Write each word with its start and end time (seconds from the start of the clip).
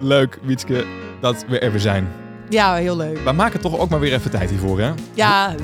leuk, 0.00 0.38
Wietske, 0.42 0.84
dat 1.20 1.44
we 1.48 1.58
er 1.58 1.70
weer 1.70 1.80
zijn. 1.80 2.08
Ja, 2.48 2.74
heel 2.74 2.96
leuk. 2.96 3.18
We 3.24 3.32
maken 3.32 3.60
toch 3.60 3.78
ook 3.78 3.88
maar 3.88 4.00
weer 4.00 4.12
even 4.12 4.30
tijd 4.30 4.50
hiervoor, 4.50 4.80
hè? 4.80 4.92
Ja, 5.14 5.54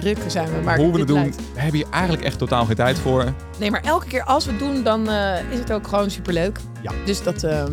druk 0.00 0.18
zijn 0.26 0.48
we, 0.48 0.60
maar 0.64 0.76
Hoe 0.78 0.92
we 0.92 0.98
het 0.98 1.08
doen, 1.08 1.18
lijkt- 1.20 1.36
we 1.36 1.60
hebben 1.60 1.80
hier 1.80 1.90
eigenlijk 1.90 2.24
echt 2.24 2.38
totaal 2.38 2.64
geen 2.64 2.76
tijd 2.76 2.98
voor. 2.98 3.24
Nee, 3.58 3.70
maar 3.70 3.82
elke 3.82 4.06
keer 4.06 4.22
als 4.24 4.44
we 4.44 4.50
het 4.50 4.60
doen, 4.60 4.82
dan 4.82 5.08
eh, 5.10 5.50
is 5.50 5.58
het 5.58 5.72
ook 5.72 5.86
gewoon 5.88 6.10
superleuk. 6.10 6.58
Ja. 6.82 6.92
Dus 7.04 7.22
dat, 7.22 7.42
ehm, 7.42 7.72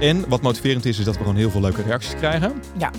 En 0.00 0.24
wat 0.28 0.42
motiverend 0.42 0.84
is, 0.84 0.98
is 0.98 1.04
dat 1.04 1.14
we 1.14 1.20
gewoon 1.20 1.36
heel 1.36 1.50
veel 1.50 1.60
leuke 1.60 1.82
reacties 1.82 2.14
krijgen. 2.14 2.52
Ja. 2.76 2.90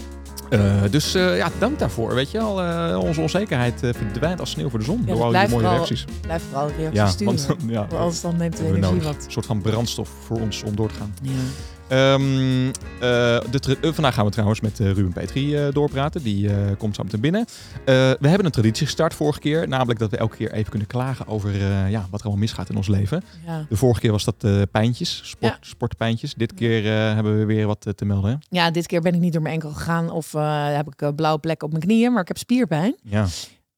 Eh, 0.49 0.59
dus 0.89 1.13
eh, 1.15 1.38
ja, 1.38 1.49
dank 1.59 1.79
daarvoor. 1.79 2.13
Weet 2.13 2.31
je 2.31 2.39
al, 2.39 2.55
onze 2.99 3.21
onzekerheid 3.21 3.79
verdwijnt 3.79 4.39
als 4.39 4.49
sneeuw 4.51 4.69
voor 4.69 4.79
de 4.79 4.85
zon. 4.85 5.03
Ja, 5.05 5.13
door 5.13 5.23
al 5.23 5.29
die 5.29 5.38
mooie 5.39 5.49
vooral 5.49 5.71
reacties. 5.73 6.05
blijf 6.21 6.43
vooral 6.49 6.67
reacties 6.77 6.99
Ja, 6.99 7.07
sturen. 7.07 7.35
want 7.35 7.55
ja, 7.67 7.79
Want 7.79 7.93
anders 7.93 8.21
dan 8.21 8.38
neemt 8.38 8.57
de 8.57 8.65
energie 8.67 9.01
wat. 9.01 9.15
Een 9.25 9.31
soort 9.31 9.45
van 9.45 9.61
brandstof 9.61 10.09
voor 10.25 10.39
ons 10.39 10.63
om 10.63 10.75
door 10.75 10.88
te 10.89 10.95
gaan. 10.95 11.13
Ja. 11.22 11.31
Ehm, 11.91 12.68
eh, 12.68 12.72
de 13.52 13.77
eh, 13.81 13.91
vandaag 13.94 14.13
gaan 14.13 14.26
we 14.26 14.31
trouwens 14.31 14.62
met 14.62 14.80
eh, 14.80 14.86
Ruben 14.91 15.13
Petri 15.13 15.72
doorpraten. 15.72 16.23
Die 16.23 16.50
komt 16.77 16.95
zo 16.95 17.04
meteen 17.04 17.20
binnen. 17.22 17.45
We 17.86 18.27
hebben 18.27 18.45
een 18.45 18.52
traditie 18.52 18.86
gestart 18.86 19.14
vorige 19.14 19.40
keer. 19.40 19.67
Namelijk 19.67 20.00
dat 20.00 20.12
we 20.12 20.17
elke 20.17 20.36
keer 20.36 20.52
even 20.52 20.70
kunnen 20.70 20.88
klagen 20.88 21.27
over 21.27 21.58
ja, 21.90 22.08
wat 22.09 22.20
er 22.20 22.26
allemaal 22.26 22.44
misgaat 22.44 22.70
in 22.70 22.76
ons 22.76 22.88
leven. 22.88 23.23
Ja. 23.45 23.66
De 23.70 23.76
vorige 23.76 24.02
keer 24.02 24.12
was 24.12 24.23
dat 24.23 24.72
pijntjes, 24.72 25.22
sport, 25.23 25.52
Ja. 25.52 25.58
sportpijntjes. 25.62 26.34
Dit 26.34 26.54
keer 26.54 26.84
hebben 27.16 27.40
we 27.40 27.45
weer 27.45 27.67
wat 27.67 27.88
te 27.95 28.05
melden. 28.05 28.31
hè? 28.31 28.58
ja, 28.58 28.72
dit 28.72 28.88
keer 28.88 29.02
ben 29.02 29.14
ik 29.14 29.20
niet 29.20 29.34
door 29.34 29.42
mijn 29.42 29.53
enkel 29.53 29.70
gegaan 29.72 30.09
of 30.09 30.31
heb 30.73 30.88
ik 30.88 31.16
blauwe 31.16 31.39
plek 31.39 31.64
op 31.64 31.70
mijn 31.70 31.84
knieën, 31.84 32.12
maar 32.12 32.22
ik 32.22 32.28
heb 32.28 32.38
spierpijn. 32.38 32.95
Ja. 33.03 33.28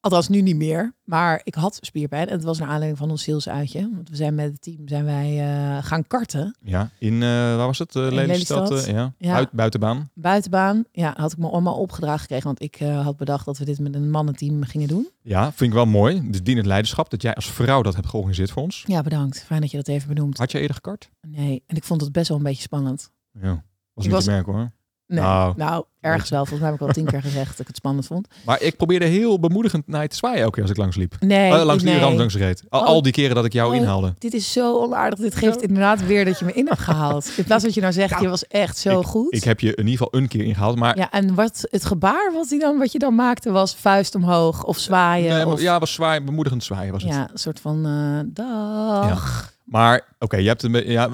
Althans, 0.04 0.28
nu 0.28 0.42
niet 0.42 0.56
meer. 0.56 0.94
Maar 1.04 1.42
ik 1.44 1.56
had 1.56 1.78
spierpijn. 1.82 2.28
En 2.28 2.34
het 2.34 2.44
was 2.44 2.58
naar 2.60 2.68
aanleiding 2.68 2.98
van 2.98 3.10
ons 3.10 3.24
salesuitje. 3.24 3.90
Want 3.96 4.10
we 4.10 4.16
zijn 4.16 4.36
met 4.36 4.52
het 4.52 4.62
team 4.62 4.88
zijn 4.88 5.06
wij 5.06 5.40
eh, 5.40 5.84
gaan 5.86 6.08
karten. 6.08 6.56
ja, 6.64 6.90
in, 7.00 7.14
eh, 7.14 7.20
waar 7.30 7.66
was 7.66 7.80
het? 7.80 7.96
In 7.96 8.02
Lelystad? 8.14 8.70
Lelystad. 8.70 8.96
ja. 8.96 9.14
Ja. 9.18 9.34
Buit- 9.34 9.52
buitenbaan. 9.52 10.10
Buitenbaan. 10.14 10.84
Ja, 10.92 11.14
had 11.18 11.32
ik 11.32 11.38
me 11.38 11.50
allemaal 11.50 11.76
opgedragen 11.76 12.20
gekregen. 12.20 12.46
Want 12.46 12.62
ik 12.62 12.76
had 12.80 13.18
bedacht 13.18 13.46
dat 13.46 13.58
we 13.58 13.66
dit 13.66 13.80
met 13.80 13.96
een 13.96 14.10
mannenteam 14.10 14.64
gingen 14.64 14.88
doen. 14.88 15.08
Ja, 15.22 15.44
vind 15.52 15.70
ik 15.70 15.76
wel 15.76 15.86
mooi. 15.86 16.30
Dus 16.32 16.44
dienend 16.44 16.66
leiderschap. 16.66 17.10
Dat 17.10 17.22
jij 17.22 17.36
als 17.36 17.52
vrouw 17.52 17.82
dat 17.82 17.96
hebt 17.96 18.08
georganiseerd 18.08 18.52
voor 18.52 18.62
ons. 18.64 18.84
Ja, 18.88 19.02
bedankt. 19.02 19.44
Fijn 19.44 19.62
dat 19.62 19.72
je 19.72 19.78
dat 19.78 19.88
even 19.88 20.08
benoemt. 20.08 20.38
Had 20.38 20.52
je 20.52 20.60
eerder 20.60 20.76
gekart? 20.76 21.10
Nee, 21.28 21.64
en 21.68 21.76
ik 21.76 21.84
vond 21.84 22.02
het 22.02 22.12
best 22.12 22.28
wel 22.28 22.38
een 22.38 22.44
beetje 22.44 22.62
spannend. 22.62 23.12
Ja. 23.42 23.50
Was 23.94 24.06
Ik 24.06 24.12
niet 24.12 24.12
was- 24.12 24.24
te 24.24 24.30
merken 24.32 24.54
hoor. 24.54 24.72
Nee, 25.14 25.24
Nou. 25.24 25.54
nou, 25.58 25.84
ergens 26.02 26.30
wel. 26.30 26.40
Volgens 26.46 26.60
mij 26.60 26.70
heb 26.70 26.80
ik 26.82 26.88
al 26.88 26.94
tien 26.94 27.06
keer 27.06 27.22
gezegd 27.22 27.50
dat 27.50 27.60
ik 27.60 27.68
het 27.68 27.76
spannend 27.76 28.06
vond. 28.08 28.28
Maar 28.46 28.62
ik 28.62 28.78
probeerde 28.78 29.06
heel 29.06 29.40
bemoedigend 29.40 29.88
naar 29.88 30.02
je 30.02 30.08
te 30.08 30.16
zwaaien 30.16 30.40
elke 30.40 30.52
keer 30.52 30.62
als 30.62 30.72
ik 30.72 30.78
langs 30.78 30.96
liep. 30.96 31.16
Nee, 31.20 31.52
Eh, 31.54 31.64
langs 31.64 31.84
die 31.84 32.00
rand 32.00 32.18
langs 32.18 32.36
reed. 32.36 32.64
Al, 32.70 32.80
Oh. 32.82 32.86
al 32.88 33.02
die 33.02 33.12
keren 33.12 33.36
dat 33.36 33.46
ik 33.46 33.54
jou 33.54 33.70
Oh. 33.76 33.76
inhaalde. 33.82 34.14
Dit 34.20 34.34
is 34.34 34.52
zo 34.52 34.78
onaardig. 34.82 35.20
Dit 35.20 35.36
geeft 35.36 35.56
Ja. 35.62 35.68
inderdaad 35.68 36.06
weer 36.06 36.26
dat 36.26 36.40
je 36.40 36.46
me 36.46 36.54
in 36.54 36.68
hebt 36.68 36.80
gehaald. 36.80 37.32
In 37.38 37.44
plaats 37.44 37.64
dat 37.64 37.74
je 37.74 37.82
nou 37.82 37.94
zegt, 37.94 38.10
Ja. 38.10 38.20
je 38.20 38.28
was 38.30 38.48
echt 38.48 38.78
zo 38.78 39.00
ik, 39.00 39.06
goed. 39.06 39.34
Ik 39.34 39.44
heb 39.44 39.60
je 39.60 39.70
in 39.76 39.88
ieder 39.88 39.92
geval 40.06 40.20
een 40.22 40.28
keer 40.28 40.44
ingehaald. 40.44 40.76
Maar 40.78 40.98
Ja, 40.98 41.12
en 41.12 41.36
wat 41.36 41.66
het 41.70 41.86
gebaar 41.86 42.32
wat, 42.34 42.50
hij 42.50 42.60
dan, 42.60 42.78
wat 42.78 42.92
je 42.92 43.00
dan 43.00 43.16
maakte 43.16 43.52
was 43.52 43.76
vuist 43.76 44.16
omhoog 44.16 44.64
of 44.64 44.78
zwaaien. 44.78 45.34
Nee, 45.36 45.46
maar- 45.46 45.54
of, 45.54 45.62
ja, 45.62 45.80
was 45.80 45.94
zwaai, 45.94 46.22
bemoedigend 46.22 46.64
zwaaien 46.64 46.92
was 46.94 47.04
het. 47.04 47.14
ja, 47.14 47.30
een 47.32 47.38
soort 47.38 47.60
van 47.60 47.86
eh, 47.86 48.20
dag. 48.34 49.52
Maar 49.66 50.02
oké, 50.20 50.38
je, 50.38 50.48
hebt 50.48 50.64
een 50.64 50.90
ja, 50.92 51.10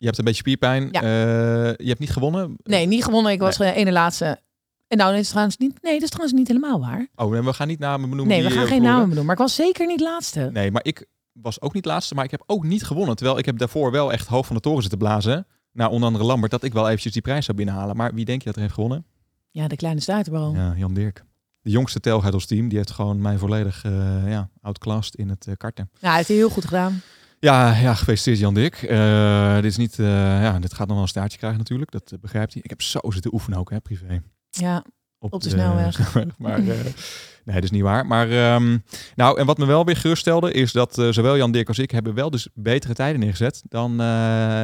je 0.00 0.06
hebt 0.06 0.18
een 0.18 0.24
beetje 0.24 0.40
spierpijn. 0.40 0.88
Ja. 0.90 1.02
Eh, 1.02 1.76
je 1.76 1.88
hebt 1.88 1.98
niet 1.98 2.10
gewonnen. 2.10 2.56
Nee, 2.62 2.86
niet 2.86 3.04
gewonnen. 3.04 3.32
Ik 3.32 3.40
was 3.40 3.56
de 3.56 3.72
ene 3.72 3.92
laatste. 3.92 4.40
En 4.88 4.96
nou, 4.96 5.10
dat 5.10 5.20
is 5.20 5.28
trouwens 5.28 5.56
niet. 5.56 5.82
Nee, 5.82 5.92
dat 5.92 6.02
is 6.02 6.08
trouwens 6.08 6.38
niet 6.38 6.48
helemaal 6.48 6.80
waar. 6.80 7.08
Oh, 7.14 7.30
nee, 7.30 7.42
we 7.42 7.52
gaan 7.52 7.68
niet 7.68 7.78
namen 7.78 8.10
benoemen. 8.10 8.36
Nee, 8.36 8.44
we 8.46 8.50
gaan 8.50 8.62
eh, 8.62 8.68
geen 8.68 8.82
namen 8.82 9.00
benoemen. 9.00 9.24
Maar 9.24 9.34
ik 9.34 9.40
was 9.40 9.54
zeker 9.54 9.86
niet 9.86 10.00
laatste. 10.00 10.50
Nee, 10.52 10.70
maar 10.70 10.84
ik 10.84 11.06
was 11.32 11.60
ook 11.60 11.74
niet 11.74 11.84
laatste, 11.84 12.14
maar 12.14 12.24
ik 12.24 12.30
heb 12.30 12.42
ook 12.46 12.64
niet 12.64 12.84
gewonnen. 12.84 13.16
Terwijl 13.16 13.38
ik 13.38 13.46
heb 13.46 13.58
daarvoor 13.58 13.90
wel 13.90 14.12
echt 14.12 14.26
hoog 14.26 14.46
van 14.46 14.56
de 14.56 14.62
toren 14.62 14.80
zitten 14.80 14.98
blazen. 14.98 15.46
Nou, 15.72 15.90
onder 15.90 16.06
andere 16.06 16.24
Lambert, 16.24 16.52
dat 16.52 16.62
ik 16.62 16.72
wel 16.72 16.86
eventjes 16.86 17.12
die 17.12 17.22
prijs 17.22 17.44
zou 17.44 17.56
binnenhalen. 17.56 17.96
Maar 17.96 18.14
wie 18.14 18.24
denk 18.24 18.40
je 18.40 18.46
dat 18.46 18.54
er 18.54 18.60
heeft 18.62 18.74
gewonnen? 18.74 19.04
Ja, 19.50 19.68
de 19.68 19.76
kleine 19.76 20.00
stuiterbal. 20.00 20.54
Ja, 20.54 20.74
Jan 20.76 20.94
Dirk. 20.94 21.24
De 21.62 21.70
jongste 21.70 22.00
telg 22.00 22.24
uit 22.24 22.34
ons 22.34 22.46
team. 22.46 22.68
Die 22.68 22.76
heeft 22.76 22.90
gewoon 22.90 23.20
mij 23.20 23.38
volledig 23.38 23.84
eh 23.84 24.28
ja, 24.28 24.50
outclassed 24.60 25.14
in 25.14 25.28
het 25.28 25.46
eh, 25.46 25.54
karten. 25.56 25.90
Ja, 25.98 26.08
hij 26.08 26.16
heeft 26.16 26.28
heel 26.28 26.50
goed 26.50 26.64
gedaan. 26.64 27.00
Ja, 27.40 27.76
ja, 27.76 27.94
gefeliciteerd 27.94 28.38
Jan 28.38 28.54
Dirk. 28.54 28.82
Eh, 28.82 29.54
dit 29.54 29.64
is 29.64 29.76
niet, 29.76 29.98
eh, 29.98 30.06
ja, 30.42 30.58
dit 30.58 30.74
gaat 30.74 30.86
nog 30.86 30.94
wel 30.94 31.02
een 31.02 31.08
staartje 31.08 31.38
krijgen 31.38 31.58
natuurlijk. 31.58 31.90
Dat 31.90 32.12
eh, 32.12 32.18
begrijpt 32.18 32.52
hij. 32.52 32.62
Ik 32.62 32.70
heb 32.70 32.82
zo 32.82 32.98
zitten 33.08 33.32
oefenen 33.32 33.58
ook, 33.58 33.70
hè, 33.70 33.80
privé. 33.80 34.22
Ja, 34.50 34.84
Op 35.18 35.42
de 35.42 35.48
snelweg. 35.48 36.14
maar 36.38 36.60
nee, 36.62 37.54
dat 37.54 37.62
is 37.62 37.70
niet 37.70 37.82
waar. 37.82 38.06
Maar 38.06 38.30
ehm, 38.30 38.78
nou, 39.14 39.38
en 39.38 39.46
wat 39.46 39.58
me 39.58 39.66
wel 39.66 39.84
weer 39.84 39.96
geruststelde 39.96 40.52
is 40.52 40.72
dat 40.72 40.94
zowel 41.10 41.36
Jan 41.36 41.52
Dirk 41.52 41.68
als 41.68 41.78
ik 41.78 41.90
hebben 41.90 42.14
wel 42.14 42.30
dus 42.30 42.48
betere 42.54 42.94
tijden 42.94 43.20
neergezet 43.20 43.62
dan 43.68 43.96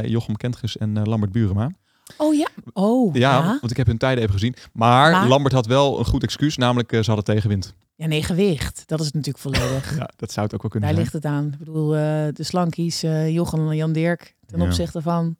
Jochem 0.04 0.36
Kentges 0.36 0.76
en 0.76 1.03
Lambert 1.03 1.32
Burema. 1.32 1.70
Oh 2.16 2.34
ja. 2.34 2.48
Oh 2.72 3.15
Ja, 3.15 3.38
ja. 3.38 3.59
want 3.60 3.70
ik 3.70 3.76
heb 3.76 3.86
hun 3.86 3.98
tijden 3.98 4.22
even 4.22 4.34
gezien. 4.34 4.54
Maar, 4.72 5.12
Maar? 5.12 5.28
Lambert 5.28 5.54
had 5.54 5.66
wel 5.66 5.98
een 5.98 6.04
goed 6.04 6.22
excuus, 6.22 6.56
namelijk 6.56 6.91
ze 6.91 7.06
hadden 7.06 7.25
tegenwind. 7.25 7.75
Ja, 7.98 8.06
nee, 8.06 8.22
gewicht. 8.22 8.82
Dat 8.86 9.00
is 9.00 9.06
het 9.06 9.14
natuurlijk 9.14 9.44
volledig. 9.44 9.96
Ja, 9.98 10.10
dat 10.16 10.32
zou 10.32 10.46
het 10.46 10.54
ook 10.54 10.62
wel 10.62 10.70
kunnen 10.70 10.88
Daar 10.88 10.98
zijn. 10.98 11.12
ligt 11.12 11.24
het 11.24 11.24
aan. 11.32 11.46
Ik 11.52 11.58
bedoel, 11.58 11.96
eh, 11.96 12.26
de 12.32 12.42
slankies, 12.42 13.02
eh 13.02 13.30
Jochem 13.34 13.68
en 13.70 13.76
Jan 13.76 13.92
Dirk, 13.92 14.36
ten 14.46 14.58
Ja. 14.60 14.64
opzichte 14.64 15.02
van... 15.02 15.36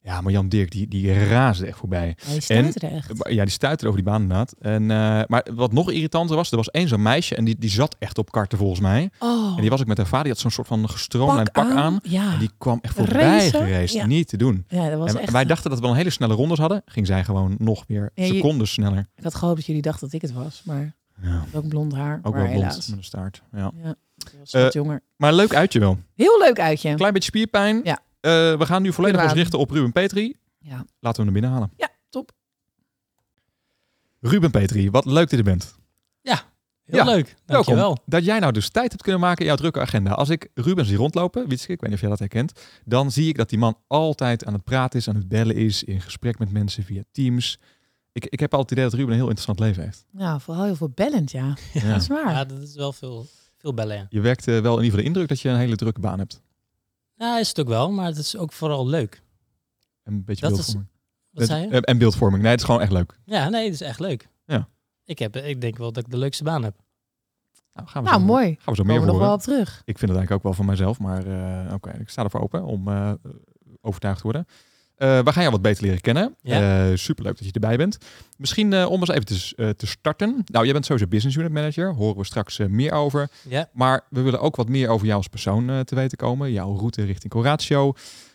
Ja, 0.00 0.20
maar 0.20 0.32
Jan 0.32 0.48
Dirk, 0.48 0.70
die, 0.70 0.88
die 0.88 1.12
raasde 1.28 1.66
echt 1.66 1.78
voorbij. 1.78 2.16
Hij 2.26 2.40
staat 2.40 2.82
er 2.82 2.90
echt. 2.92 3.10
Ja, 3.28 3.42
die 3.44 3.52
stuitte 3.52 3.86
over 3.86 4.02
die 4.02 4.10
baan 4.10 4.22
inderdaad. 4.22 4.54
En, 4.60 4.82
eh, 4.90 5.22
maar 5.26 5.46
wat 5.54 5.72
nog 5.72 5.90
irritanter 5.90 6.36
was, 6.36 6.50
er 6.50 6.56
was 6.56 6.70
één 6.70 6.88
zo'n 6.88 7.02
meisje 7.02 7.34
en 7.36 7.44
die, 7.44 7.56
die 7.58 7.70
zat 7.70 7.96
echt 7.98 8.18
op 8.18 8.30
karten 8.32 8.58
volgens 8.58 8.80
mij. 8.80 9.10
Oh, 9.18 9.54
En 9.54 9.60
die 9.60 9.70
was 9.70 9.80
ik 9.80 9.86
met 9.86 9.96
haar 9.96 10.06
vader, 10.06 10.22
die 10.24 10.32
had 10.32 10.40
zo'n 10.40 10.50
soort 10.50 10.66
van 10.66 10.88
gestroomlijnd 10.88 11.52
pak, 11.52 11.70
aan. 11.70 11.98
Ja. 12.02 12.32
En 12.32 12.38
die 12.38 12.50
kwam 12.58 12.78
echt 12.82 12.94
voorbij 12.94 13.50
gereisd. 13.50 13.94
Ja. 13.94 14.06
Niet 14.06 14.28
te 14.28 14.36
doen. 14.36 14.64
ja, 14.68 14.88
dat 14.90 14.98
was 14.98 15.14
En 15.14 15.20
echt... 15.20 15.32
wij 15.32 15.44
dachten 15.44 15.70
dat 15.70 15.80
we 15.80 15.86
een 15.86 15.94
hele 15.94 16.10
snelle 16.10 16.34
rondes 16.34 16.58
hadden. 16.58 16.82
Ging 16.86 17.06
zij 17.06 17.24
gewoon 17.24 17.54
nog 17.58 17.84
weer 17.86 18.10
Ja, 18.14 18.24
je- 18.24 18.34
seconden 18.34 18.66
sneller. 18.68 19.06
Ik 19.16 19.24
had 19.24 19.34
gehoopt 19.34 19.56
dat 19.56 19.66
jullie 19.66 19.82
dachten 19.82 20.04
dat 20.10 20.12
ik 20.14 20.22
het 20.22 20.32
was, 20.32 20.62
maar 20.64 20.94
Ja, 21.24 21.44
ook 21.52 21.68
blond 21.68 21.92
haar. 21.94 22.16
ook 22.22 22.22
maar 22.22 22.42
wel 22.42 22.50
blond 22.52 22.66
helaas. 22.66 22.88
met 22.88 22.98
een 22.98 23.04
staart. 23.04 23.42
Ja. 23.52 23.70
Ja, 23.82 23.94
was 24.38 24.52
wat 24.52 24.62
Eh, 24.62 24.70
jonger. 24.70 25.02
Maar 25.16 25.32
leuk 25.32 25.54
uitje 25.54 25.80
wel. 25.80 25.98
Heel 26.14 26.38
leuk 26.38 26.60
uitje. 26.60 26.88
Een 26.88 26.96
klein 26.96 27.12
beetje 27.12 27.28
spierpijn. 27.28 27.80
Ja. 27.84 27.98
Eh, 28.20 28.30
we 28.58 28.66
gaan 28.66 28.82
nu 28.82 28.92
volledig 28.92 29.22
ons 29.22 29.32
richten 29.32 29.58
op 29.58 29.70
Ruben 29.70 29.92
Petri. 29.92 30.36
Ja. 30.58 30.76
Laten 30.76 30.86
we 31.00 31.12
hem 31.12 31.24
naar 31.24 31.32
binnen 31.32 31.50
halen. 31.50 31.70
ja, 31.76 31.88
top. 32.10 32.32
Ruben 34.20 34.50
Petri, 34.50 34.90
wat 34.90 35.04
leuk 35.04 35.14
dat 35.14 35.30
je 35.30 35.36
er 35.36 35.42
bent. 35.42 35.74
Heel 36.84 36.96
Ja, 36.98 37.04
leuk, 37.04 37.34
dankjewel. 37.46 37.80
Welkom. 37.84 38.02
Dat 38.06 38.24
jij 38.24 38.38
nou 38.38 38.52
dus 38.52 38.68
tijd 38.68 38.90
hebt 38.90 39.02
kunnen 39.02 39.20
maken 39.20 39.40
in 39.40 39.46
jouw 39.46 39.56
drukke 39.56 39.80
agenda. 39.80 40.10
Als 40.10 40.28
ik 40.28 40.48
Ruben 40.54 40.84
zie 40.84 40.96
rondlopen, 40.96 41.48
Wietske, 41.48 41.72
ik 41.72 41.80
weet 41.80 41.86
niet 41.90 41.94
of 41.94 42.00
jij 42.00 42.10
dat 42.10 42.18
herkent, 42.18 42.52
dan 42.84 43.10
zie 43.10 43.28
ik 43.28 43.36
dat 43.36 43.48
die 43.48 43.58
man 43.58 43.78
altijd 43.86 44.44
aan 44.44 44.52
het 44.52 44.64
praten 44.64 44.98
is, 44.98 45.08
aan 45.08 45.14
het 45.14 45.28
bellen 45.28 45.56
is, 45.56 45.84
in 45.84 46.00
gesprek 46.00 46.38
met 46.38 46.52
mensen 46.52 46.84
via 46.84 47.02
Teams. 47.12 47.58
Ik, 48.14 48.26
ik 48.26 48.40
heb 48.40 48.54
altijd 48.54 48.70
het 48.70 48.78
idee 48.78 48.84
dat 48.90 48.94
Ruben 48.98 49.12
een 49.12 49.18
heel 49.20 49.28
interessant 49.28 49.58
leven 49.58 49.82
heeft. 49.82 50.06
Ja, 50.10 50.38
vooral 50.38 50.64
heel 50.64 50.76
veel 50.76 50.88
bellend, 50.94 51.30
ja. 51.30 51.56
Ja. 51.72 51.92
Dat 51.92 52.00
is 52.00 52.06
waar. 52.08 52.30
Ja, 52.32 52.44
dat 52.44 52.58
is 52.60 52.74
wel 52.74 52.92
veel, 52.92 53.26
veel 53.56 53.74
bellen, 53.74 53.96
ja. 53.96 54.06
Je 54.08 54.20
werkt 54.20 54.48
eh, 54.48 54.54
wel 54.60 54.78
in 54.78 54.84
ieder 54.84 54.84
geval 54.84 54.98
de 55.00 55.04
indruk 55.06 55.28
dat 55.28 55.40
je 55.40 55.48
een 55.48 55.56
hele 55.56 55.76
drukke 55.76 56.00
baan 56.00 56.18
hebt. 56.18 56.42
Ja, 57.16 57.38
is 57.38 57.48
het 57.48 57.60
ook 57.60 57.68
wel, 57.68 57.90
maar 57.92 58.06
het 58.06 58.16
is 58.16 58.36
ook 58.36 58.52
vooral 58.52 58.86
leuk. 58.86 59.22
Een 60.02 60.24
beetje 60.24 60.48
Dat 60.48 60.50
is- 60.50 60.56
beeldvorming. 60.56 60.90
Wat 61.30 61.46
zei 61.46 61.62
je? 61.62 61.68
Eh, 61.70 61.78
En 61.82 61.98
beeldvorming. 61.98 62.42
Nee, 62.42 62.50
het 62.50 62.60
is 62.60 62.66
gewoon 62.66 62.80
echt 62.80 62.92
leuk. 62.92 63.18
Ja, 63.24 63.48
nee, 63.48 63.64
het 63.64 63.74
is 63.74 63.80
echt 63.80 64.00
leuk. 64.00 64.28
Ja. 64.46 64.68
Ik, 65.04 65.18
heb, 65.18 65.36
ik 65.36 65.60
denk 65.60 65.76
wel 65.76 65.92
dat 65.92 66.04
ik 66.04 66.10
de 66.10 66.16
leukste 66.18 66.44
baan 66.44 66.62
heb. 66.62 66.76
Nou, 67.74 67.88
gaan 67.88 68.02
we 68.02 68.08
nou, 68.08 68.20
zo, 68.20 68.26
mooi. 68.26 68.46
Gaan 68.58 68.74
we 68.74 68.74
zo 68.74 68.84
meer 68.84 69.00
we 69.00 69.06
nog 69.06 69.18
wel 69.18 69.32
op 69.32 69.40
terug. 69.40 69.68
Ik 69.84 69.98
vind 69.98 70.10
het 70.10 70.18
eigenlijk 70.18 70.30
ook 70.32 70.42
wel 70.42 70.52
van 70.52 70.66
mijzelf, 70.66 70.98
maar 70.98 71.26
eh, 71.66 71.72
oké, 71.74 71.90
ik 71.90 72.08
sta 72.08 72.22
ervoor 72.22 72.40
open 72.40 72.64
om 72.64 72.88
eh, 72.88 73.12
overtuigd 73.80 74.16
te 74.16 74.22
worden. 74.24 74.46
Eh, 74.96 75.18
we 75.18 75.32
gaan 75.32 75.42
jou 75.42 75.50
wat 75.50 75.62
beter 75.62 75.82
leren 75.82 76.00
kennen. 76.00 76.34
Ja. 76.42 76.88
Eh, 76.90 76.96
superleuk 76.96 77.36
dat 77.36 77.46
je 77.46 77.52
erbij 77.52 77.76
bent. 77.76 77.98
Misschien 78.36 78.72
eh, 78.72 78.90
om 78.90 79.00
eens 79.00 79.10
even 79.10 79.26
te, 79.26 79.74
te 79.76 79.86
starten. 79.86 80.42
Nou, 80.44 80.64
jij 80.64 80.72
bent 80.72 80.86
sowieso 80.86 81.08
business 81.08 81.36
unit 81.36 81.52
manager. 81.52 81.94
Horen 81.94 82.16
we 82.16 82.24
straks 82.24 82.58
meer 82.58 82.92
over. 82.92 83.28
Ja, 83.48 83.68
Maar 83.72 84.06
we 84.10 84.20
willen 84.20 84.40
ook 84.40 84.56
wat 84.56 84.68
meer 84.68 84.88
over 84.88 85.06
jou 85.06 85.18
als 85.18 85.28
persoon 85.28 85.84
te 85.84 85.94
weten 85.94 86.18
komen. 86.18 86.52
Jouw 86.52 86.76
route 86.76 87.04
richting 87.04 87.32
Coratio. 87.32 87.92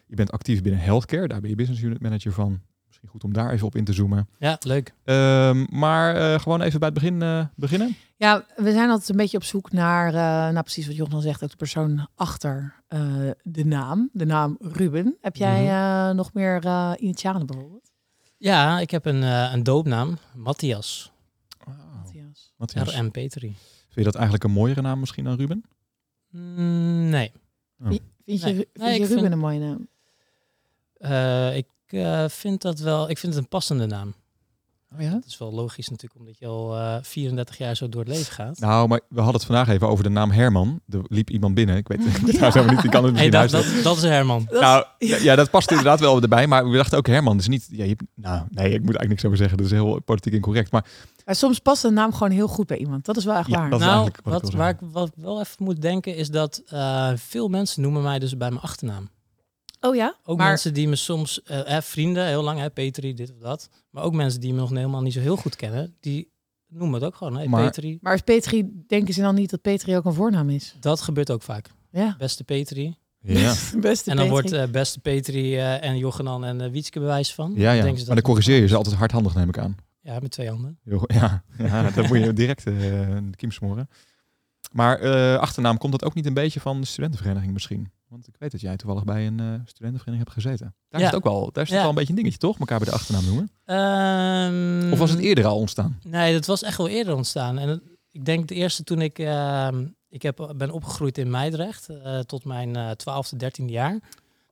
Je 0.08 0.16
bent 0.16 0.32
actief 0.32 0.62
binnen 0.62 0.82
healthcare. 0.82 1.28
Daar 1.28 1.42
ben 1.42 1.50
je 1.50 1.56
business 1.56 1.82
unit 1.82 2.02
manager 2.02 2.32
van. 2.32 2.62
Misschien 3.02 3.10
goed 3.10 3.24
om 3.24 3.34
daar 3.34 3.52
even 3.54 3.68
op 3.68 3.76
in 3.76 3.84
te 3.86 3.94
zoomen. 3.94 4.28
ja 4.40 4.58
leuk. 4.60 4.94
Ehm, 5.04 5.66
maar 5.70 6.16
eh, 6.16 6.40
gewoon 6.40 6.62
even 6.62 6.80
bij 6.80 6.90
het 6.90 6.98
begin 7.00 7.22
eh, 7.22 7.46
beginnen. 7.56 7.96
Ja, 8.18 8.46
we 8.56 8.72
zijn 8.72 8.90
altijd 8.90 9.10
een 9.10 9.16
beetje 9.16 9.38
op 9.38 9.44
zoek 9.44 9.72
naar, 9.72 10.08
eh 10.08 10.14
nou 10.54 10.62
precies 10.62 10.88
wat 10.88 10.96
Johan 10.96 11.22
zegt, 11.22 11.44
ook 11.44 11.50
de 11.50 11.56
persoon 11.56 12.08
achter 12.16 12.74
eh, 12.88 13.30
de 13.44 13.66
naam. 13.66 14.10
De 14.14 14.26
naam 14.26 14.58
Ruben. 14.60 15.18
Heb 15.22 15.36
jij 15.36 15.62
Mhm. 15.64 15.70
eh, 15.72 16.16
nog 16.16 16.34
meer 16.34 16.66
eh, 16.66 16.92
initialen 16.98 17.46
bijvoorbeeld? 17.46 17.92
Ja, 18.38 18.80
ik 18.80 18.92
heb 18.92 19.06
een, 19.06 19.24
eh, 19.24 19.50
een 19.54 19.64
doopnaam, 19.64 20.18
Matthias. 20.36 21.12
Matthias. 21.96 22.54
Matthias. 22.58 22.96
R.M. 23.00 23.10
Petri. 23.10 23.48
Vind 23.58 23.96
je 23.96 24.04
dat 24.04 24.16
eigenlijk 24.16 24.44
een 24.44 24.52
mooiere 24.52 24.82
naam 24.82 25.00
misschien 25.00 25.24
dan 25.24 25.36
Ruben? 25.38 25.64
Mm, 26.30 27.10
nee. 27.10 27.32
Vind 27.78 28.02
je, 28.26 28.46
Nee. 28.46 28.56
vind 28.56 28.68
Nee, 28.74 28.94
je 29.00 29.00
Ruben 29.06 29.20
vind- 29.20 29.32
een 29.32 29.40
mooie 29.40 29.60
naam? 29.60 29.88
Eh, 30.98 31.58
ik 31.58 31.66
eh, 31.94 32.24
vind 32.30 32.62
dat 32.62 32.80
wel, 32.80 33.10
ik 33.10 33.18
vind 33.18 33.34
het 33.34 33.44
een 33.44 33.50
passende 33.50 33.86
naam. 33.86 34.14
Oh 34.96 35.02
ja? 35.02 35.10
Dat 35.12 35.26
is 35.26 35.38
wel 35.38 35.54
logisch 35.54 35.90
natuurlijk, 35.90 36.20
omdat 36.20 36.38
je 36.40 36.46
al 36.46 36.76
eh, 36.78 36.96
34 37.02 37.58
jaar 37.58 37.76
zo 37.76 37.90
door 37.90 38.02
het 38.04 38.10
leven 38.10 38.34
gaat. 38.34 38.60
Nou, 38.60 38.88
maar 38.88 39.00
we 39.10 39.16
hadden 39.22 39.36
het 39.36 39.46
vandaag 39.46 39.68
even 39.68 39.88
over 39.90 40.04
de 40.04 40.10
naam 40.10 40.32
Herman. 40.32 40.82
Er 40.90 41.00
liep 41.08 41.30
iemand 41.30 41.54
binnen. 41.56 41.78
Ik 41.78 41.88
weet 41.88 42.04
het 42.04 42.14
trouwens 42.14 42.54
helemaal 42.54 42.74
niet. 42.74 42.82
Die 42.82 42.92
kan 42.92 43.04
het 43.04 43.16
Hey, 43.16 43.30
misschien 43.30 43.32
dat, 43.32 43.52
luisteren. 43.52 43.84
dat, 43.84 43.84
dat 43.84 43.98
is 44.04 44.10
Herman. 44.10 44.46
Dat 44.50 44.62
Nou, 44.62 44.86
ja, 44.98 45.18
ja, 45.18 45.36
dat 45.36 45.50
past 45.50 45.70
inderdaad 45.70 46.00
wel 46.00 46.22
erbij. 46.22 46.48
Maar 46.48 46.70
we 46.70 46.78
dachten 46.78 46.98
ook 46.98 47.08
Herman. 47.08 47.38
Dus 47.38 47.48
niet. 47.48 47.68
Ja, 47.72 47.84
je, 47.84 47.96
nou, 48.16 48.44
nee, 48.50 48.66
ik 48.66 48.72
moet 48.72 48.96
eigenlijk 48.96 49.10
niks 49.10 49.26
over 49.26 49.38
zeggen. 49.38 49.58
Dat 49.58 49.66
is 49.66 49.72
heel 49.72 50.00
politiek 50.02 50.34
incorrect. 50.34 50.72
Maar 50.72 50.86
Maar 51.26 51.36
soms 51.36 51.60
past 51.60 51.84
een 51.84 51.94
naam 51.94 52.14
gewoon 52.14 52.32
heel 52.32 52.48
goed 52.48 52.68
bij 52.68 52.78
iemand. 52.78 53.06
Dat 53.06 53.18
is 53.18 53.26
wel 53.26 53.36
echt 53.36 53.48
Ja, 53.48 53.60
waar. 53.60 53.70
dat 53.70 53.80
nou, 53.80 53.98
wat 54.00 54.08
ik 54.08 54.20
wat, 54.24 54.52
waar 54.54 54.70
ik 54.70 54.78
wat 54.82 55.12
wel 55.16 55.40
even 55.40 55.64
moet 55.64 55.82
denken 55.82 56.16
is 56.16 56.30
dat 56.30 56.62
eh, 56.68 57.12
veel 57.16 57.48
mensen 57.48 57.82
noemen 57.82 58.02
mij 58.02 58.20
dus 58.20 58.38
bij 58.38 58.50
mijn 58.50 58.62
achternaam. 58.62 59.10
Oh 59.82 59.96
ja? 59.96 60.16
Ook 60.24 60.38
maar 60.38 60.48
mensen 60.48 60.74
die 60.74 60.88
me 60.88 60.96
soms, 60.96 61.44
eh, 61.44 61.82
vrienden, 61.82 62.26
heel 62.28 62.44
lang, 62.44 62.60
hè, 62.60 62.70
Petri, 62.70 63.14
dit 63.14 63.32
of 63.32 63.38
dat. 63.38 63.70
Maar 63.90 64.04
ook 64.04 64.14
mensen 64.14 64.40
die 64.40 64.54
me 64.54 64.60
nog 64.60 64.70
helemaal 64.70 65.02
niet 65.02 65.14
zo 65.14 65.20
heel 65.20 65.36
goed 65.38 65.56
kennen, 65.56 65.96
die 66.00 66.32
noemen 66.68 66.94
het 66.94 67.04
ook 67.04 67.16
gewoon, 67.16 67.38
hè, 67.38 67.48
Maar- 67.48 67.64
Petri. 67.64 67.98
Maar 68.02 68.14
is 68.14 68.22
Petri, 68.22 68.84
denken 68.88 69.14
ze 69.14 69.22
dan 69.22 69.36
niet 69.36 69.50
dat 69.50 69.62
Petri 69.62 69.96
ook 69.96 70.06
een 70.06 70.14
voornaam 70.14 70.50
is? 70.50 70.76
Dat 70.80 71.02
gebeurt 71.02 71.32
ook 71.32 71.42
vaak. 71.42 71.70
Ja. 71.92 72.16
Beste 72.18 72.44
Petri. 72.44 72.96
ja, 73.20 73.54
Beste 73.80 74.10
en 74.12 74.18
dan 74.18 74.28
Petri. 74.28 74.30
wordt 74.30 74.52
eh, 74.52 74.72
beste 74.72 75.00
Petri 75.00 75.56
eh, 75.58 75.84
en 75.84 75.98
Jochenan 75.98 76.44
en 76.46 76.62
uh, 76.62 76.70
Wietske 76.72 77.00
bewijs 77.00 77.34
van. 77.34 77.52
ja, 77.56 77.72
ja. 77.72 77.82
Ze 77.96 78.06
Maar 78.06 78.16
dan 78.16 78.22
corrigeer 78.22 78.62
je 78.62 78.68
ze 78.68 78.76
altijd 78.76 78.96
hardhandig, 78.96 79.36
neem 79.36 79.50
ik 79.50 79.58
aan. 79.58 79.76
Ja, 80.02 80.20
met 80.20 80.32
twee 80.32 80.50
handen. 80.50 80.80
Ja, 81.08 81.44
ja 81.58 81.90
dat 81.90 82.08
moet 82.08 82.18
je 82.18 82.34
direct 82.34 82.64
de 82.64 83.30
kiem 83.36 83.52
smoren. 83.52 83.90
Maar 84.72 85.00
eh, 85.00 85.36
achternaam, 85.40 85.78
komt 85.78 85.92
dat 85.92 86.04
ook 86.06 86.14
niet 86.14 86.26
een 86.26 86.34
beetje 86.34 86.60
van 86.60 86.82
de 86.82 86.88
studentenvereniging 86.88 87.54
misschien? 87.54 87.92
Want 88.10 88.28
ik 88.28 88.36
weet 88.40 88.52
dat 88.52 88.62
jij 88.62 88.76
toevallig 88.78 89.04
bij 89.04 89.28
een 89.28 89.40
eh, 89.40 89.46
studentenvereniging 89.46 90.18
hebt 90.18 90.32
gezeten. 90.32 90.76
Daar 90.90 91.00
Ja. 91.02 91.08
is 91.08 91.14
het 91.14 91.16
ook 91.26 91.32
wel, 91.32 91.52
daar 91.52 91.64
is 91.64 91.70
het 91.70 91.78
Ja. 91.78 91.80
wel 91.80 91.90
een 91.90 91.96
beetje 91.96 92.10
een 92.10 92.16
dingetje, 92.16 92.40
toch? 92.40 92.60
Elkaar 92.60 92.78
bij 92.80 92.88
de 92.88 92.94
achternaam 92.94 93.26
noemen. 93.26 93.50
Ehm, 93.66 94.92
Of 94.92 95.00
was 95.00 95.10
het 95.10 95.20
eerder 95.20 95.46
al 95.46 95.58
ontstaan? 95.58 96.00
Nee, 96.04 96.34
dat 96.34 96.46
was 96.46 96.64
echt 96.64 96.78
wel 96.78 96.88
eerder 96.88 97.16
ontstaan. 97.16 97.58
En 97.58 97.70
het- 97.70 97.82
ik 98.12 98.26
denk 98.26 98.48
de 98.48 98.56
eerste 98.56 98.84
toen 98.84 99.02
ik... 99.02 99.20
ehm, 99.20 99.86
ik 100.10 100.22
heb, 100.22 100.54
ben 100.56 100.72
opgegroeid 100.72 101.18
in 101.18 101.30
Meidrecht 101.30 101.90
eh, 101.90 102.20
tot 102.20 102.46
mijn 102.46 102.76
eh 102.76 102.92
12e, 102.92 103.38
13e 103.38 103.66
jaar. 103.72 104.00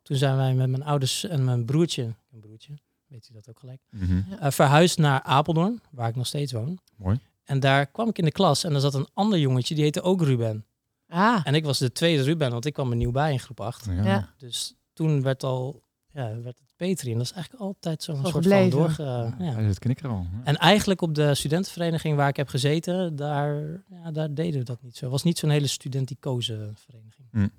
Toen 0.04 0.18
zijn 0.18 0.36
wij 0.38 0.54
met 0.54 0.70
mijn 0.70 0.84
ouders 0.84 1.24
en 1.24 1.44
mijn 1.44 1.66
broertje... 1.66 2.04
Een 2.34 2.40
broertje, 2.40 2.74
weet 3.08 3.28
u 3.32 3.34
dat 3.34 3.50
ook 3.50 3.60
gelijk? 3.60 3.82
Mhm. 3.90 4.22
verhuisd 4.52 4.98
naar 4.98 5.22
Apeldoorn, 5.22 5.82
waar 5.92 6.10
ik 6.10 6.16
nog 6.16 6.28
steeds 6.28 6.52
woon. 6.52 6.80
Mooi. 6.96 7.20
En 7.44 7.60
daar 7.60 7.86
kwam 7.86 8.10
ik 8.10 8.18
in 8.18 8.26
de 8.26 8.32
klas 8.32 8.64
en 8.64 8.74
er 8.74 8.80
zat 8.82 8.94
een 8.94 9.08
ander 9.14 9.40
jongetje, 9.40 9.76
die 9.76 9.84
heette 9.84 10.02
ook 10.02 10.22
Ruben. 10.22 10.66
Ah, 11.08 11.42
En 11.44 11.56
ik 11.56 11.64
was 11.66 11.78
de 11.78 11.92
tweede 11.92 12.24
Ruben, 12.24 12.52
want 12.52 12.66
ik 12.66 12.74
kwam 12.74 12.90
er 12.90 12.96
nieuw 12.98 13.12
bij 13.12 13.32
in 13.32 13.40
groep 13.40 13.60
8. 13.60 13.86
Ja. 13.86 14.04
ja. 14.04 14.34
Dus 14.38 14.76
toen 14.94 15.22
werd 15.22 15.44
al, 15.44 15.84
ja, 16.12 16.42
werd 16.42 16.60
het 16.60 16.74
Petri. 16.76 17.12
En 17.12 17.18
dat 17.18 17.26
is 17.26 17.32
eigenlijk 17.32 17.64
altijd 17.64 18.04
zo'n 18.04 18.16
Zo 18.16 18.22
soort 18.22 18.34
gebleven. 18.34 18.72
van 18.72 18.80
doorge... 18.80 19.04
ja. 19.44 19.54
Hij 19.54 19.68
zit 19.68 19.80
knikker 19.80 20.10
al. 20.10 20.28
Ja. 20.32 20.42
En 20.44 20.56
eigenlijk 20.58 21.02
op 21.02 21.16
de 21.16 21.36
studentenvereniging 21.36 22.16
waar 22.16 22.28
ik 22.30 22.36
heb 22.36 22.48
gezeten, 22.48 23.16
daar, 23.16 23.84
ja, 23.90 24.12
daar 24.12 24.34
deden 24.34 24.60
we 24.60 24.66
dat 24.66 24.82
niet 24.82 24.96
zo. 24.98 25.02
Het 25.04 25.12
was 25.12 25.24
niet 25.24 25.38
zo'n 25.38 25.50
hele 25.50 25.68
studenticoze 25.68 26.72
vereniging. 26.76 27.52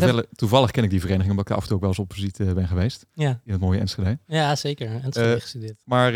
Toevallig, 0.00 0.24
toevallig 0.34 0.70
ken 0.70 0.84
ik 0.84 0.90
die 0.90 1.00
vereniging, 1.00 1.30
omdat 1.30 1.48
ik 1.50 1.56
af 1.56 1.60
en 1.62 1.66
toe 1.66 1.74
ook 1.76 1.80
wel 1.82 1.90
eens 1.90 1.98
op 1.98 2.12
visite 2.12 2.44
ben 2.54 2.68
geweest. 2.68 3.06
Ja, 3.12 3.40
In 3.44 3.52
het 3.52 3.60
mooie 3.60 3.78
Enschede. 3.80 4.18
ja 4.26 4.56
zeker. 4.56 4.86
En 4.88 5.00
het 5.02 5.16
Eh, 5.16 5.32
gestudeerd. 5.32 5.80
Maar 5.84 6.08
eh, 6.08 6.14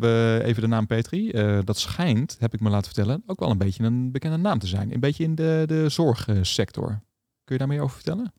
we, 0.00 0.40
even 0.44 0.62
de 0.62 0.68
naam 0.68 0.86
Petri. 0.86 1.30
Eh, 1.30 1.58
dat 1.64 1.78
schijnt, 1.78 2.36
heb 2.40 2.54
ik 2.54 2.60
me 2.60 2.68
laten 2.70 2.92
vertellen, 2.94 3.22
ook 3.26 3.40
wel 3.40 3.50
een 3.50 3.58
beetje 3.58 3.82
een 3.84 4.12
bekende 4.12 4.36
naam 4.36 4.58
te 4.58 4.66
zijn. 4.66 4.92
Een 4.94 5.00
beetje 5.00 5.24
in 5.24 5.34
de, 5.34 5.62
de 5.66 5.88
zorgsector. 5.88 6.88
Kun 7.44 7.54
je 7.54 7.58
daar 7.58 7.68
meer 7.68 7.80
over 7.82 7.94
vertellen? 7.94 8.32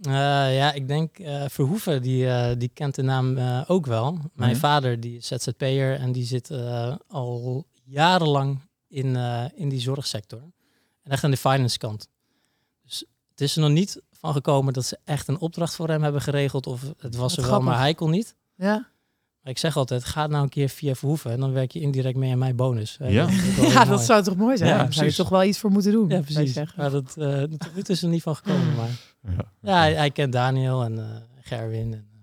Eh, 0.00 0.12
ja, 0.56 0.72
ik 0.72 0.88
denk 0.88 1.18
eh, 1.18 1.44
Verhoeven, 1.48 2.02
die, 2.02 2.28
eh, 2.28 2.56
die 2.58 2.68
kent 2.74 2.94
de 2.94 3.02
naam 3.02 3.36
eh, 3.38 3.62
ook 3.66 3.86
wel. 3.86 4.18
Mijn 4.34 4.50
ja? 4.52 4.56
vader, 4.56 5.00
die 5.00 5.16
is 5.16 5.26
ZZP'er 5.26 5.94
en 5.98 6.12
die 6.12 6.24
zit 6.24 6.50
eh, 6.50 6.94
al 7.08 7.66
jarenlang 7.84 8.60
in, 8.88 9.16
eh, 9.16 9.44
in 9.54 9.68
die 9.68 9.80
zorgsector. 9.80 10.40
En 11.02 11.10
echt 11.12 11.24
aan 11.24 11.30
de 11.30 11.36
finance 11.36 11.78
kant. 11.78 12.08
Dus 12.84 13.04
het 13.30 13.40
is 13.40 13.54
er 13.56 13.62
nog 13.62 13.70
niet 13.70 14.02
van 14.18 14.32
gekomen 14.32 14.72
dat 14.72 14.84
ze 14.84 14.98
echt 15.04 15.28
een 15.28 15.38
opdracht 15.38 15.74
voor 15.74 15.88
hem 15.88 16.02
hebben 16.02 16.20
geregeld. 16.20 16.66
Of 16.66 16.82
het 16.98 17.16
was 17.16 17.20
Wat 17.20 17.30
er 17.30 17.36
wel, 17.36 17.44
grappig. 17.50 17.68
maar 17.68 17.78
hij 17.78 17.94
kon 17.94 18.10
niet. 18.10 18.36
Ja. 18.54 18.88
Maar 19.40 19.54
ik 19.54 19.58
zeg 19.60 19.76
altijd, 19.76 20.04
ga 20.04 20.26
nou 20.26 20.42
een 20.42 20.48
keer 20.48 20.68
via 20.68 20.94
Verhoeven 20.94 21.30
en 21.30 21.40
dan 21.40 21.52
werk 21.52 21.70
je 21.70 21.80
indirect 21.80 22.16
mee 22.16 22.32
aan 22.32 22.38
mijn 22.38 22.56
bonus. 22.56 22.96
Ja. 23.00 23.26
dat 23.56 23.70
ja, 23.72 23.84
dat 23.84 24.00
zou 24.00 24.22
toch 24.22 24.36
mooi 24.36 24.56
zijn? 24.56 24.70
Ja, 24.70 24.76
Daar 24.78 24.92
zou 24.92 25.06
je 25.06 25.14
toch 25.14 25.28
wel 25.28 25.44
iets 25.44 25.58
voor 25.58 25.70
moeten 25.70 25.92
doen. 25.92 26.08
Ja, 26.08 26.20
precies. 26.20 26.74
Maar 26.76 26.90
dat, 26.90 27.16
eh 27.16 27.42
toe 27.42 27.82
is 27.86 28.02
er 28.02 28.08
niet 28.08 28.22
van 28.22 28.36
gekomen. 28.36 28.74
Maar 28.74 28.88
Ja, 29.20 29.52
ja, 29.62 29.78
hij, 29.78 29.94
hij 29.94 30.10
kent 30.10 30.32
Daniel 30.32 30.82
en 30.84 30.98
eh, 30.98 31.16
Gerwin. 31.40 31.92
En, 31.92 32.08
eh, 32.12 32.18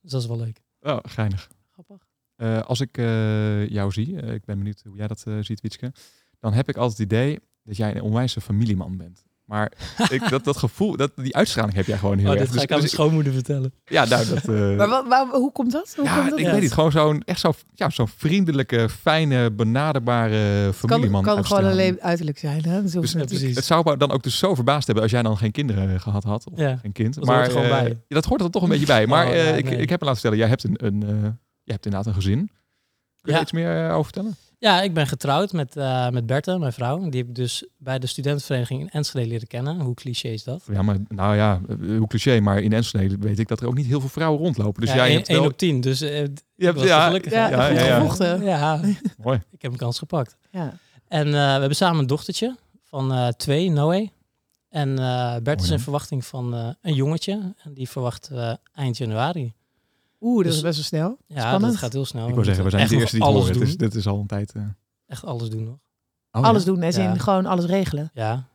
dus 0.00 0.10
dat 0.10 0.20
is 0.22 0.26
wel 0.28 0.38
leuk. 0.38 0.62
Oh, 0.80 0.98
geinig. 1.02 1.48
Grappig. 1.72 2.06
Eh, 2.36 2.60
als 2.60 2.80
ik 2.80 2.98
eh, 2.98 3.68
jou 3.68 3.92
zie, 3.92 4.12
ik 4.16 4.44
ben 4.44 4.58
benieuwd 4.58 4.82
hoe 4.86 4.96
jij 4.96 5.06
dat 5.06 5.24
ziet, 5.40 5.60
Witske. 5.60 5.92
Dan 6.40 6.52
heb 6.52 6.68
ik 6.68 6.76
altijd 6.76 6.98
het 6.98 7.06
idee 7.12 7.38
dat 7.64 7.76
jij 7.76 7.96
een 7.96 8.02
onwijze 8.02 8.40
familieman 8.40 8.96
bent. 8.96 9.24
Maar 9.48 9.72
ik, 10.10 10.28
dat, 10.28 10.44
dat 10.44 10.56
gevoel, 10.56 10.96
dat, 10.96 11.10
die 11.16 11.36
uitstraling 11.36 11.74
heb 11.74 11.86
jij 11.86 11.98
gewoon 11.98 12.18
heel 12.18 12.26
Oh, 12.30 12.32
erg. 12.34 12.42
dit 12.42 12.56
ga 12.56 12.62
ik 12.62 12.72
aan 12.72 12.80
dus- 12.80 12.84
mijn 12.94 13.00
schoonmoeder 13.02 13.32
vertellen. 13.32 13.72
ja, 13.84 14.04
nou, 14.04 14.26
dat, 14.26 14.48
eh, 14.48 14.76
Maar 14.76 14.88
wat, 14.88 15.06
waar- 15.08 15.26
hoe 15.30 15.52
komt 15.52 15.72
dat? 15.72 15.92
Hoe 15.96 16.04
ja, 16.04 16.14
komt 16.16 16.30
dat? 16.30 16.38
ik 16.38 16.44
Ja. 16.44 16.52
weet 16.52 16.60
niet. 16.60 16.72
Gewoon 16.72 16.90
zo'n 16.92 17.22
echt 17.24 17.40
zo, 17.40 17.52
ja, 17.74 17.90
zo'n 17.90 18.08
vriendelijke, 18.08 18.88
fijne, 18.88 19.50
benaderbare 19.50 20.62
kan, 20.64 20.74
familieman. 20.74 21.22
kan 21.22 21.44
gewoon 21.44 21.58
uitstraling. 21.58 21.72
alleen 21.72 22.00
uiterlijk 22.02 22.38
zijn. 22.38 22.64
Hè? 22.64 22.82
Dat 22.82 22.92
Dus- 22.92 23.12
precies. 23.14 23.54
Het 23.56 23.64
zou 23.64 23.82
me 23.84 23.96
dan 23.96 24.10
ook 24.10 24.22
dus 24.22 24.38
zo 24.38 24.54
verbaasd 24.54 24.84
hebben 24.86 25.02
als 25.04 25.12
jij 25.12 25.22
dan 25.22 25.36
geen 25.38 25.52
kinderen 25.52 25.94
eh, 25.94 26.00
gehad 26.00 26.24
had. 26.24 26.46
Of 26.52 26.58
Ja, 26.58 26.76
geen 26.76 26.92
kind. 26.92 27.14
dat 27.14 27.24
maar 27.24 27.34
hoort 27.34 27.46
er 27.46 27.52
gewoon 27.52 27.66
eh, 27.70 27.80
bij. 27.80 27.88
ja, 27.88 28.14
dat 28.14 28.24
hoort 28.24 28.40
er 28.40 28.50
toch 28.50 28.62
een 28.62 28.68
beetje 28.68 28.86
bij. 28.86 29.06
Maar 29.06 29.26
Oh, 29.26 29.32
eh, 29.32 29.56
ik, 29.56 29.64
nee. 29.64 29.78
ik 29.78 29.88
heb 29.88 30.00
me 30.00 30.06
laten 30.06 30.20
vertellen, 30.20 30.38
jij 30.38 30.48
hebt, 30.48 30.64
een, 30.64 30.86
een, 30.86 31.02
eh, 31.02 31.30
je 31.62 31.72
hebt 31.72 31.84
inderdaad 31.84 32.06
een 32.08 32.20
gezin. 32.20 32.38
Kun 33.20 33.32
je 33.32 33.32
Ja. 33.32 33.40
iets 33.40 33.52
meer 33.52 33.90
over 33.90 34.04
vertellen? 34.04 34.36
Ja, 34.60 34.82
ik 34.82 34.94
ben 34.94 35.06
getrouwd 35.06 35.52
met, 35.52 35.76
eh 35.76 36.08
met 36.08 36.26
Bertha, 36.26 36.58
mijn 36.58 36.72
vrouw. 36.72 37.08
Die 37.08 37.20
heb 37.20 37.28
ik 37.28 37.34
dus 37.34 37.66
bij 37.76 37.98
de 37.98 38.06
studentenvereniging 38.06 38.80
in 38.80 38.88
Enschede 38.90 39.26
leren 39.26 39.46
kennen. 39.46 39.80
Hoe 39.80 39.94
cliché 39.94 40.28
is 40.28 40.44
dat? 40.44 40.62
Ja, 40.72 40.82
maar 40.82 40.96
nou 41.08 41.36
ja, 41.36 41.60
eh, 41.68 41.76
hoe 41.98 42.06
cliché, 42.06 42.40
maar 42.40 42.60
in 42.62 42.72
Enschede 42.72 43.16
weet 43.20 43.38
ik 43.38 43.48
dat 43.48 43.60
er 43.60 43.66
ook 43.66 43.74
niet 43.74 43.86
heel 43.86 44.00
veel 44.00 44.08
vrouwen 44.08 44.40
rondlopen. 44.40 44.80
Dus 44.80 44.90
ja, 44.90 44.96
jij 44.96 45.06
één- 45.06 45.16
hebt 45.16 45.28
één 45.28 45.38
wel... 45.40 45.48
op 45.48 45.56
tien. 45.56 45.80
Dus 45.80 46.00
eh, 46.00 46.18
je 46.54 46.64
hebt, 46.64 46.80
ja, 46.80 47.06
gelukkig. 47.06 47.32
Ja, 47.32 47.48
ja, 47.68 48.00
goed 48.00 48.18
ja, 48.18 48.34
ja. 48.42 48.80
mooi. 49.22 49.40
ik 49.50 49.62
heb 49.62 49.72
een 49.72 49.78
kans 49.78 49.98
gepakt. 49.98 50.36
Ja. 50.50 50.78
En 51.08 51.26
eh, 51.26 51.32
we 51.32 51.38
hebben 51.38 51.76
samen 51.76 51.98
een 52.00 52.06
dochtertje 52.06 52.56
van 52.84 53.12
eh, 53.12 53.28
twee, 53.28 53.70
Noé. 53.70 54.08
En 54.68 54.98
eh 54.98 55.36
Bert 55.42 55.60
is 55.60 55.66
Mooi, 55.66 55.78
in 55.78 55.82
verwachting 55.84 56.24
van 56.24 56.54
eh, 56.54 56.68
een 56.82 56.94
jongetje. 56.94 57.54
En 57.64 57.74
die 57.74 57.88
verwacht 57.88 58.28
eh, 58.32 58.52
eind 58.74 58.96
januari. 58.96 59.52
Oeh, 60.20 60.36
dat 60.36 60.44
Dus- 60.44 60.54
is 60.56 60.62
best 60.62 60.76
wel 60.76 60.84
snel. 60.84 61.18
Ja, 61.26 61.40
Spannend. 61.40 61.72
dat 61.72 61.76
gaat 61.76 61.92
heel 61.92 62.04
snel. 62.04 62.28
Ik 62.28 62.34
wil 62.34 62.44
zeggen, 62.44 62.64
we 62.64 62.70
zijn 62.70 62.88
de 62.88 62.94
eerste 62.96 63.10
die 63.16 63.18
nog 63.24 63.28
het 63.28 63.36
alles 63.36 63.48
horen. 63.48 63.66
doen. 63.66 63.76
Dus 63.78 63.88
dit 63.88 63.94
is 63.94 64.06
al 64.06 64.18
een 64.20 64.26
tijd... 64.26 64.52
eh, 64.52 64.62
Echt 65.06 65.24
alles 65.24 65.50
doen 65.50 65.64
nog. 65.64 65.78
oh, 66.32 66.42
alles 66.42 66.64
ja. 66.64 66.72
doen, 66.72 66.82
en 66.82 66.92
Ja. 67.02 67.10
in 67.12 67.20
gewoon 67.20 67.46
alles 67.46 67.64
regelen. 67.64 68.10
Ja, 68.14 68.46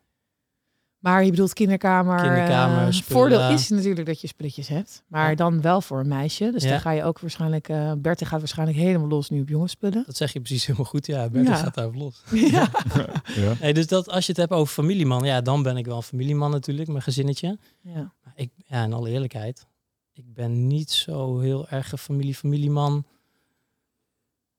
Maar 0.97 1.23
je 1.23 1.29
bedoelt 1.29 1.53
kinderkamer. 1.53 2.21
Kinderkamer, 2.21 2.87
eh, 2.87 2.93
voordeel 2.93 3.49
is 3.49 3.69
natuurlijk 3.69 4.05
dat 4.05 4.21
je 4.21 4.27
spulletjes 4.27 4.67
hebt. 4.67 5.03
Maar 5.07 5.29
Ja. 5.29 5.35
dan 5.35 5.61
wel 5.61 5.81
voor 5.81 5.99
een 5.99 6.07
meisje. 6.07 6.51
Dus 6.51 6.63
Ja. 6.63 6.69
dan 6.69 6.79
ga 6.79 6.91
je 6.91 7.03
ook 7.03 7.19
waarschijnlijk... 7.19 7.69
eh 7.69 7.91
Berthe 7.97 8.25
gaat 8.25 8.39
waarschijnlijk 8.39 8.77
helemaal 8.77 9.07
los 9.07 9.29
nu 9.29 9.41
op 9.41 9.49
jongensspullen. 9.49 10.03
dat 10.05 10.15
zeg 10.17 10.33
je 10.33 10.39
precies 10.39 10.65
helemaal 10.65 10.85
goed. 10.87 11.05
Ja, 11.05 11.29
Bert 11.29 11.47
Ja. 11.47 11.55
gaat 11.55 11.73
daar 11.73 11.89
los. 11.93 12.23
ja. 12.31 12.69
ja. 13.35 13.53
Nee, 13.61 13.73
dus 13.73 13.87
dat, 13.87 14.09
als 14.09 14.25
je 14.25 14.31
het 14.31 14.41
hebt 14.41 14.51
over 14.51 14.73
familieman, 14.73 15.23
ja, 15.23 15.41
dan 15.41 15.63
ben 15.63 15.77
ik 15.77 15.85
wel 15.85 15.95
een 15.97 16.03
familieman 16.03 16.51
natuurlijk, 16.51 16.87
mijn 16.89 17.01
gezinnetje. 17.01 17.57
ja. 17.81 18.13
Ik, 18.35 18.51
ja, 18.65 18.83
in 18.83 18.93
alle 18.93 19.09
eerlijkheid, 19.09 19.65
ik 20.13 20.33
ben 20.33 20.67
niet 20.67 20.91
zo 20.91 21.39
heel 21.39 21.67
erg 21.69 21.91
een 21.91 21.97
familie-familieman. 21.97 23.05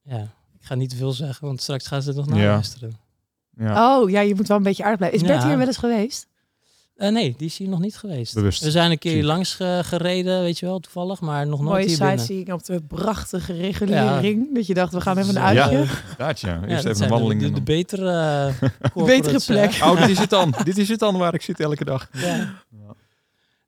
Ja, 0.02 0.20
ik 0.61 0.61
ga 0.66 0.75
niet 0.75 0.90
te 0.90 0.96
veel 0.96 1.12
zeggen, 1.12 1.46
want 1.46 1.62
straks 1.62 1.87
gaan 1.87 2.02
ze 2.02 2.11
er 2.11 2.16
nog 2.16 2.26
naar 2.26 2.38
Ja. 2.38 2.52
luisteren. 2.52 2.92
Ja. 3.56 3.99
Oh, 4.00 4.11
ja, 4.11 4.20
je 4.20 4.34
moet 4.34 4.49
wel 4.49 4.56
een 4.56 4.62
beetje 4.62 4.82
aardig 4.82 4.99
blijven. 4.99 5.20
Is 5.20 5.26
Ja. 5.26 5.32
Bert 5.34 5.49
hier 5.49 5.58
wel 5.58 5.66
eens 5.66 5.76
geweest? 5.76 6.26
Eh, 6.96 7.08
nee, 7.11 7.34
die 7.38 7.46
is 7.46 7.56
hier 7.58 7.68
nog 7.68 7.78
niet 7.80 7.96
geweest. 7.96 8.34
Bewust. 8.34 8.62
We 8.62 8.70
zijn 8.70 8.90
een 8.90 8.99
keer 8.99 9.12
hier 9.12 9.25
langs 9.25 9.54
ge- 9.54 9.80
gereden, 9.84 10.40
weet 10.42 10.58
je 10.58 10.66
wel, 10.66 10.78
toevallig, 10.80 11.20
maar 11.20 11.46
nog 11.46 11.58
nooit 11.61 11.70
Mooie 11.73 11.87
hier 11.87 11.99
binnen. 11.99 12.18
sightseeing 12.18 12.52
op 12.52 12.64
de 12.64 12.80
prachtige 12.80 13.52
regulering. 13.52 14.54
Dat 14.54 14.66
je 14.66 14.75
dacht, 14.75 14.92
we 14.92 15.00
gaan 15.00 15.18
even 15.18 15.37
een 15.37 15.54
Ja. 15.54 15.62
uitje. 15.68 15.78
Inderdaad, 15.78 16.40
ja. 16.40 16.54
Ja, 16.54 16.66
Eerst 16.66 16.84
even 16.84 17.02
een 17.02 17.08
wandeling. 17.08 17.40
de, 17.42 17.50
de, 17.50 17.62
betere, 17.62 18.11
eh, 18.61 19.04
Betere 19.06 19.40
plek. 19.46 19.75
hè. 19.75 19.90
Oh, 19.90 20.00
dit 20.00 20.08
is 20.08 20.18
het 20.18 20.30
dan. 20.30 20.54
dit 20.64 20.78
is 20.78 20.88
het 20.88 20.99
dan 20.99 21.16
waar 21.18 21.34
ik 21.34 21.42
zit 21.42 21.61
elke 21.61 21.84
dag. 21.84 22.08
Ja. 22.12 22.62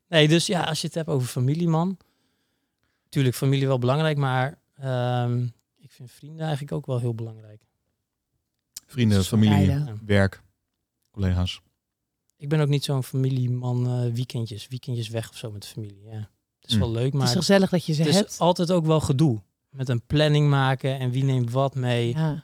Nee, 0.07 0.27
dus 0.27 0.45
ja, 0.45 0.63
als 0.63 0.81
je 0.81 0.87
het 0.87 0.95
hebt 0.95 1.09
over 1.09 1.27
familieman. 1.27 1.97
Natuurlijk, 3.03 3.35
familie 3.35 3.67
wel 3.67 3.79
belangrijk, 3.79 4.17
maar 4.17 4.59
ehm, 4.75 5.43
ik 5.77 5.91
vind 5.91 6.11
vrienden 6.11 6.41
eigenlijk 6.41 6.71
ook 6.71 6.85
wel 6.85 6.99
heel 6.99 7.15
belangrijk. 7.15 7.61
Vrienden, 8.85 9.23
familie. 9.23 9.65
Ja. 9.65 9.95
werk, 10.05 10.41
collega's. 11.11 11.61
Ik 12.37 12.49
ben 12.49 12.59
ook 12.59 12.67
niet 12.67 12.83
zo'n 12.83 13.03
familieman, 13.03 13.87
eh, 13.87 14.11
weekendjes, 14.13 14.67
weekendjes 14.67 15.07
weg 15.09 15.29
of 15.29 15.37
zo 15.37 15.51
met 15.51 15.61
de 15.61 15.67
familie. 15.67 16.03
Ja. 16.03 16.29
Het 16.59 16.69
is 16.69 16.73
Hm. 16.73 16.79
wel 16.79 16.91
leuk, 16.91 17.03
Het 17.03 17.13
maar 17.13 17.23
is 17.23 17.29
toch 17.29 17.39
gezellig 17.39 17.69
dat 17.69 17.85
je 17.85 17.93
ze 17.93 18.01
het 18.01 18.09
is 18.09 18.15
hebt? 18.15 18.35
altijd 18.39 18.71
ook 18.71 18.85
wel 18.85 18.99
gedoe. 18.99 19.41
Met 19.69 19.89
een 19.89 20.01
planning 20.05 20.49
maken 20.49 20.99
en 20.99 21.11
wie 21.11 21.23
neemt 21.23 21.51
wat 21.51 21.75
mee. 21.75 22.13
Ja. 22.15 22.43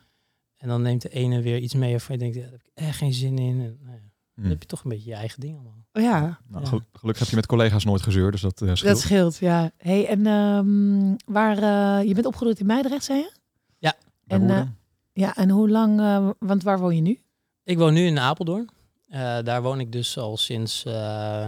En 0.58 0.67
dan 0.67 0.82
neemt 0.82 1.01
de 1.01 1.10
ene 1.10 1.41
weer 1.41 1.58
iets 1.60 1.74
mee 1.74 1.91
waarvan 1.91 2.15
je 2.15 2.22
denkt, 2.22 2.36
ja, 2.36 2.41
daar 2.41 2.51
heb 2.51 2.62
ik 2.62 2.72
echt 2.74 2.98
geen 2.98 3.13
zin 3.13 3.38
in. 3.38 3.62
En, 3.62 3.77
nou 3.82 3.96
ja, 3.96 4.12
dan 4.36 4.46
heb 4.46 4.62
je 4.62 4.68
toch 4.68 4.84
een 4.84 4.90
beetje 4.90 5.10
je 5.10 5.16
eigen 5.16 5.40
ding 5.40 5.54
allemaal. 5.56 5.86
Oh 5.94 6.02
ja, 6.04 6.40
Nou, 6.48 6.63
Ja. 6.63 6.70
gelukkig 6.94 7.20
heb 7.20 7.28
je 7.30 7.36
met 7.36 7.46
collega's 7.46 7.84
nooit 7.86 8.02
gezeurd, 8.02 8.32
dus 8.32 8.42
dat 8.42 8.62
eh 8.62 8.68
scheelt. 8.75 8.94
dat 8.94 9.00
scheelt, 9.04 9.38
ja. 9.38 9.72
Hey, 9.78 10.08
en 10.08 10.25
ehm, 10.28 11.16
waar, 11.34 11.58
eh, 11.58 12.08
je 12.08 12.13
bent 12.13 12.25
opgegroeid 12.25 12.60
in 12.60 12.66
Meidrecht, 12.66 13.04
zei 13.04 13.20
je? 13.20 13.32
Ja. 13.78 13.94
En, 14.28 14.40
Woerden. 14.40 14.78
Ja, 15.13 15.36
en 15.36 15.50
hoe 15.50 15.70
lang, 15.70 16.00
eh, 16.00 16.30
want 16.40 16.63
waar 16.63 16.80
woon 16.80 16.96
je 16.96 17.02
nu? 17.02 17.20
Ik 17.63 17.78
woon 17.78 17.94
nu 17.94 18.06
in 18.06 18.20
Apeldoorn. 18.20 18.70
Eh, 19.10 19.38
daar 19.44 19.62
woon 19.62 19.80
ik 19.80 19.92
dus 19.92 20.18
al 20.18 20.38
sinds 20.38 20.86
eh, 20.86 20.94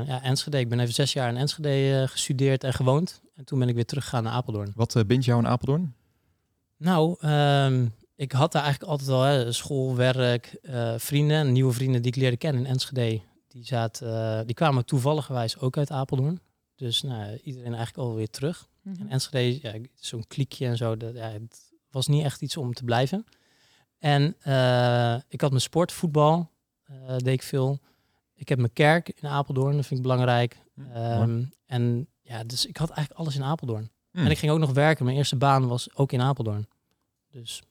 ja, 0.07 0.23
Enschede. 0.23 0.59
Ik 0.59 0.69
ben 0.69 0.79
even 0.79 0.93
zes 0.93 1.13
jaar 1.13 1.29
in 1.29 1.37
Enschede 1.37 1.99
eh, 2.01 2.07
gestudeerd 2.07 2.63
en 2.63 2.73
gewoond. 2.73 3.21
En 3.35 3.45
toen 3.45 3.59
ben 3.59 3.67
ik 3.69 3.75
weer 3.75 3.85
teruggegaan 3.85 4.23
naar 4.23 4.33
Apeldoorn. 4.33 4.71
Wat 4.75 4.95
eh, 4.95 5.03
bindt 5.05 5.25
jou 5.25 5.39
in 5.39 5.47
Apeldoorn? 5.47 5.93
Nou, 6.77 7.15
ehm, 7.19 7.85
ik 8.15 8.31
had 8.31 8.51
daar 8.51 8.63
eigenlijk 8.63 8.91
altijd 8.91 9.09
al 9.09 9.21
hè, 9.21 9.51
school, 9.51 9.95
werk, 9.95 10.57
eh, 10.61 10.93
vrienden. 10.97 11.37
En 11.37 11.51
nieuwe 11.51 11.73
vrienden 11.73 12.01
die 12.01 12.11
ik 12.11 12.17
leerde 12.17 12.37
kennen 12.37 12.65
in 12.65 12.71
Enschede. 12.71 13.21
Die, 13.47 13.65
zaten, 13.65 14.39
eh, 14.39 14.45
die 14.45 14.55
kwamen 14.55 14.85
toevalligerwijs 14.85 15.59
ook 15.59 15.77
uit 15.77 15.91
Apeldoorn. 15.91 16.39
Dus 16.75 17.01
nou, 17.01 17.39
iedereen 17.43 17.73
eigenlijk 17.73 18.07
alweer 18.07 18.29
terug. 18.29 18.67
En 18.83 19.09
Enschede, 19.09 19.59
ja, 19.61 19.73
zo'n 19.93 20.27
kliekje 20.27 20.67
en 20.67 20.77
zo, 20.77 20.97
dat, 20.97 21.13
ja, 21.13 21.31
het 21.31 21.71
was 21.89 22.07
niet 22.07 22.23
echt 22.23 22.41
iets 22.41 22.57
om 22.57 22.73
te 22.73 22.83
blijven. 22.83 23.25
En 23.99 24.35
eh, 24.41 25.15
ik 25.27 25.41
had 25.41 25.49
mijn 25.49 25.61
sport, 25.61 25.91
voetbal, 25.91 26.49
deed 27.17 27.33
ik 27.33 27.43
veel. 27.43 27.79
Ik 28.33 28.49
heb 28.49 28.57
mijn 28.57 28.73
kerk 28.73 29.09
in 29.09 29.29
Apeldoorn, 29.29 29.75
dat 29.75 29.85
vind 29.85 29.99
ik 29.99 30.05
belangrijk. 30.05 30.57
Ehm, 30.93 31.43
en 31.65 32.07
ja, 32.21 32.43
dus 32.43 32.65
ik 32.65 32.77
had 32.77 32.89
eigenlijk 32.89 33.19
alles 33.19 33.35
in 33.35 33.43
Apeldoorn. 33.43 33.89
Hmm. 34.11 34.25
En 34.25 34.31
ik 34.31 34.37
ging 34.37 34.51
ook 34.51 34.59
nog 34.59 34.73
werken. 34.73 35.05
Mijn 35.05 35.17
eerste 35.17 35.35
baan 35.35 35.67
was 35.67 35.95
ook 35.95 36.11
in 36.11 36.21
Apeldoorn. 36.21 36.67
Dus 37.31 37.63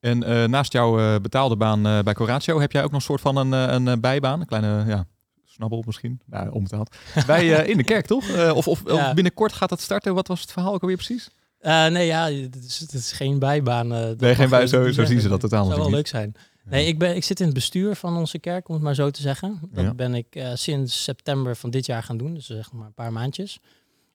En 0.00 0.22
eh, 0.22 0.44
naast 0.48 0.72
jouw 0.72 0.98
eh, 0.98 1.20
betaalde 1.20 1.56
baan 1.56 1.86
eh, 1.86 1.98
bij 2.02 2.14
Coratio 2.14 2.60
heb 2.60 2.72
jij 2.72 2.82
ook 2.84 2.90
nog 2.90 3.00
een 3.00 3.06
soort 3.06 3.20
van 3.20 3.36
een, 3.36 3.52
een 3.52 4.00
bijbaan, 4.00 4.40
een 4.40 4.46
kleine 4.46 4.84
ja, 4.86 5.06
snabbel 5.44 5.82
misschien, 5.86 6.20
nou, 6.26 6.50
onbetaald, 6.50 6.96
bij 7.26 7.46
in 7.46 7.76
de 7.76 7.84
kerk 7.84 8.06
toch? 8.06 8.52
Of, 8.54 8.68
of, 8.68 8.82
Ja. 8.86 9.14
binnenkort 9.14 9.52
gaat 9.52 9.68
dat 9.68 9.80
starten? 9.80 10.14
Wat 10.14 10.28
was 10.28 10.40
het 10.40 10.52
verhaal 10.52 10.74
ook 10.74 10.80
alweer 10.82 10.96
precies? 10.96 11.30
nee, 11.60 12.06
ja, 12.06 12.30
het 12.30 12.64
is, 12.64 12.78
het 12.80 12.92
is 12.92 13.12
geen 13.12 13.38
bijbaan. 13.38 13.88
dat 13.88 14.20
Nee, 14.20 14.34
geen 14.34 14.48
bij, 14.48 14.66
zo, 14.66 14.92
zien 14.92 15.20
ze 15.20 15.28
dat 15.28 15.40
totaal 15.40 15.64
zou 15.64 15.78
wel 15.78 15.90
leuk 15.90 16.06
zijn. 16.06 16.34
Nee, 16.64 16.86
ik, 16.86 16.98
ben, 16.98 17.16
ik 17.16 17.24
zit 17.24 17.38
in 17.40 17.44
het 17.46 17.54
bestuur 17.54 17.94
van 17.96 18.16
onze 18.16 18.38
kerk, 18.38 18.68
om 18.68 18.74
het 18.74 18.82
maar 18.82 18.94
zo 18.94 19.10
te 19.10 19.20
zeggen. 19.22 19.60
Dat 19.70 19.84
Ja. 19.84 19.94
ben 19.94 20.14
ik 20.14 20.44
sinds 20.54 21.02
september 21.02 21.56
van 21.56 21.70
dit 21.70 21.86
jaar 21.86 22.02
gaan 22.02 22.16
doen, 22.16 22.34
dus 22.34 22.46
zeg 22.46 22.72
maar 22.72 22.86
een 22.86 22.94
paar 22.94 23.12
maandjes. 23.12 23.58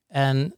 En 0.07 0.53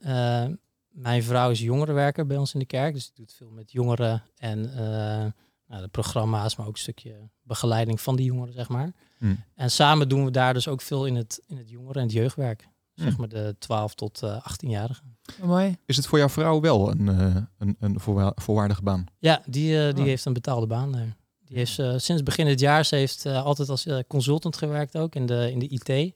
mijn 1.01 1.23
vrouw 1.23 1.49
is 1.51 1.59
jongerenwerker 1.59 2.25
bij 2.25 2.37
ons 2.37 2.53
in 2.53 2.59
de 2.59 2.65
kerk, 2.65 2.93
dus 2.93 3.05
die 3.05 3.13
doet 3.25 3.33
veel 3.33 3.49
met 3.49 3.71
jongeren 3.71 4.23
en 4.37 4.73
eh, 4.73 5.25
nou, 5.67 5.81
de 5.81 5.87
programma's, 5.87 6.55
maar 6.55 6.67
ook 6.67 6.73
een 6.73 6.79
stukje 6.79 7.29
begeleiding 7.41 8.01
van 8.01 8.15
die 8.15 8.25
jongeren, 8.25 8.53
zeg 8.53 8.69
maar. 8.69 8.91
Hmm. 9.17 9.43
En 9.55 9.71
samen 9.71 10.09
doen 10.09 10.25
we 10.25 10.31
daar 10.31 10.53
dus 10.53 10.67
ook 10.67 10.81
veel 10.81 11.05
in 11.05 11.15
het, 11.15 11.41
in 11.47 11.57
het 11.57 11.69
jongeren- 11.69 11.95
en 11.95 12.01
het 12.07 12.11
jeugdwerk. 12.11 12.67
Zeg 12.93 13.07
Hmm. 13.07 13.17
maar 13.19 13.27
de 13.29 13.55
12 13.59 13.95
tot 13.95 14.23
eh 14.23 14.37
18-jarigen. 14.51 15.17
Mooi. 15.41 15.77
Is 15.85 15.95
het 15.95 16.07
voor 16.07 16.17
jouw 16.17 16.29
vrouw 16.29 16.59
wel 16.59 16.89
een, 16.91 17.09
eh, 17.09 17.35
een, 17.57 17.75
een 17.79 17.99
voorwa- 17.99 18.31
voorwaardige 18.35 18.81
baan? 18.81 19.05
Ja, 19.19 19.41
die, 19.45 19.71
die 19.93 20.03
Ah. 20.03 20.09
heeft 20.09 20.25
een 20.25 20.33
betaalde 20.33 20.67
baan 20.67 20.91
daar. 20.91 21.15
Die 21.45 21.57
heeft 21.57 21.79
eh, 21.79 21.93
sinds 21.97 22.23
begin 22.23 22.45
dit 22.45 22.59
jaar, 22.59 22.85
ze 22.85 22.95
heeft 22.95 23.25
eh, 23.25 23.43
altijd 23.43 23.69
als 23.69 23.87
consultant 24.07 24.57
gewerkt 24.57 24.97
ook 24.97 25.15
in 25.15 25.25
de, 25.25 25.51
in 25.51 25.59
de 25.59 25.67
IT. 25.67 26.13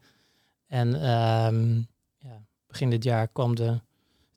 En 0.68 0.94
ehm, 1.02 1.76
ja, 2.18 2.46
begin 2.68 2.90
dit 2.90 3.04
jaar 3.04 3.28
kwam 3.28 3.56
de, 3.56 3.80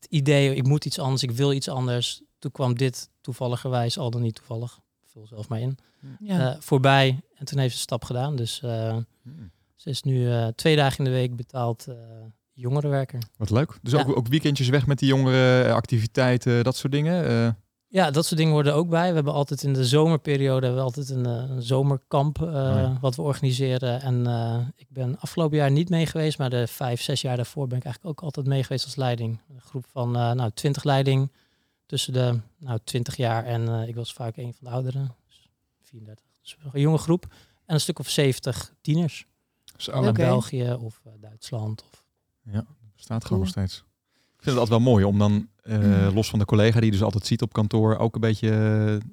het 0.07 0.15
idee, 0.19 0.55
ik 0.55 0.67
moet 0.67 0.85
iets 0.85 0.99
anders, 0.99 1.23
ik 1.23 1.31
wil 1.31 1.53
iets 1.53 1.69
anders. 1.69 2.23
Toen 2.39 2.51
kwam 2.51 2.75
dit 2.77 3.11
toevalligerwijs, 3.21 3.99
al 3.99 4.11
dan 4.11 4.23
niet 4.23 4.35
toevallig, 4.35 4.79
vul 5.07 5.27
zelf 5.27 5.49
maar 5.49 5.61
in, 5.61 5.79
Ja. 6.21 6.51
eh, 6.55 6.61
voorbij. 6.61 7.21
En 7.35 7.45
toen 7.45 7.59
heeft 7.59 7.71
ze 7.73 7.77
een 7.77 7.83
stap 7.83 8.05
gedaan. 8.05 8.37
Dus 8.37 8.63
eh, 8.63 8.97
Hmm. 9.23 9.51
ze 9.77 9.89
is 9.91 10.03
nu 10.03 10.31
eh, 10.33 10.47
twee 10.47 10.77
dagen 10.77 10.99
in 10.99 11.05
de 11.05 11.11
week 11.11 11.37
betaald 11.37 11.87
eh 11.87 11.95
jongerenwerker. 12.53 13.23
Wat 13.37 13.51
leuk. 13.51 13.79
Dus 13.83 13.93
Ja. 13.93 13.99
ook, 14.01 14.17
ook 14.17 14.29
weekendjes 14.29 14.69
weg 14.69 14.87
met 14.87 14.99
die 14.99 15.09
jongeren, 15.09 15.75
activiteiten, 15.75 16.65
dat 16.65 16.77
soort 16.77 16.93
dingen. 16.93 17.57
Ja, 17.89 18.11
dat 18.11 18.27
soort 18.27 18.39
dingen 18.39 18.53
worden 18.53 18.75
ook 18.75 18.89
bij. 18.89 19.09
We 19.09 19.15
hebben 19.15 19.33
altijd 19.33 19.63
in 19.63 19.73
de 19.73 19.85
zomerperiode 19.85 20.67
hebben 20.67 20.85
we 20.85 20.89
altijd 20.89 21.09
een, 21.09 21.27
eh, 21.27 21.51
een 21.51 21.63
zomerkamp 21.63 22.43
eh, 22.43 22.53
ja. 22.53 22.99
wat 23.01 23.17
we 23.17 23.23
organiseren. 23.23 24.01
En 24.01 24.27
eh, 24.27 24.67
ik 24.77 24.87
ben 24.89 25.19
afgelopen 25.21 25.57
jaar 25.57 25.71
niet 25.71 25.89
mee 25.89 26.07
geweest, 26.07 26.39
maar 26.39 26.51
de 26.51 26.67
vijf, 26.67 27.03
zes 27.03 27.21
jaar 27.21 27.37
daarvoor 27.37 27.67
ben 27.67 27.79
ik 27.79 27.85
eigenlijk 27.85 28.19
ook 28.19 28.25
altijd 28.25 28.47
mee 28.47 28.63
geweest 28.63 28.85
als 28.85 28.97
leiding. 28.97 29.41
Een 29.55 29.61
groep 29.61 29.87
van 29.87 30.17
eh 30.17 30.33
nou, 30.33 30.51
20 30.51 30.85
leiding 30.85 31.33
tussen 31.87 32.13
de 32.13 32.41
nou, 32.59 32.79
20 32.85 33.17
jaar 33.17 33.45
en 33.45 33.89
ik 33.89 33.95
was 33.95 34.13
vaak 34.13 34.37
een 34.37 34.55
van 34.55 34.67
de 34.69 34.71
ouderen, 34.71 35.15
dus 35.29 35.49
34. 35.83 36.25
Dus 36.41 36.57
een 36.73 36.81
jonge 36.81 36.99
groep. 36.99 37.27
En 37.65 37.75
een 37.75 37.81
stuk 37.81 37.99
of 37.99 38.09
70 38.09 38.73
tieners. 38.81 39.27
Uit 39.77 40.09
Oké. 40.09 40.13
België 40.13 40.73
of 40.73 41.01
Duitsland. 41.21 41.85
Of... 41.93 42.05
bestaat 42.95 43.25
gewoon 43.25 43.39
nog 43.39 43.49
steeds. 43.49 43.85
Ik 44.37 44.43
vind 44.43 44.57
het 44.57 44.69
altijd 44.69 44.69
wel 44.85 44.93
mooi 44.93 45.05
om 45.05 45.19
dan, 45.19 45.49
eh, 45.63 45.79
Mm. 45.79 46.15
los 46.15 46.31
van 46.31 46.39
de 46.39 46.45
collega 46.45 46.77
die 46.77 46.85
je 46.85 46.91
dus 46.91 47.03
altijd 47.03 47.27
ziet 47.27 47.43
op 47.43 47.53
kantoor, 47.53 47.97
ook 47.97 48.15
een 48.15 48.21
beetje 48.21 48.49
eh, 48.51 48.57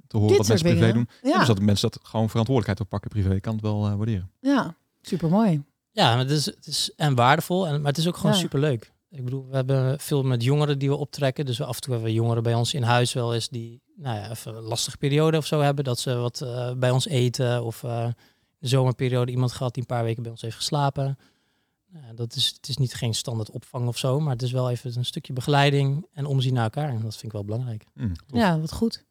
te 0.08 0.18
horen 0.18 0.28
Dit 0.28 0.38
wat 0.38 0.48
mensen 0.48 0.68
privé 0.68 0.80
dingen. 0.80 0.94
doen. 0.94 1.08
Ja. 1.22 1.30
Ja, 1.30 1.38
Dus 1.38 1.48
dat 1.48 1.60
mensen 1.62 1.90
dat 1.92 2.00
gewoon 2.04 2.30
verantwoordelijkheid 2.30 2.80
oppakken 2.92 3.10
privé, 3.10 3.40
kan 3.40 3.54
het 3.54 3.62
wel 3.62 3.86
eh, 3.88 3.96
waarderen. 3.96 4.30
ja. 4.40 4.76
super 5.02 5.30
mooi. 5.30 5.64
Ja, 5.92 6.10
maar 6.10 6.20
het 6.20 6.30
is, 6.30 6.46
het 6.46 6.68
is 6.68 6.92
en 6.96 7.16
waardevol, 7.16 7.68
en, 7.68 7.78
maar 7.82 7.90
het 7.90 7.98
is 7.98 8.08
ook 8.08 8.18
gewoon 8.18 8.32
Ja. 8.32 8.38
superleuk. 8.38 8.92
Ik 9.10 9.24
bedoel, 9.24 9.48
we 9.50 9.56
hebben 9.56 10.00
veel 10.00 10.24
met 10.24 10.44
jongeren 10.44 10.80
die 10.80 10.90
we 10.90 10.96
optrekken. 10.96 11.46
Dus 11.46 11.62
af 11.62 11.76
en 11.76 11.82
toe 11.82 11.94
hebben 11.94 12.10
we 12.12 12.16
jongeren 12.16 12.44
bij 12.44 12.54
ons 12.54 12.74
in 12.74 12.84
huis 12.84 13.14
wel 13.14 13.34
eens 13.34 13.50
die 13.50 13.82
nou 13.96 14.18
ja, 14.18 14.30
even 14.30 14.56
een 14.56 14.64
lastige 14.64 14.98
periode 14.98 15.38
of 15.38 15.46
zo 15.46 15.62
hebben. 15.62 15.84
Dat 15.84 16.00
ze 16.00 16.16
wat 16.16 16.42
eh, 16.42 16.72
bij 16.74 16.92
ons 16.92 17.08
eten. 17.08 17.64
Of 17.64 17.84
eh, 17.84 18.08
de 18.60 18.68
zomerperiode 18.68 19.32
iemand 19.32 19.52
gehad 19.52 19.74
die 19.74 19.82
een 19.82 19.96
paar 19.96 20.04
weken 20.04 20.22
bij 20.24 20.32
ons 20.32 20.42
heeft 20.42 20.56
geslapen. 20.56 21.18
Nou, 22.02 22.16
dat 22.16 22.36
is, 22.36 22.54
het 22.56 22.68
is 22.70 22.78
niet 22.78 22.94
geen 22.94 23.14
standaard 23.14 23.50
opvang 23.52 23.88
of 23.88 23.98
zo, 23.98 24.20
maar 24.20 24.34
het 24.34 24.42
is 24.42 24.52
wel 24.52 24.70
even 24.70 24.92
een 24.98 25.06
stukje 25.06 25.34
begeleiding 25.34 26.06
en 26.14 26.26
omzien 26.26 26.54
naar 26.54 26.64
elkaar. 26.64 26.90
En 26.90 26.94
dat 27.02 27.12
vind 27.12 27.24
ik 27.24 27.32
wel 27.32 27.44
belangrijk. 27.46 27.86
Mm. 27.94 28.12
Ja, 28.28 28.60
wat 28.60 28.72
goed. 28.74 29.06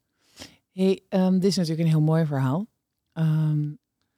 Hey, 0.71 1.01
ehm, 1.09 1.33
dit 1.33 1.43
is 1.43 1.55
natuurlijk 1.55 1.83
een 1.83 1.93
heel 1.93 2.01
mooi 2.01 2.25
verhaal. 2.25 2.65
Ehm, 3.13 3.69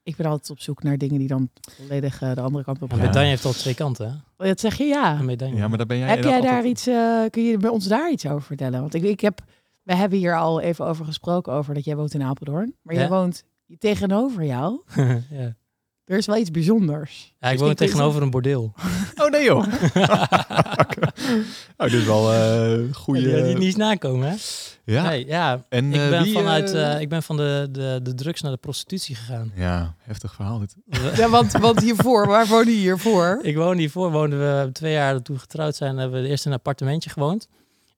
ik 0.04 0.16
ben 0.16 0.26
altijd 0.26 0.50
op 0.50 0.60
zoek 0.60 0.84
naar 0.84 0.98
dingen 0.98 1.18
die 1.20 1.28
dan 1.28 1.50
volledig 1.72 2.22
eh, 2.22 2.34
de 2.36 2.42
andere 2.42 2.64
kant 2.64 2.82
op 2.82 2.92
Een 2.92 2.98
gaan. 2.98 3.06
medaille 3.06 3.30
heeft 3.30 3.46
al 3.46 3.52
twee 3.54 3.74
kanten. 3.76 4.24
Hè? 4.38 4.48
Dat 4.48 4.60
zeg 4.60 4.78
je 4.78 4.84
ja. 4.84 5.20
Een 5.20 5.26
medaille. 5.26 5.56
Ja, 5.56 5.68
maar 5.68 5.78
daar 5.78 5.88
ben 5.88 5.98
jij 5.98 6.08
Heb 6.10 6.24
jij 6.24 6.42
daar 6.42 6.56
altijd- 6.56 6.66
iets, 6.66 6.88
eh, 6.88 7.24
kun 7.30 7.44
je 7.44 7.58
bij 7.58 7.70
ons 7.70 7.88
daar 7.88 8.12
iets 8.12 8.26
over 8.26 8.42
vertellen? 8.42 8.80
Want 8.82 8.94
ik, 8.94 9.04
ik 9.04 9.20
heb, 9.20 9.42
we 9.84 9.96
hebben 9.96 10.18
hier 10.20 10.38
al 10.38 10.60
even 10.62 10.86
over 10.86 11.06
gesproken 11.06 11.54
over 11.54 11.74
dat 11.74 11.86
jij 11.86 11.96
woont 11.96 12.14
in 12.14 12.24
Apeldoorn. 12.24 12.76
Maar 12.82 12.94
jij 12.96 13.04
Ja. 13.04 13.10
woont 13.10 13.44
tegenover 13.80 14.46
jou. 14.46 14.82
ja. 15.30 15.56
Er 16.06 16.18
is 16.18 16.26
wel 16.26 16.38
iets 16.38 16.52
bijzonders. 16.52 17.34
ja, 17.40 17.48
ik 17.48 17.58
Dus 17.58 17.62
woon 17.68 17.76
tegenover 17.76 18.22
een 18.22 18.30
bordeel. 18.30 18.74
Oh 19.22 19.30
nee 19.30 19.44
joh. 19.44 19.58
oh, 21.78 21.84
dit 21.84 21.94
is 21.94 22.06
wel 22.06 22.34
eh 22.34 22.94
goede. 22.94 23.30
Ja, 23.30 23.44
die 23.44 23.54
niet 23.54 23.64
eens 23.64 23.76
nakomen, 23.76 24.30
hè? 24.30 24.36
Ja. 24.84 25.04
Nee, 25.10 25.26
ja. 25.26 25.66
En 25.70 25.94
Ik 25.94 26.00
eh, 26.02 26.10
ben, 26.10 26.24
wie, 26.24 26.34
vanuit, 26.34 26.74
eh, 26.74 27.02
ik 27.02 27.10
ben 27.10 27.24
van 27.24 27.38
de, 27.38 27.68
de, 27.72 28.00
de 28.04 28.14
drugs 28.14 28.42
naar 28.42 28.52
de 28.52 28.58
prostitutie 28.58 29.16
gegaan. 29.16 29.52
Ja, 29.56 29.96
heftig 30.00 30.34
verhaal 30.34 30.60
dit. 30.60 30.76
Ja, 31.18 31.30
want, 31.30 31.52
want 31.52 31.80
hiervoor, 31.82 32.28
waar 32.28 32.48
woon 32.48 32.66
je 32.66 32.72
hiervoor? 32.72 33.40
ik 33.42 33.56
woonde 33.56 33.80
hiervoor, 33.80 34.12
woonden 34.12 34.40
we 34.40 34.72
twee 34.72 34.94
jaar 34.94 35.22
toen 35.22 35.36
we 35.36 35.42
getrouwd 35.42 35.76
zijn, 35.76 35.98
hebben 35.98 36.22
we 36.22 36.28
eerst 36.28 36.46
in 36.46 36.52
een 36.52 36.58
appartementje 36.58 37.10
gewoond. 37.10 37.48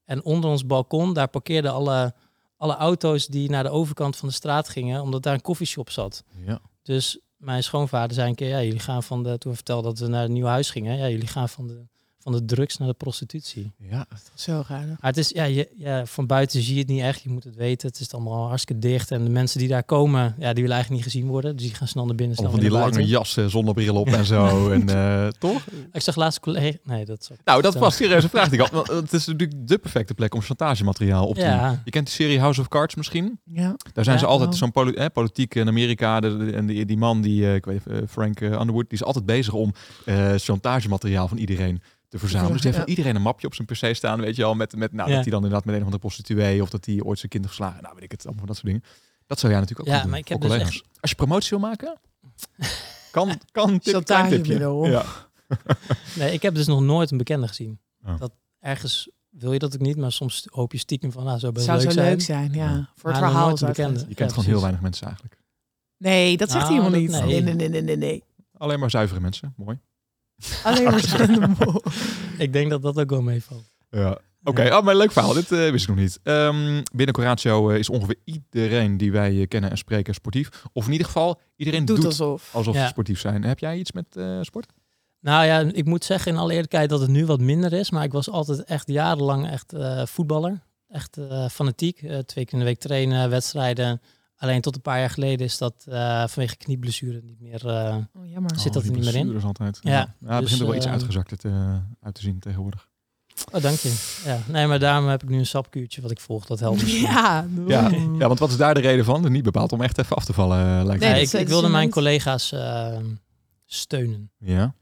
En 0.04 0.24
onder 0.24 0.50
ons 0.50 0.66
balkon, 0.66 1.12
daar 1.14 1.28
parkeerden 1.28 1.72
alle, 1.72 2.14
alle 2.56 2.76
auto's 2.76 3.26
die 3.26 3.50
naar 3.50 3.62
de 3.62 3.70
overkant 3.70 4.16
van 4.16 4.28
de 4.28 4.34
straat 4.34 4.68
gingen, 4.68 5.02
omdat 5.02 5.22
daar 5.22 5.34
een 5.34 5.40
koffieshop 5.40 5.90
zat. 5.90 6.24
Ja. 6.46 6.60
Dus 6.82 7.18
mijn 7.38 7.62
schoonvader 7.62 8.14
zei 8.14 8.28
een 8.28 8.34
keer, 8.34 8.48
ja, 8.48 8.62
jullie 8.62 8.80
gaan 8.80 9.02
van 9.02 9.22
de, 9.22 9.38
toen 9.38 9.52
we 9.52 9.58
dat 9.82 9.98
we 9.98 10.06
naar 10.06 10.24
een 10.24 10.32
nieuw 10.32 10.46
huis 10.46 10.70
gingen, 10.70 10.96
ja, 10.96 11.08
jullie 11.08 11.26
gaan 11.26 11.48
van 11.48 11.66
de, 11.66 11.86
van 12.32 12.38
de 12.38 12.54
drugs 12.54 12.76
naar 12.78 12.88
de 12.88 12.94
prostitutie. 12.94 13.72
Ja. 13.90 14.06
Zo 14.34 14.62
gaaf. 14.62 14.84
Maar 14.86 14.96
het 15.00 15.16
is, 15.16 15.28
ja, 15.28 15.44
je, 15.44 15.68
ja, 15.76 16.06
van 16.06 16.26
buiten 16.26 16.62
zie 16.62 16.74
je 16.74 16.80
het 16.80 16.88
niet 16.88 17.00
echt. 17.00 17.22
Je 17.22 17.28
moet 17.28 17.44
het 17.44 17.56
weten. 17.56 17.88
Het 17.88 18.00
is 18.00 18.12
allemaal 18.12 18.46
hartstikke 18.48 18.80
dicht. 18.82 19.10
En 19.10 19.24
de 19.24 19.30
mensen 19.30 19.58
die 19.58 19.68
daar 19.68 19.82
komen, 19.84 20.22
ja, 20.38 20.52
die 20.52 20.62
willen 20.62 20.70
eigenlijk 20.76 20.90
niet 20.90 21.12
gezien 21.12 21.26
worden. 21.28 21.56
Dus 21.56 21.66
die 21.66 21.74
gaan 21.74 21.88
snel 21.88 22.06
naar 22.06 22.14
binnen. 22.14 22.36
Of 22.36 22.40
Snel 22.42 22.50
van 22.50 22.60
die 22.60 22.70
lange 22.70 23.06
jassen, 23.06 23.50
zonnebril 23.50 23.94
op 23.96 24.08
en 24.08 24.24
zo. 24.24 24.46
en, 24.70 24.88
eh, 24.88 25.28
toch? 25.38 25.62
Ik 25.92 26.00
zag 26.00 26.16
laatst 26.16 26.40
collega... 26.40 26.78
Nee, 26.84 27.04
dat. 27.04 27.30
Nou, 27.44 27.62
dat 27.62 27.74
was 27.74 27.96
serieus 27.96 28.22
een 28.22 28.28
vraag 28.28 28.48
die 28.48 28.60
ik 28.62 28.66
had. 28.70 28.70
Want 28.86 29.00
Het 29.00 29.12
is 29.12 29.26
natuurlijk 29.26 29.68
de 29.68 29.78
perfecte 29.78 30.14
plek 30.14 30.34
om 30.34 30.40
chantagemateriaal 30.40 31.26
op 31.26 31.34
te 31.34 31.40
doen. 31.40 31.50
Ja, 31.50 31.82
Je 31.84 31.90
kent 31.90 32.06
de 32.06 32.12
serie 32.12 32.40
House 32.40 32.60
of 32.60 32.68
Cards 32.68 32.94
misschien? 32.94 33.40
Ja. 33.44 33.76
Daar 33.92 34.04
zijn 34.04 34.16
Ja, 34.16 34.22
ze 34.22 34.28
altijd 34.28 34.56
zo'n 34.56 34.70
poli 34.72 34.92
eh, 34.92 35.06
politiek 35.12 35.54
in 35.54 35.68
Amerika. 35.68 36.20
De, 36.20 36.36
de- 36.36 36.52
en 36.52 36.66
die, 36.66 36.84
die 36.86 36.96
man, 36.96 37.20
die, 37.20 37.44
eh, 37.46 37.54
ik 37.54 37.64
weet 37.64 37.86
eh, 37.86 37.96
Frank 38.08 38.40
Underwood, 38.40 38.88
die 38.88 38.98
is 38.98 39.04
altijd 39.04 39.26
bezig 39.26 39.52
om 39.52 39.72
eh 40.04 40.32
chantagemateriaal 40.36 41.28
van 41.28 41.36
iedereen 41.38 41.82
te 42.08 42.18
verzamelen. 42.18 42.52
Dus 42.52 42.62
die 42.62 42.70
heeft 42.72 42.82
Ja. 42.84 42.90
iedereen 42.90 43.16
een 43.16 43.22
mapje 43.22 43.46
op 43.46 43.54
zijn 43.54 43.66
PC 43.66 43.96
staan, 43.96 44.20
weet 44.20 44.36
je 44.36 44.42
wel. 44.42 44.54
Met, 44.54 44.76
met 44.76 44.92
nou, 44.92 45.08
Ja. 45.08 45.14
dat 45.14 45.22
hij 45.24 45.32
dan 45.32 45.42
inderdaad 45.42 45.64
met 45.64 45.74
een 45.74 45.80
of 45.80 45.86
andere 45.86 46.02
prostituee 46.06 46.62
of 46.62 46.70
dat 46.70 46.84
hij 46.84 47.00
ooit 47.02 47.18
zijn 47.18 47.30
kind 47.30 47.44
heeft 47.44 47.56
verslagen. 47.56 47.82
Nou, 47.82 47.94
weet 47.94 48.04
ik 48.04 48.10
het, 48.10 48.26
allemaal 48.26 48.46
dat 48.46 48.54
soort 48.56 48.66
dingen. 48.66 48.82
Dat 49.26 49.38
zou 49.38 49.52
jij 49.52 49.60
natuurlijk 49.60 49.88
ook 49.88 49.94
Ja, 49.94 50.00
maar 50.00 50.10
doen 50.10 50.18
ik 50.18 50.28
heb 50.28 50.40
dus. 50.40 50.82
Als 51.00 51.10
je 51.10 51.16
promotie 51.16 51.50
wil 51.58 51.68
maken, 51.68 51.98
kan, 53.10 53.40
kan 53.52 53.72
dit 53.72 53.94
een 53.94 54.04
klein 54.04 54.28
tipje. 54.30 54.58
Ja. 54.90 55.04
nee, 56.18 56.32
ik 56.32 56.42
heb 56.42 56.54
dus 56.54 56.66
nog 56.66 56.80
nooit 56.80 57.10
een 57.10 57.18
bekende 57.18 57.48
gezien. 57.48 57.80
Oh. 58.04 58.18
Dat 58.18 58.32
ergens 58.60 59.10
wil 59.28 59.52
je 59.52 59.58
dat 59.58 59.74
ook 59.74 59.80
niet, 59.80 59.96
maar 59.96 60.12
soms 60.12 60.46
hoop 60.50 60.72
je 60.72 60.78
stiekem 60.78 61.12
van, 61.12 61.24
nou, 61.24 61.38
zou 61.38 61.52
best 61.52 61.64
Zou 61.64 61.78
leuk 61.78 61.86
zo 61.86 61.92
zijn. 61.92 62.08
leuk 62.10 62.20
zijn, 62.20 62.52
ja. 62.52 62.64
Ja. 62.70 62.90
Voor 62.94 63.10
het 63.10 63.20
Maar 63.20 63.30
verhaal 63.30 63.48
het 63.50 63.60
bekende. 63.66 63.98
Je 63.98 64.14
kent 64.14 64.18
Ja, 64.18 64.28
gewoon 64.28 64.44
heel 64.44 64.60
weinig 64.60 64.80
mensen 64.80 65.06
eigenlijk. 65.06 65.36
Nee, 65.96 66.36
dat 66.36 66.50
zegt 66.50 66.66
hij 66.68 66.76
Nou, 66.76 66.90
helemaal 66.96 67.20
niet. 67.20 67.26
nee, 67.26 67.54
nee, 67.54 67.68
nee, 67.68 67.82
nee. 67.82 67.96
nee. 67.96 68.24
Alleen 68.56 68.78
maar 68.80 68.90
zuivere 68.90 69.20
mensen. 69.20 69.54
Mooi. 69.56 69.78
Alleen 70.62 70.84
maar 70.84 71.50
mol. 71.58 71.82
Ik 72.38 72.52
denk 72.52 72.70
dat 72.70 72.82
dat 72.82 72.98
ook 72.98 73.10
wel 73.10 73.22
meevalt. 73.22 73.64
Ja. 73.90 74.18
Oké, 74.44 74.76
oh, 74.76 74.82
maar 74.82 74.96
leuk 74.96 75.12
verhaal. 75.12 75.32
Dit 75.32 75.52
eh, 75.52 75.70
wist 75.70 75.82
ik 75.82 75.88
nog 75.88 75.98
niet. 75.98 76.18
Ehm, 76.22 76.82
binnen 76.92 77.14
Coratio 77.14 77.70
eh, 77.70 77.78
is 77.78 77.88
ongeveer 77.90 78.16
iedereen 78.24 78.96
die 78.96 79.12
wij 79.12 79.40
eh, 79.40 79.48
kennen 79.48 79.70
en 79.70 79.78
spreken 79.78 80.14
sportief. 80.14 80.48
Of 80.72 80.86
in 80.86 80.92
ieder 80.92 81.06
geval, 81.06 81.40
iedereen 81.56 81.84
Doet 81.84 81.96
doet, 81.96 82.04
alsof. 82.06 82.50
alsof 82.54 82.74
Ja. 82.74 82.82
ze 82.82 82.88
sportief 82.88 83.20
zijn. 83.20 83.44
Heb 83.44 83.58
jij 83.58 83.78
iets 83.78 83.92
met 83.92 84.16
eh, 84.16 84.38
sport? 84.42 84.72
Nou 85.20 85.44
ja, 85.46 85.58
ik 85.72 85.84
moet 85.84 86.04
zeggen 86.04 86.32
in 86.32 86.38
alle 86.38 86.52
eerlijkheid 86.52 86.88
dat 86.88 87.00
het 87.00 87.10
nu 87.10 87.26
wat 87.26 87.40
minder 87.40 87.72
is. 87.72 87.90
Maar 87.90 88.04
ik 88.04 88.12
was 88.12 88.30
altijd 88.30 88.64
echt 88.64 88.88
jarenlang 88.88 89.50
echt 89.50 89.72
eh, 89.72 90.06
voetballer. 90.06 90.60
Echt 90.88 91.16
eh, 91.16 91.48
fanatiek. 91.48 91.96
Twee 91.98 92.44
keer 92.44 92.52
in 92.52 92.58
de 92.58 92.64
week 92.64 92.78
trainen, 92.78 93.30
wedstrijden. 93.30 94.00
Alleen 94.38 94.60
tot 94.60 94.74
een 94.74 94.80
paar 94.82 94.98
jaar 94.98 95.10
geleden 95.10 95.46
is 95.46 95.58
dat 95.58 95.74
eh, 95.88 96.24
vanwege 96.26 96.56
knieblessure 96.56 97.20
niet 97.22 97.40
meer... 97.40 97.66
eh, 97.68 97.96
Oh, 97.96 98.30
jammer. 98.30 98.58
Zit 98.58 98.72
dat 98.72 98.82
die 98.82 98.90
er 98.92 98.96
niet 98.98 99.04
meer 99.06 99.14
in? 99.14 99.20
blessures 99.20 99.44
altijd. 99.44 99.78
Ja, 99.82 99.90
Ja, 99.90 99.96
ja 99.98 100.04
het 100.18 100.30
dus, 100.30 100.38
begint 100.40 100.60
er 100.60 100.66
wel 100.66 100.74
iets 100.76 100.84
ehm, 100.84 100.94
uitgezakt 100.94 101.38
te, 101.40 101.80
uit 102.02 102.14
te 102.14 102.20
zien 102.20 102.38
tegenwoordig. 102.38 102.88
Oh, 103.52 103.62
dank 103.62 103.76
je. 103.78 104.20
Ja, 104.24 104.38
nee, 104.46 104.66
maar 104.66 104.78
daarom 104.78 105.08
heb 105.08 105.22
ik 105.22 105.28
nu 105.28 105.38
een 105.38 105.46
sapkuurtje 105.46 106.02
wat 106.02 106.10
ik 106.10 106.20
volg. 106.20 106.46
Dat 106.46 106.60
helpt. 106.60 106.90
Ja, 107.00 107.46
Ja, 107.66 107.88
ja, 108.18 108.26
want 108.26 108.38
wat 108.38 108.50
is 108.50 108.56
daar 108.56 108.74
de 108.74 108.80
reden 108.80 109.04
van? 109.04 109.32
Niet 109.32 109.42
bepaald 109.42 109.72
om 109.72 109.80
echt 109.82 109.98
even 109.98 110.16
af 110.16 110.24
te 110.24 110.32
vallen, 110.32 110.78
eh, 110.78 110.84
lijkt 110.84 111.02
Nee, 111.02 111.22
ik, 111.22 111.32
ik 111.32 111.48
wilde 111.48 111.68
mijn 111.68 111.90
collega's 111.90 112.52
eh, 112.52 112.96
steunen. 113.64 114.30
Ja. 114.38 114.74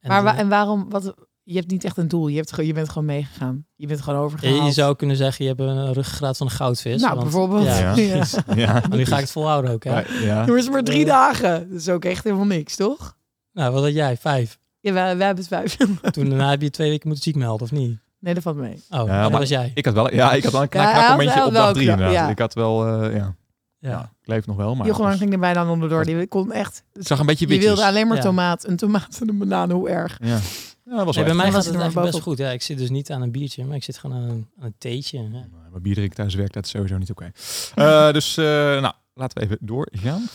En 0.00 0.08
Maar 0.08 0.22
wa- 0.22 0.36
en 0.36 0.48
waarom? 0.48 0.90
Wat, 0.90 1.14
je 1.48 1.54
hebt 1.56 1.70
niet 1.70 1.84
echt 1.84 1.96
een 1.96 2.08
doel. 2.08 2.28
Je, 2.28 2.36
hebt, 2.36 2.50
gewoon- 2.52 2.66
je 2.66 2.72
bent 2.72 2.88
gewoon 2.88 3.04
meegegaan. 3.04 3.66
Je 3.76 3.86
bent 3.86 4.00
gewoon 4.00 4.18
je, 4.18 4.24
overgehaald. 4.24 4.64
je 4.66 4.72
zou 4.72 4.96
kunnen 4.96 5.16
zeggen, 5.16 5.44
je 5.44 5.50
hebt 5.50 5.62
een 5.62 5.92
ruggengraat 5.92 6.36
van 6.36 6.46
een 6.46 6.52
goudvis. 6.52 7.00
nou, 7.00 7.10
want- 7.14 7.22
bijvoorbeeld. 7.22 7.64
Ja, 7.64 7.94
Ja. 7.96 7.96
Ja. 8.14 8.24
ja. 8.64 8.82
Nu 8.90 9.04
ga 9.06 9.14
ik 9.14 9.20
het 9.20 9.30
volhouden 9.32 9.70
ook, 9.70 9.84
hè? 9.84 9.90
Ja, 9.90 10.04
ja. 10.22 10.34
Maar 10.34 10.46
het 10.46 10.56
is 10.56 10.70
maar 10.70 10.82
drie 10.84 11.04
dagen. 11.04 11.68
Dat 11.70 11.80
is 11.80 11.88
ook 11.88 12.04
echt 12.04 12.24
helemaal 12.24 12.46
niks, 12.46 12.76
toch? 12.76 13.16
Nou, 13.52 13.72
wat 13.72 13.82
had 13.82 13.92
jij? 13.92 14.16
Vijf. 14.16 14.58
Ja, 14.80 14.92
wij, 14.92 15.16
wij 15.16 15.26
hebben 15.26 15.44
het 15.44 15.54
vijf. 15.54 15.76
Toen 16.12 16.28
daarna 16.28 16.50
heb 16.50 16.62
je 16.62 16.70
twee 16.70 16.90
weken 16.90 17.06
moeten 17.08 17.24
ziek 17.24 17.36
melden, 17.36 17.62
of 17.66 17.72
niet? 17.72 17.98
Nee, 18.20 18.34
dat 18.34 18.42
valt 18.42 18.56
mee. 18.56 18.82
Oh, 18.90 18.98
dat 18.98 19.06
maar- 19.06 19.30
was 19.30 19.48
jij. 19.48 19.70
Ik 19.74 19.84
had 19.84 19.94
wel, 19.94 20.14
ja, 20.14 20.32
ik 20.32 20.42
had 20.42 20.52
wel 20.52 20.62
een 20.62 20.68
Ja, 20.70 20.90
knak, 20.90 20.94
had- 21.02 21.10
momentje 21.10 21.44
op 21.46 21.52
wel 21.52 21.62
dag 21.64 21.72
drie 21.72 21.88
inderdaad. 21.88 22.12
ja. 22.14 22.28
Ik 22.28 22.38
had 22.38 22.54
wel, 22.54 22.86
eh, 23.02 23.16
ja. 23.16 23.34
Ja. 23.78 23.90
ja, 23.90 24.12
ik 24.22 24.26
leef 24.28 24.46
nog 24.46 24.56
wel, 24.56 24.74
maar 24.74 24.86
Johan 24.86 25.08
het 25.08 25.18
ging 25.18 25.32
er 25.32 25.38
bijna 25.38 25.70
onderdoor. 25.70 26.04
Die 26.04 26.26
kon 26.26 26.52
echt... 26.52 26.82
het 26.92 27.06
zag 27.06 27.18
een 27.18 27.26
beetje 27.26 27.46
Je 27.46 27.52
witjes. 27.52 27.72
wilde 27.72 27.86
alleen 27.88 28.06
maar 28.06 28.16
Ja. 28.16 28.22
tomaat. 28.22 28.66
Een 28.66 28.76
tomaat 28.76 29.18
en 29.20 29.28
een 29.28 29.38
banaan. 29.38 29.70
Hoe 29.70 29.88
erg. 29.88 30.18
Ja, 30.22 30.38
ja 30.86 30.96
dat 30.96 31.04
was 31.04 31.16
Nee, 31.16 31.24
wel 31.24 31.34
bij 31.34 31.44
mij 31.44 31.52
was 31.52 31.66
het 31.66 31.74
eigenlijk 31.74 32.10
best 32.10 32.22
goed. 32.22 32.38
Ja, 32.38 32.50
ik 32.50 32.62
zit 32.62 32.78
dus 32.78 32.90
niet 32.90 33.10
aan 33.10 33.22
een 33.22 33.30
biertje, 33.30 33.64
maar 33.64 33.76
ik 33.76 33.84
zit 33.84 33.98
gewoon 33.98 34.16
aan 34.16 34.22
een, 34.22 34.48
aan 34.58 34.64
een 34.66 34.74
theetje. 34.78 35.22
Ja. 35.22 35.46
Maar 35.70 35.80
bier 35.80 35.94
drinken 35.94 36.14
tijdens 36.14 36.36
werk, 36.36 36.52
dat 36.52 36.64
is 36.64 36.70
sowieso 36.70 36.98
niet 36.98 37.10
oké. 37.10 37.30
Eh, 37.74 38.12
dus, 38.12 38.36
eh, 38.36 38.44
nou, 38.80 38.94
laten 39.14 39.38
we 39.38 39.44
even 39.44 39.58
doorgaan. 39.60 40.26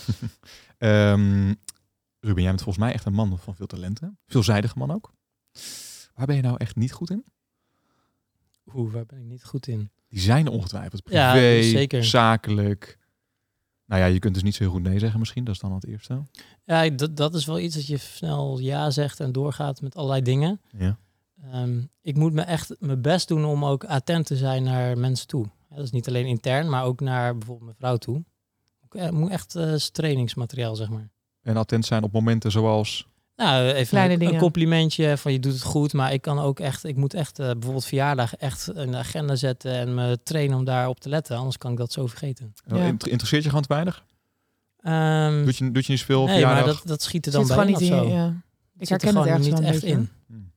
Ehm 0.77 1.53
Ruben, 2.19 2.41
jij 2.41 2.51
bent 2.51 2.61
volgens 2.63 2.85
mij 2.85 2.93
echt 2.93 3.05
een 3.05 3.13
man 3.13 3.39
van 3.39 3.55
veel 3.55 3.65
talenten. 3.67 4.17
Veelzijdige 4.27 4.77
man 4.77 4.91
ook. 4.91 5.13
Waar 6.15 6.25
ben 6.25 6.35
je 6.35 6.41
nou 6.41 6.55
echt 6.57 6.75
niet 6.75 6.91
goed 6.91 7.09
in? 7.09 7.23
Oeh, 8.73 8.93
waar 8.93 9.05
ben 9.05 9.19
ik 9.19 9.25
niet 9.25 9.43
goed 9.43 9.67
in? 9.67 9.89
Die 10.09 10.19
zijn 10.19 10.47
ongetwijfeld. 10.47 11.03
Privé, 11.03 11.19
Ja, 11.19 11.61
zeker. 11.63 12.03
zakelijk. 12.05 12.97
Nou 13.91 14.03
ja, 14.03 14.09
je 14.09 14.19
kunt 14.19 14.33
dus 14.33 14.43
niet 14.43 14.55
zo 14.55 14.63
heel 14.63 14.71
goed 14.71 14.83
nee 14.83 14.99
zeggen 14.99 15.19
misschien. 15.19 15.43
Dat 15.43 15.53
is 15.53 15.59
dan 15.59 15.73
het 15.73 15.85
eerste. 15.85 16.23
Ja, 16.63 16.89
dat, 16.89 17.17
dat 17.17 17.33
is 17.33 17.45
wel 17.45 17.59
iets 17.59 17.75
dat 17.75 17.87
je 17.87 17.97
snel 17.97 18.59
ja 18.59 18.89
zegt 18.89 19.19
en 19.19 19.31
doorgaat 19.31 19.81
met 19.81 19.95
allerlei 19.95 20.21
dingen. 20.21 20.61
Ja. 20.77 20.97
Ehm, 21.51 21.81
ik 22.01 22.15
moet 22.15 22.33
me 22.33 22.41
echt 22.41 22.75
mijn 22.79 23.01
best 23.01 23.27
doen 23.27 23.45
om 23.45 23.65
ook 23.65 23.83
attent 23.83 24.25
te 24.25 24.37
zijn 24.37 24.63
naar 24.63 24.97
mensen 24.97 25.27
toe. 25.27 25.45
Ja, 25.69 25.75
dat 25.75 25.85
is 25.85 25.91
niet 25.91 26.07
alleen 26.07 26.25
intern, 26.25 26.69
maar 26.69 26.83
ook 26.83 26.99
naar 26.99 27.37
bijvoorbeeld 27.37 27.65
mijn 27.65 27.77
vrouw 27.77 27.97
toe. 27.97 28.23
Ik 28.81 28.95
eh, 28.95 29.09
moet 29.09 29.29
echt 29.29 29.55
eh, 29.55 29.73
trainingsmateriaal, 29.73 30.75
zeg 30.75 30.89
maar. 30.89 31.09
En 31.41 31.57
attent 31.57 31.85
zijn 31.85 32.03
op 32.03 32.11
momenten 32.11 32.51
zoals... 32.51 33.07
Nou, 33.43 33.65
even 33.71 33.87
Kleine 33.87 34.13
een, 34.13 34.19
dingen. 34.19 34.33
een 34.33 34.39
complimentje 34.39 35.17
van 35.17 35.31
je 35.31 35.39
doet 35.39 35.53
het 35.53 35.61
goed, 35.61 35.93
maar 35.93 36.13
ik 36.13 36.21
kan 36.21 36.39
ook 36.39 36.59
echt, 36.59 36.83
ik 36.83 36.95
moet 36.95 37.13
echt 37.13 37.39
eh, 37.39 37.45
bijvoorbeeld 37.51 37.85
verjaardag 37.85 38.35
echt 38.35 38.71
in 38.75 38.91
de 38.91 38.97
agenda 38.97 39.35
zetten 39.35 39.71
en 39.73 39.93
me 39.95 40.19
trainen 40.23 40.57
om 40.57 40.65
daarop 40.65 40.99
te 40.99 41.09
letten, 41.09 41.37
anders 41.37 41.57
kan 41.57 41.71
ik 41.71 41.77
dat 41.77 41.91
zo 41.91 42.07
vergeten. 42.07 42.53
Ja. 42.67 42.75
inter- 42.85 43.07
interesseert 43.09 43.43
je 43.43 43.49
gewoon 43.49 43.63
te 43.65 43.73
weinig? 43.73 44.03
Ehm, 44.81 45.43
Doet 45.45 45.57
je, 45.57 45.71
doet 45.71 45.85
je 45.85 45.91
niet 45.91 45.99
zoveel? 46.01 46.25
nee, 46.25 46.45
maar 46.45 46.65
dat, 46.65 46.81
dat 46.85 47.01
schiet 47.01 47.25
er 47.25 47.31
Zit 47.31 47.47
dan 47.47 47.57
bij 47.57 47.65
gewoon 47.65 47.81
in 47.81 47.83
niet 47.83 47.91
of 47.93 48.03
in. 48.05 48.09
zo. 48.11 48.15
Ja. 48.17 48.27
Ik 48.77 48.87
zit 48.87 49.01
er 49.01 49.07
herken 49.07 49.21
het 49.21 49.29
ergens 49.29 49.47
niet 49.47 49.57
een 49.57 49.63
echt 49.65 49.81
beetje. 49.81 49.95
in. 49.95 50.09
Hmm. 50.27 50.51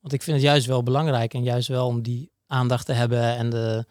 Want 0.00 0.12
ik 0.12 0.22
vind 0.22 0.36
het 0.36 0.46
juist 0.46 0.66
wel 0.66 0.82
belangrijk 0.82 1.34
en 1.34 1.42
juist 1.42 1.68
wel 1.68 1.86
om 1.86 2.02
die 2.02 2.30
aandacht 2.46 2.86
te 2.86 2.92
hebben 2.92 3.36
en 3.36 3.50
de, 3.50 3.84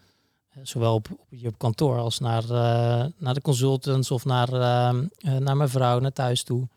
zowel 0.62 0.94
op, 0.94 1.08
op, 1.10 1.26
hier 1.30 1.48
op 1.48 1.58
kantoor 1.58 1.98
als 1.98 2.18
naar, 2.18 2.42
eh, 2.42 3.04
naar 3.18 3.34
de 3.34 3.40
consultants 3.40 4.10
of 4.10 4.24
naar, 4.24 4.52
ehm, 4.52 5.04
eh, 5.18 5.36
naar 5.36 5.56
mijn 5.56 5.68
vrouw, 5.68 5.98
naar 5.98 6.12
thuis 6.12 6.42
toe. 6.42 6.68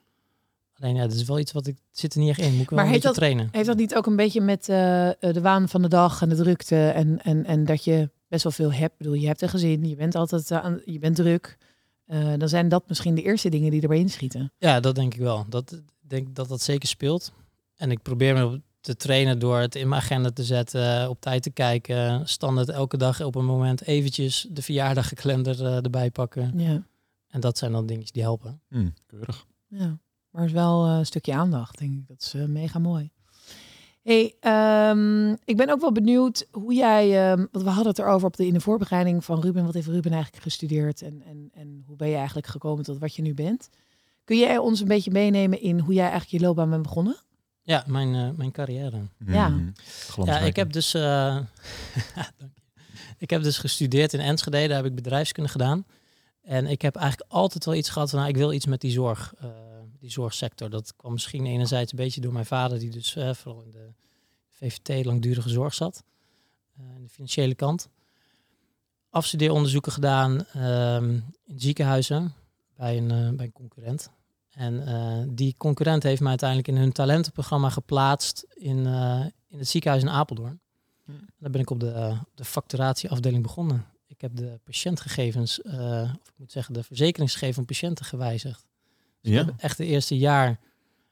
Alleen 0.83 0.95
ja, 0.95 1.01
dat 1.01 1.13
is 1.13 1.23
wel 1.23 1.39
iets 1.39 1.51
wat 1.51 1.67
ik 1.67 1.77
zit 1.91 2.13
er 2.13 2.19
niet 2.19 2.29
echt 2.29 2.39
in. 2.39 2.51
Moet 2.53 2.61
ik 2.61 2.69
wel 2.69 2.77
Maar 2.79 2.87
een 2.87 2.93
beetje 2.93 3.07
dat- 3.07 3.17
trainen. 3.17 3.47
Heeft 3.51 3.65
dat 3.67 3.77
niet 3.77 3.95
ook 3.95 4.05
een 4.05 4.15
beetje 4.15 4.41
met 4.41 4.69
eh, 4.69 5.07
eh, 5.09 5.15
de 5.19 5.41
waan 5.41 5.69
van 5.69 5.81
de 5.81 5.87
dag 5.87 6.21
en 6.21 6.29
de 6.29 6.35
drukte 6.35 6.89
en, 6.89 7.21
en, 7.23 7.45
en 7.45 7.65
dat 7.65 7.83
je 7.83 8.09
best 8.27 8.43
wel 8.43 8.51
veel 8.51 8.73
hebt? 8.73 8.91
Ik 8.91 8.97
bedoel, 8.97 9.13
je 9.13 9.27
hebt 9.27 9.41
een 9.41 9.49
gezin, 9.49 9.85
je 9.89 9.95
bent 9.95 10.15
altijd 10.15 10.51
aan, 10.51 10.81
je 10.85 10.99
bent 10.99 11.15
druk. 11.15 11.57
Eh, 12.05 12.33
dan 12.37 12.49
zijn 12.49 12.69
dat 12.69 12.83
misschien 12.87 13.15
de 13.15 13.21
eerste 13.21 13.49
dingen 13.49 13.71
die 13.71 13.81
erbij 13.81 13.97
inschieten. 13.97 14.51
Ja, 14.57 14.79
dat 14.79 14.95
denk 14.95 15.13
ik 15.13 15.19
wel. 15.19 15.45
Dat 15.49 15.71
ik 15.71 16.09
denk 16.09 16.35
dat 16.35 16.47
dat 16.49 16.61
zeker 16.61 16.87
speelt. 16.87 17.31
En 17.75 17.91
ik 17.91 18.01
probeer 18.01 18.33
me 18.33 18.45
op 18.45 18.59
te 18.81 18.95
trainen 18.95 19.39
door 19.39 19.57
het 19.59 19.75
in 19.75 19.87
mijn 19.87 20.01
agenda 20.01 20.31
te 20.31 20.43
zetten, 20.43 21.09
op 21.09 21.21
tijd 21.21 21.43
te 21.43 21.49
kijken, 21.51 22.27
standaard 22.27 22.69
elke 22.69 22.97
dag 22.97 23.21
op 23.21 23.35
een 23.35 23.45
moment 23.45 23.81
eventjes 23.81 24.47
de 24.51 24.61
verjaardagkalender 24.61 25.65
eh, 25.65 25.75
erbij 25.75 26.11
pakken. 26.11 26.59
Ja, 26.59 26.83
En 27.27 27.39
dat 27.39 27.57
zijn 27.57 27.71
dan 27.71 27.85
dingetjes 27.85 28.11
die 28.11 28.21
helpen. 28.23 28.61
Hmm, 28.69 28.93
keurig. 29.07 29.45
ja. 29.67 29.97
Maar 30.33 30.41
het 30.41 30.51
is 30.51 30.57
wel 30.57 30.85
eh, 30.85 30.97
een 30.97 31.05
stukje 31.05 31.33
aandacht, 31.33 31.77
denk 31.77 31.93
ik. 31.93 32.07
Dat 32.07 32.21
is 32.21 32.33
eh, 32.33 32.45
mega 32.45 32.79
mooi. 32.79 33.11
Hey, 34.01 34.35
ehm, 34.39 35.31
ik 35.45 35.57
ben 35.57 35.69
ook 35.69 35.81
wel 35.81 35.91
benieuwd 35.91 36.47
hoe 36.51 36.73
jij, 36.73 37.31
ehm, 37.31 37.45
want 37.51 37.65
we 37.65 37.69
hadden 37.69 37.87
het 37.87 37.99
erover 37.99 38.27
op 38.27 38.35
de, 38.35 38.45
in 38.45 38.53
de 38.53 38.59
voorbereiding 38.59 39.25
van 39.25 39.41
Ruben. 39.41 39.65
Wat 39.65 39.73
heeft 39.73 39.87
Ruben 39.87 40.11
eigenlijk 40.11 40.43
gestudeerd 40.43 41.01
en, 41.01 41.21
en, 41.25 41.49
en 41.53 41.83
hoe 41.87 41.95
ben 41.95 42.09
je 42.09 42.15
eigenlijk 42.15 42.47
gekomen 42.47 42.83
tot 42.83 42.99
wat 42.99 43.15
je 43.15 43.21
nu 43.21 43.33
bent? 43.33 43.69
Kun 44.23 44.37
jij 44.37 44.57
ons 44.57 44.79
een 44.79 44.87
beetje 44.87 45.11
meenemen 45.11 45.61
in 45.61 45.79
hoe 45.79 45.93
jij 45.93 46.09
eigenlijk 46.09 46.31
je 46.31 46.47
loopbaan 46.47 46.69
bent 46.69 46.81
begonnen? 46.81 47.15
Ja, 47.61 47.83
mijn, 47.87 48.15
eh, 48.15 48.29
mijn 48.35 48.51
carrière. 48.51 49.01
Ja. 49.25 49.59
Ja, 50.23 50.39
ik 50.39 50.55
heb 50.55 50.73
dus, 50.73 50.93
eh, 50.93 51.01
dank 51.01 51.47
je. 52.37 52.45
ik 53.17 53.29
heb 53.29 53.43
dus 53.43 53.57
gestudeerd 53.57 54.13
in 54.13 54.19
Enschede, 54.19 54.67
daar 54.67 54.77
heb 54.77 54.85
ik 54.85 54.95
bedrijfskunde 54.95 55.49
gedaan. 55.49 55.85
En 56.41 56.67
ik 56.67 56.81
heb 56.81 56.95
eigenlijk 56.95 57.31
altijd 57.31 57.65
wel 57.65 57.75
iets 57.75 57.89
gehad 57.89 58.09
van, 58.09 58.19
nou, 58.19 58.31
ik 58.31 58.37
wil 58.37 58.51
iets 58.51 58.65
met 58.65 58.81
die 58.81 58.91
zorg, 58.91 59.33
eh, 59.39 59.47
die 60.03 60.11
zorgsector. 60.11 60.69
Dat 60.69 60.95
kwam 60.95 61.11
misschien 61.11 61.45
enerzijds 61.45 61.91
een 61.91 61.97
beetje 61.97 62.21
door 62.21 62.33
mijn 62.33 62.45
vader, 62.45 62.79
die 62.79 62.89
dus 62.89 63.15
eh, 63.15 63.33
vooral 63.33 63.61
in 63.61 63.71
de 63.71 63.93
VVT 64.49 65.05
langdurige 65.05 65.49
zorg 65.49 65.73
zat, 65.73 66.03
eh, 66.77 66.95
in 66.95 67.03
de 67.03 67.09
financiële 67.09 67.55
kant. 67.55 67.89
Afstudeeronderzoeken 69.09 69.91
gedaan 69.91 70.45
ehm, 70.45 71.19
in 71.45 71.59
ziekenhuizen 71.59 72.33
bij 72.75 72.97
een, 72.97 73.11
eh, 73.11 73.29
bij 73.29 73.45
een 73.45 73.51
concurrent. 73.51 74.09
En 74.49 75.35
die 75.35 75.55
concurrent 75.57 76.03
heeft 76.03 76.21
mij 76.21 76.29
uiteindelijk 76.29 76.67
in 76.67 76.77
hun 76.77 76.91
talentenprogramma 76.91 77.69
geplaatst 77.69 78.45
in, 78.53 78.77
in 79.47 79.57
het 79.57 79.67
ziekenhuis 79.67 80.03
in 80.03 80.09
Apeldoorn. 80.09 80.59
Hm. 81.05 81.11
En 81.11 81.33
daar 81.37 81.49
ben 81.49 81.61
ik 81.61 81.69
op 81.69 81.79
de, 81.79 82.17
de 82.35 82.45
facturatieafdeling 82.45 83.43
begonnen. 83.43 83.85
Ik 84.07 84.21
heb 84.21 84.35
de 84.35 84.59
patiëntgegevens, 84.63 85.61
of 85.61 86.27
ik 86.27 86.33
moet 86.35 86.51
zeggen 86.51 86.73
de 86.73 86.83
verzekeringsgegevens 86.83 87.55
van 87.55 87.65
patiënten 87.65 88.05
gewijzigd. 88.05 88.65
Dus 89.23 89.33
Ja. 89.33 89.39
ik 89.39 89.45
heb 89.45 89.55
echt 89.59 89.77
de 89.77 89.85
eerste 89.85 90.17
jaar, 90.17 90.49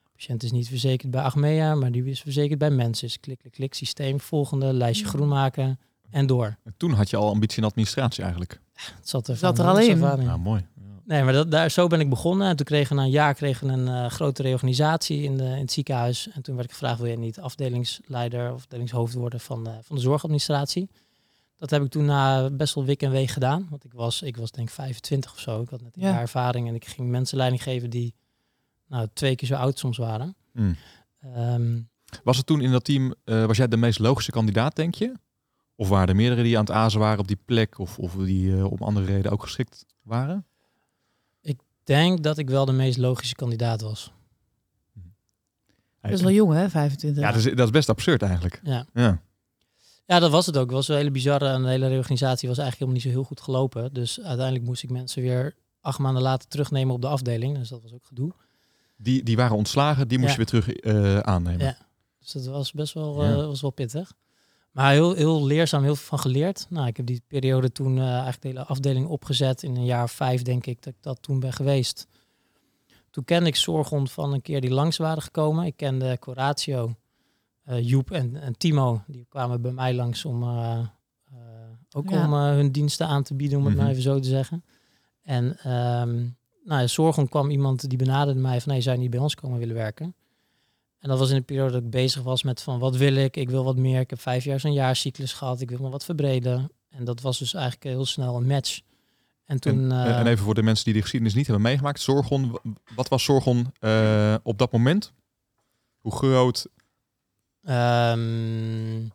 de 0.04 0.10
patiënt 0.16 0.44
is 0.44 0.52
niet 0.52 0.68
verzekerd 0.68 1.12
bij 1.12 1.22
Achmea, 1.22 1.76
maar 1.76 1.92
die 1.92 2.04
is 2.06 2.22
verzekerd 2.22 2.60
bij 2.60 2.70
Mensis. 2.70 3.20
Klik, 3.20 3.40
klik, 3.40 3.52
klik, 3.54 3.74
systeem, 3.74 4.20
volgende, 4.20 4.74
lijstje 4.74 5.06
Hm. 5.06 5.12
groen 5.12 5.28
maken 5.28 5.80
en 6.10 6.28
door. 6.28 6.58
En 6.64 6.74
Toen 6.78 6.92
had 6.92 7.10
je 7.10 7.18
al 7.18 7.30
ambitie 7.30 7.58
in 7.58 7.64
administratie 7.68 8.24
eigenlijk. 8.24 8.60
Het 8.74 9.10
zat 9.10 9.28
er, 9.28 9.36
Zat 9.36 9.60
er 9.60 9.66
al 9.66 9.80
in. 9.80 10.00
Ja, 10.00 10.38
mooi. 10.38 10.66
Ja. 10.76 10.82
Nee, 11.06 11.24
maar 11.24 11.34
dat, 11.34 11.52
daar, 11.52 11.72
zo 11.72 11.88
ben 11.88 12.00
ik 12.00 12.10
begonnen. 12.10 12.48
En 12.48 12.56
toen 12.56 12.66
kregen 12.66 12.90
we 12.90 12.96
na 12.96 13.06
een 13.06 13.12
jaar 13.12 13.34
kregen 13.34 13.68
we 13.68 13.74
een 13.74 13.88
eh, 13.88 14.10
grote 14.12 14.42
reorganisatie 14.42 15.24
in, 15.24 15.38
de, 15.38 15.44
in 15.44 15.50
het 15.50 15.72
ziekenhuis. 15.72 16.30
En 16.34 16.42
toen 16.42 16.56
werd 16.56 16.68
ik 16.68 16.72
gevraagd, 16.74 17.00
wil 17.00 17.10
je 17.10 17.18
niet 17.18 17.40
afdelingsleider 17.40 18.50
of 18.50 18.56
afdelingshoofd 18.56 19.14
worden 19.14 19.40
van, 19.40 19.68
van 19.82 19.96
de 19.96 20.02
zorgadministratie? 20.02 20.90
Dat 21.62 21.70
heb 21.70 21.84
ik 21.84 21.90
toen 21.90 22.06
na 22.06 22.50
best 22.50 22.74
wel 22.76 22.86
wik 22.86 23.02
en 23.02 23.12
weeg 23.12 23.34
gedaan. 23.34 23.68
Want 23.70 23.84
ik 23.84 23.94
was, 23.94 24.22
ik 24.22 24.38
was 24.38 24.52
denk 24.52 24.68
ik 24.68 24.74
25 24.74 25.32
of 25.32 25.40
zo. 25.40 25.62
Ik 25.62 25.70
had 25.70 25.82
net 25.82 25.96
een 25.96 26.02
Ja. 26.02 26.10
jaar 26.10 26.20
ervaring 26.20 26.68
en 26.68 26.76
ik 26.76 26.86
ging 26.86 27.10
mensen 27.10 27.38
leiding 27.38 27.64
geven 27.64 27.90
die 27.90 28.14
nou, 28.88 29.08
twee 29.14 29.36
keer 29.36 29.48
zo 29.48 29.56
oud 29.56 29.80
soms 29.80 29.98
waren. 29.98 30.36
Hmm. 30.52 30.76
Ehm, 31.20 31.80
Was 32.24 32.38
het 32.38 32.46
toen 32.46 32.62
in 32.62 32.72
dat 32.72 32.84
team, 32.84 33.14
eh, 33.24 33.46
was 33.46 33.58
jij 33.58 33.68
de 33.68 33.78
meest 33.78 34.00
logische 34.00 34.32
kandidaat, 34.32 34.76
denk 34.76 34.96
je? 34.96 35.14
Of 35.76 35.90
waren 35.90 36.08
er 36.08 36.16
meerdere 36.16 36.44
die 36.44 36.58
aan 36.58 36.66
het 36.66 36.74
azen 36.74 37.00
waren 37.00 37.20
op 37.20 37.28
die 37.28 37.40
plek? 37.46 37.80
Of, 37.80 38.00
of 38.00 38.14
die 38.16 38.56
eh, 38.58 38.72
om 38.72 38.78
andere 38.82 39.06
redenen 39.06 39.32
ook 39.32 39.44
geschikt 39.44 39.86
waren? 40.02 40.46
Ik 41.42 41.60
denk 41.84 42.24
dat 42.24 42.38
ik 42.38 42.50
wel 42.50 42.66
de 42.66 42.72
meest 42.72 42.98
logische 42.98 43.36
kandidaat 43.36 43.82
was. 43.82 44.12
Dat 46.02 46.12
is 46.12 46.22
wel 46.22 46.32
jong, 46.32 46.54
hè? 46.54 46.70
25. 46.70 47.24
Ja, 47.24 47.32
dat 47.32 47.46
is, 47.46 47.56
dat 47.56 47.66
is 47.66 47.72
best 47.72 47.90
absurd 47.90 48.22
eigenlijk. 48.22 48.60
Ja. 48.64 48.86
Ja. 48.94 49.22
Ja, 50.12 50.20
dat 50.20 50.32
was 50.32 50.46
het 50.46 50.58
ook. 50.58 50.64
Het 50.66 50.74
was 50.74 50.88
een 50.88 50.96
hele 50.96 51.12
bizarre 51.12 51.48
en 51.48 51.62
de 51.62 51.70
hele 51.70 51.88
reorganisatie 51.88 52.48
was 52.48 52.58
eigenlijk 52.58 52.78
helemaal 52.92 52.94
niet 52.94 53.04
zo 53.04 53.10
heel 53.10 53.24
goed 53.28 53.42
gelopen. 53.42 53.94
Dus 53.94 54.22
uiteindelijk 54.22 54.66
moest 54.66 54.84
ik 54.84 54.90
mensen 54.90 55.22
weer 55.22 55.56
acht 55.82 56.00
maanden 56.00 56.22
later 56.22 56.48
terugnemen 56.50 56.96
op 56.96 57.02
de 57.02 57.08
afdeling. 57.08 57.58
Dus 57.58 57.70
dat 57.70 57.82
was 57.82 57.94
ook 57.94 58.06
gedoe. 58.06 58.32
Die, 58.98 59.24
die 59.24 59.36
waren 59.36 59.56
ontslagen, 59.58 60.08
die 60.08 60.20
moest 60.20 60.36
Ja. 60.36 60.42
je 60.42 60.46
weer 60.52 60.62
terug 60.62 60.76
eh, 60.76 61.20
aannemen. 61.20 61.66
Ja. 61.66 61.78
Dus 62.20 62.32
dat 62.32 62.46
was 62.46 62.72
best 62.72 62.94
wel, 62.94 63.24
Ja. 63.24 63.32
eh, 63.32 63.46
was 63.46 63.62
wel 63.62 63.72
pittig. 63.72 64.14
Maar 64.72 64.92
heel, 64.92 65.14
heel 65.14 65.46
leerzaam, 65.46 65.84
heel 65.84 65.96
veel 65.96 66.08
van 66.08 66.20
geleerd. 66.20 66.66
Nou, 66.70 66.88
ik 66.88 66.98
heb 66.98 67.06
die 67.06 67.22
periode 67.28 67.72
toen 67.72 67.98
eh, 67.98 68.04
eigenlijk 68.08 68.42
de 68.42 68.48
hele 68.48 68.66
afdeling 68.66 69.08
opgezet. 69.08 69.64
In 69.64 69.76
een 69.76 69.86
jaar 69.86 70.04
of 70.04 70.12
vijf, 70.12 70.42
denk 70.42 70.66
ik, 70.66 70.84
dat 70.84 70.94
ik 70.94 71.00
dat 71.02 71.22
toen 71.22 71.40
ben 71.40 71.54
geweest. 71.54 72.08
Toen 73.10 73.24
kende 73.24 73.50
ik 73.50 73.56
Zorghond 73.56 74.12
van 74.12 74.34
een 74.34 74.42
keer 74.42 74.62
die 74.62 74.72
langs 74.74 74.98
waren 74.98 75.24
gekomen. 75.24 75.66
Ik 75.66 75.78
kende 75.78 76.20
Coratio, 76.20 76.96
Joep 77.66 78.12
en, 78.12 78.36
en 78.36 78.58
Timo. 78.58 79.02
Die 79.08 79.26
kwamen 79.30 79.62
bij 79.62 79.72
mij 79.72 79.94
langs 79.94 80.26
om 80.26 80.44
eh, 80.44 80.80
eh, 81.32 81.38
ook 81.92 82.10
Ja. 82.10 82.26
om 82.26 82.34
eh, 82.34 82.40
hun 82.50 82.72
diensten 82.72 83.08
aan 83.08 83.24
te 83.24 83.34
bieden, 83.36 83.58
om 83.58 83.64
het 83.66 83.74
Mhm. 83.74 83.82
maar 83.82 83.92
even 83.92 84.04
zo 84.04 84.20
te 84.20 84.28
zeggen. 84.28 84.64
En 85.22 85.58
ehm 85.58 86.16
nou, 86.64 86.82
ja, 86.82 86.88
Zorghond 86.88 87.30
kwam 87.30 87.50
iemand 87.50 87.90
die 87.90 87.98
benaderde 87.98 88.40
mij 88.40 88.62
van, 88.62 88.72
hey, 88.72 88.82
zou 88.82 88.96
je 88.96 89.02
niet 89.02 89.12
bij 89.12 89.20
ons 89.20 89.36
komen 89.36 89.60
willen 89.60 89.76
werken? 89.76 90.16
En 91.00 91.10
dat 91.10 91.20
was 91.20 91.30
in 91.30 91.36
de 91.36 91.42
periode 91.42 91.72
dat 91.72 91.82
ik 91.84 91.90
bezig 91.90 92.22
was 92.24 92.44
met 92.44 92.62
van, 92.62 92.80
wat 92.80 92.96
wil 92.96 93.16
ik? 93.16 93.38
Ik 93.38 93.50
wil 93.50 93.64
wat 93.64 93.76
meer. 93.78 94.00
Ik 94.00 94.10
heb 94.10 94.20
vijf 94.22 94.44
jaar 94.44 94.60
zo'n 94.60 94.74
jaarcyclus 94.74 95.34
gehad. 95.34 95.62
Ik 95.62 95.70
wil 95.70 95.80
me 95.80 95.90
wat 95.90 96.06
verbreden. 96.06 96.72
En 96.90 97.04
dat 97.04 97.22
was 97.22 97.40
dus 97.40 97.54
eigenlijk 97.54 97.84
heel 97.84 98.06
snel 98.06 98.36
een 98.36 98.48
match. 98.48 98.82
En 99.46 99.60
toen... 99.60 99.92
En, 99.92 100.06
eh, 100.06 100.20
en 100.20 100.28
even 100.28 100.44
voor 100.46 100.54
de 100.56 100.64
mensen 100.64 100.86
die 100.86 100.94
de 100.94 101.02
geschiedenis 101.02 101.36
niet 101.36 101.46
hebben 101.46 101.64
meegemaakt. 101.64 102.02
Zorgon, 102.02 102.58
wat 102.96 103.08
was 103.08 103.24
Zorgon 103.24 103.72
eh, 103.80 104.36
op 104.44 104.58
dat 104.58 104.72
moment? 104.72 105.14
Hoe 105.98 106.12
groot? 106.16 106.68
Ehm, 107.64 109.06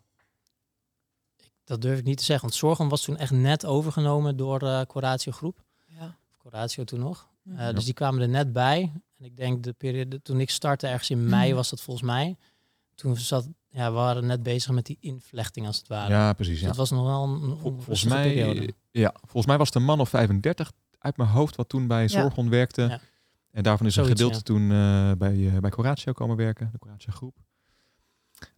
ik- 1.36 1.52
dat 1.64 1.82
durf 1.82 1.98
ik 1.98 2.04
niet 2.04 2.18
te 2.18 2.24
zeggen. 2.24 2.46
Want 2.48 2.58
Zorgen 2.60 2.88
was 2.88 3.02
toen 3.02 3.16
echt 3.16 3.30
net 3.30 3.64
overgenomen 3.66 4.36
door 4.36 4.62
eh 4.62 4.80
Coratio 4.82 5.32
Groep. 5.32 5.64
Ja. 5.86 6.16
Coratio 6.38 6.84
toen 6.84 7.00
nog. 7.00 7.28
Eh, 7.56 7.70
Dus 7.74 7.84
die 7.84 7.94
kwamen 7.94 8.22
er 8.22 8.28
net 8.28 8.52
bij. 8.52 8.92
En 9.18 9.24
ik 9.24 9.36
denk 9.36 9.62
de 9.62 9.72
periode 9.72 10.22
toen 10.22 10.40
ik 10.40 10.50
startte, 10.50 10.86
ergens 10.86 11.10
in 11.10 11.28
mei 11.28 11.54
was 11.54 11.70
dat 11.70 11.80
volgens 11.80 12.06
mij. 12.06 12.36
Toen 12.94 13.16
zat, 13.16 13.48
ja, 13.68 13.88
we 13.90 13.94
waren 13.96 14.26
net 14.26 14.42
bezig 14.42 14.70
met 14.70 14.86
die 14.86 14.96
invlechting 15.00 15.66
als 15.66 15.76
het 15.76 15.88
ware. 15.88 16.10
Ja, 16.12 16.32
precies. 16.32 16.52
Dus 16.52 16.62
Ja. 16.62 16.66
dat 16.68 16.76
was 16.76 16.90
nog 16.90 17.04
wel 17.06 17.24
een, 17.24 17.42
een 17.42 17.58
Vol- 17.58 17.70
volgens, 17.70 18.04
mij, 18.04 18.32
periode. 18.34 18.72
ja, 18.90 19.14
volgens 19.20 19.46
mij 19.46 19.58
was 19.58 19.66
het 19.66 19.76
een 19.76 19.84
man 19.84 20.00
of 20.00 20.08
35 20.08 20.72
uit 20.98 21.16
mijn 21.16 21.28
hoofd 21.28 21.56
wat 21.56 21.68
toen 21.68 21.86
bij 21.86 22.08
Zorgon 22.08 22.48
werkte. 22.50 22.82
Ja. 22.82 23.00
En 23.50 23.62
daarvan 23.62 23.86
is 23.86 23.94
Zoiets, 23.94 24.20
een 24.20 24.26
gedeelte 24.30 24.52
ja. 24.52 24.58
toen 24.58 24.70
eh, 24.70 25.12
bij, 25.18 25.60
bij 25.60 25.70
Coratio 25.70 26.12
komen 26.12 26.36
werken, 26.36 26.68
de 26.72 26.78
Coratio 26.78 27.12
groep. 27.12 27.36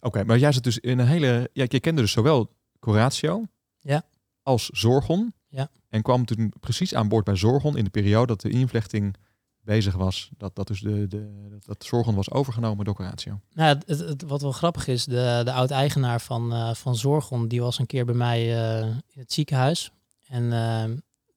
Oké, 0.00 0.24
maar 0.24 0.38
jij 0.38 0.52
zit 0.52 0.64
dus 0.64 0.78
in 0.78 0.98
een 0.98 1.06
hele... 1.06 1.50
Ja, 1.52 1.64
je 1.68 1.80
kende 1.80 2.00
dus 2.00 2.12
zowel 2.12 2.50
Coratio 2.80 3.44
Ja. 3.80 4.02
als 4.42 4.68
Zorgon. 4.72 5.32
Ja. 5.48 5.68
En 5.88 6.02
kwam 6.02 6.24
toen 6.24 6.52
precies 6.60 6.94
aan 6.94 7.08
boord 7.08 7.24
bij 7.24 7.36
Zorgon 7.36 7.76
in 7.76 7.84
de 7.84 7.90
periode 7.90 8.26
dat 8.26 8.40
de 8.40 8.50
invlechting 8.50 9.14
bezig 9.60 9.94
was. 9.94 10.30
Dat, 10.36 10.54
dat 10.56 10.66
dus 10.66 10.80
de, 10.80 11.06
de, 11.06 11.48
dat, 11.64 11.84
Zorgon 11.84 12.14
was 12.14 12.30
overgenomen 12.30 12.84
door 12.84 12.94
Coratio. 12.94 13.40
Nou, 13.54 13.68
het, 13.76 13.88
het, 13.88 13.98
het- 14.08 14.22
wat 14.22 14.42
wel 14.42 14.52
grappig 14.52 14.86
is, 14.86 15.04
de, 15.04 15.40
de 15.44 15.52
oud-eigenaar 15.52 16.20
van, 16.20 16.52
eh, 16.52 16.74
van 16.74 16.96
Zorgon, 16.96 17.48
die 17.48 17.60
was 17.60 17.78
een 17.78 17.86
keer 17.86 18.04
bij 18.04 18.14
mij 18.14 18.38
eh, 18.40 18.86
in 18.86 19.20
het 19.20 19.32
ziekenhuis. 19.32 19.90
En 20.26 20.52
eh, 20.52 20.84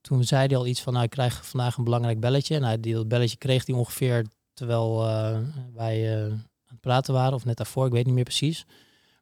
toen 0.02 0.24
zei 0.24 0.48
hij 0.48 0.58
al 0.58 0.68
iets 0.68 0.82
van, 0.82 0.94
nou, 0.94 1.06
ik 1.06 1.12
krijg 1.12 1.48
vandaag 1.48 1.78
een 1.78 1.84
belangrijk 1.84 2.20
belletje. 2.20 2.60
Nou, 2.60 2.80
die, 2.80 2.94
dat 2.94 3.08
belletje 3.08 3.38
kreeg 3.38 3.66
hij 3.66 3.76
ongeveer 3.76 4.26
terwijl 4.54 4.98
wij 5.74 6.30
praten 6.82 7.14
waren, 7.14 7.34
of 7.34 7.46
net 7.46 7.58
daarvoor, 7.58 7.86
ik 7.86 7.92
weet 7.92 8.06
niet 8.06 8.16
meer 8.16 8.24
precies. 8.24 8.66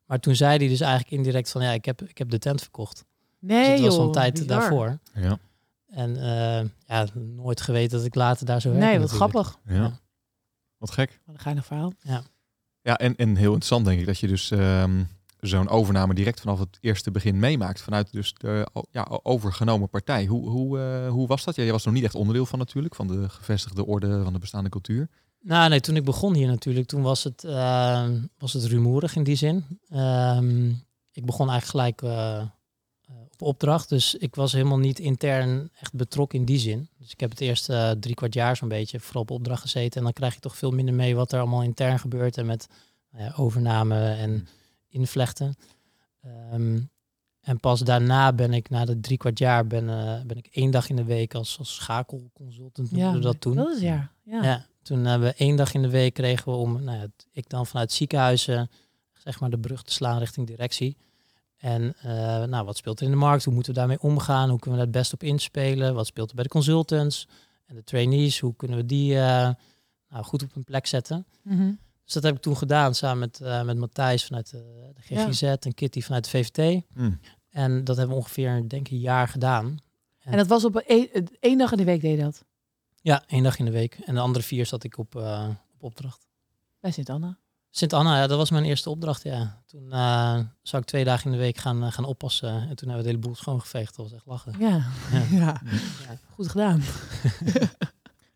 Maar 0.05 0.19
toen 0.19 0.35
zei 0.35 0.57
hij 0.57 0.67
dus 0.67 0.79
eigenlijk 0.79 1.11
indirect 1.11 1.49
van, 1.49 1.61
ja, 1.61 1.71
ik 1.71 1.85
heb, 1.85 2.01
ik 2.01 2.17
heb 2.17 2.29
de 2.29 2.39
tent 2.39 2.61
verkocht. 2.61 3.05
Nee, 3.39 3.61
dus 3.61 3.69
het 3.69 3.81
was 3.81 3.97
al 3.97 4.05
een 4.05 4.11
tijd 4.11 4.33
bizar. 4.33 4.47
daarvoor. 4.47 4.99
Ja. 5.13 5.39
En 5.87 6.15
eh, 6.15 6.69
ja, 6.87 7.07
nooit 7.13 7.61
geweten 7.61 7.97
dat 7.97 8.05
ik 8.05 8.15
later 8.15 8.45
daar 8.45 8.61
zou 8.61 8.73
werken. 8.73 8.91
Nee, 8.91 8.99
wat 8.99 9.11
natuurlijk. 9.11 9.39
grappig. 9.39 9.59
ja. 9.75 9.81
Ja. 9.81 9.99
Wat 10.77 10.91
gek. 10.91 11.19
Wat 11.25 11.35
een 11.35 11.41
geinig 11.41 11.65
verhaal. 11.65 11.93
Ja, 12.81 12.97
en, 12.97 13.15
en 13.15 13.35
heel 13.35 13.45
interessant 13.45 13.85
denk 13.85 13.99
ik 13.99 14.05
dat 14.05 14.19
je 14.19 14.27
dus 14.27 14.51
ehm, 14.51 15.03
zo'n 15.39 15.69
overname 15.69 16.13
direct 16.13 16.39
vanaf 16.39 16.59
het 16.59 16.77
eerste 16.81 17.11
begin 17.11 17.39
meemaakt. 17.39 17.81
Vanuit 17.81 18.11
dus 18.11 18.33
de 18.33 18.67
ja, 18.91 19.19
overgenomen 19.23 19.89
partij. 19.89 20.25
Hoe, 20.25 20.49
hoe, 20.49 20.79
eh, 20.79 21.09
hoe 21.09 21.27
was 21.27 21.43
dat? 21.43 21.55
Ja, 21.55 21.63
jij 21.63 21.71
was 21.71 21.85
nog 21.85 21.93
niet 21.93 22.03
echt 22.03 22.15
onderdeel 22.15 22.45
van 22.45 22.59
natuurlijk, 22.59 22.95
van 22.95 23.07
de 23.07 23.29
gevestigde 23.29 23.85
orde, 23.85 24.23
van 24.23 24.33
de 24.33 24.39
bestaande 24.39 24.69
cultuur. 24.69 25.09
Nou, 25.41 25.69
nee, 25.69 25.79
toen 25.79 25.95
ik 25.95 26.03
begon 26.03 26.33
hier 26.33 26.47
natuurlijk, 26.47 26.87
toen 26.87 27.01
was 27.01 27.23
het, 27.23 27.43
eh, 27.43 28.09
was 28.37 28.53
het 28.53 28.63
rumoerig 28.63 29.15
in 29.15 29.23
die 29.23 29.35
zin. 29.35 29.65
Ehm, 29.89 30.69
ik 31.11 31.25
begon 31.25 31.49
eigenlijk 31.49 31.69
gelijk 31.69 32.01
eh, 32.01 32.39
eh, 32.39 33.15
op 33.31 33.41
opdracht, 33.41 33.89
dus 33.89 34.15
ik 34.15 34.35
was 34.35 34.51
helemaal 34.51 34.77
niet 34.77 34.99
intern 34.99 35.69
echt 35.79 35.93
betrokken 35.93 36.39
in 36.39 36.45
die 36.45 36.59
zin. 36.59 36.89
Dus 36.97 37.11
ik 37.11 37.19
heb 37.19 37.29
het 37.29 37.41
eerste 37.41 37.73
eh, 37.73 37.91
drie 37.91 38.15
kwart 38.15 38.33
jaar 38.33 38.55
zo'n 38.55 38.67
beetje 38.67 38.99
vooral 38.99 39.21
op 39.21 39.31
opdracht 39.31 39.61
gezeten. 39.61 39.97
En 39.97 40.03
dan 40.03 40.13
krijg 40.13 40.33
je 40.33 40.39
toch 40.39 40.57
veel 40.57 40.71
minder 40.71 40.95
mee 40.95 41.15
wat 41.15 41.31
er 41.31 41.39
allemaal 41.39 41.63
intern 41.63 41.99
gebeurt 41.99 42.37
en 42.37 42.45
met 42.45 42.67
nou 43.11 43.23
ja, 43.23 43.33
overname 43.35 44.11
en 44.11 44.47
invlechten. 44.87 45.55
Ehm, 46.21 46.79
en 47.41 47.59
pas 47.59 47.79
daarna 47.79 48.33
ben 48.33 48.53
ik, 48.53 48.69
na 48.69 48.85
de 48.85 48.99
drie 48.99 49.17
kwart 49.17 49.39
jaar, 49.39 49.67
ben, 49.67 49.89
eh, 49.89 50.21
ben 50.25 50.37
ik 50.37 50.47
één 50.51 50.71
dag 50.71 50.89
in 50.89 50.95
de 50.95 51.03
week 51.03 51.33
als, 51.33 51.57
als 51.57 51.75
schakelconsultant, 51.75 52.91
noemden 52.91 53.13
we 53.13 53.19
dat 53.19 53.41
toen. 53.41 53.55
Dat 53.55 53.75
is 53.75 53.81
ja. 53.81 54.11
Ja. 54.23 54.43
Ja, 54.43 54.65
toen 54.81 55.05
hebben 55.05 55.27
we 55.27 55.35
één 55.35 55.55
dag 55.55 55.73
in 55.73 55.81
de 55.81 55.89
week 55.89 56.13
kregen 56.13 56.51
we 56.51 56.57
om, 56.57 56.83
nou 56.83 56.97
ja, 56.97 57.07
ik 57.31 57.49
dan 57.49 57.65
vanuit 57.65 57.91
ziekenhuizen, 57.91 58.69
zeg 59.13 59.39
maar 59.39 59.49
de 59.49 59.59
brug 59.59 59.83
te 59.83 59.93
slaan 59.93 60.19
richting 60.19 60.47
directie. 60.47 60.97
En 61.57 61.95
eh, 62.01 62.43
nou, 62.43 62.65
wat 62.65 62.77
speelt 62.77 62.99
er 62.99 63.05
in 63.05 63.11
de 63.11 63.17
markt? 63.17 63.43
Hoe 63.43 63.53
moeten 63.53 63.73
we 63.73 63.79
daarmee 63.79 64.01
omgaan? 64.01 64.49
Hoe 64.49 64.59
kunnen 64.59 64.79
we 64.79 64.85
daar 64.85 64.93
het 64.93 65.03
best 65.03 65.13
op 65.13 65.23
inspelen? 65.23 65.93
Wat 65.93 66.05
speelt 66.05 66.29
er 66.29 66.35
bij 66.35 66.43
de 66.43 66.49
consultants 66.49 67.27
en 67.65 67.75
de 67.75 67.83
trainees? 67.83 68.39
Hoe 68.39 68.55
kunnen 68.55 68.77
we 68.77 68.85
die 68.85 69.15
eh, 69.15 69.49
nou, 70.09 70.23
goed 70.23 70.43
op 70.43 70.53
hun 70.53 70.63
plek 70.63 70.87
zetten? 70.87 71.25
Mhm. 71.43 71.71
Dus 72.03 72.13
dat 72.13 72.23
heb 72.23 72.35
ik 72.35 72.41
toen 72.41 72.57
gedaan 72.57 72.95
samen 72.95 73.19
met, 73.19 73.41
eh, 73.41 73.63
met 73.63 73.77
Matthijs 73.77 74.25
vanuit 74.25 74.51
de, 74.51 74.91
de 74.95 75.01
GGZ 75.01 75.41
en 75.41 75.73
Kitty 75.73 76.01
vanuit 76.01 76.23
de 76.23 76.29
VVT. 76.29 76.83
Hmm. 76.93 77.19
En 77.49 77.83
dat 77.83 77.97
hebben 77.97 78.15
we 78.15 78.21
ongeveer, 78.21 78.63
denk 78.67 78.87
ik, 78.87 78.91
een 78.91 78.99
jaar 78.99 79.27
gedaan. 79.27 79.77
En 80.19 80.37
dat 80.37 80.47
was 80.47 80.65
op 80.65 80.75
één, 80.75 81.09
één 81.39 81.57
dag 81.57 81.71
in 81.71 81.77
de 81.77 81.83
week 81.83 82.01
deed 82.01 82.17
je 82.17 82.23
dat? 82.23 82.45
Ja, 83.01 83.23
één 83.27 83.43
dag 83.43 83.59
in 83.59 83.65
de 83.65 83.71
week. 83.71 83.97
En 84.05 84.13
de 84.13 84.21
andere 84.21 84.45
vier 84.45 84.65
zat 84.65 84.83
ik 84.83 84.97
op, 84.97 85.15
eh, 85.15 85.49
op 85.73 85.83
opdracht. 85.83 86.27
Bij 86.79 86.91
Sint-Anna. 86.91 87.37
Sint-Anna, 87.69 88.17
ja, 88.17 88.27
dat 88.27 88.37
was 88.37 88.49
mijn 88.49 88.63
eerste 88.63 88.89
opdracht, 88.89 89.23
ja. 89.23 89.61
Toen 89.65 89.91
eh, 89.91 90.39
zou 90.61 90.81
ik 90.81 90.87
twee 90.87 91.03
dagen 91.03 91.25
in 91.25 91.31
de 91.31 91.43
week 91.43 91.57
gaan, 91.57 91.83
eh, 91.83 91.91
gaan 91.91 92.05
oppassen. 92.05 92.49
En 92.49 92.75
toen 92.75 92.89
hebben 92.89 92.95
we 92.95 93.01
de 93.01 93.07
hele 93.07 93.19
boel 93.19 93.35
schoongeveegd. 93.35 93.95
Dat 93.95 94.05
was 94.05 94.15
echt 94.15 94.25
lachen. 94.25 94.55
Ja. 94.59 94.87
Ja. 95.31 95.61
ja. 96.07 96.19
Goed 96.33 96.49
gedaan. 96.49 96.81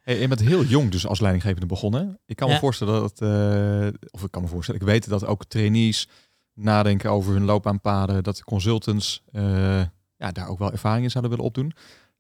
Hey, 0.04 0.20
je 0.20 0.28
bent 0.28 0.40
heel 0.40 0.64
jong 0.64 0.92
dus 0.92 1.08
als 1.08 1.20
leidinggevende 1.20 1.66
begonnen. 1.66 2.20
Ik 2.26 2.36
kan 2.36 2.50
me 2.50 2.58
voorstellen 2.58 3.02
dat, 3.02 3.22
eh, 3.22 3.88
of 4.12 4.24
ik 4.24 4.32
kan 4.32 4.42
me 4.42 4.48
voorstellen, 4.48 4.82
ik 4.82 4.88
weet 4.88 5.10
dat 5.10 5.26
ook 5.26 5.46
trainees 5.46 6.08
nadenken 6.54 7.12
over 7.12 7.34
hun 7.34 7.44
loopbaanpaden, 7.44 8.24
dat 8.24 8.38
de 8.38 8.44
consultants 8.44 9.24
eh, 9.32 9.82
ja, 10.18 10.32
daar 10.32 10.48
ook 10.48 10.60
wel 10.60 10.72
ervaring 10.72 11.04
in 11.04 11.12
zouden 11.12 11.32
willen 11.32 11.46
opdoen. 11.46 11.74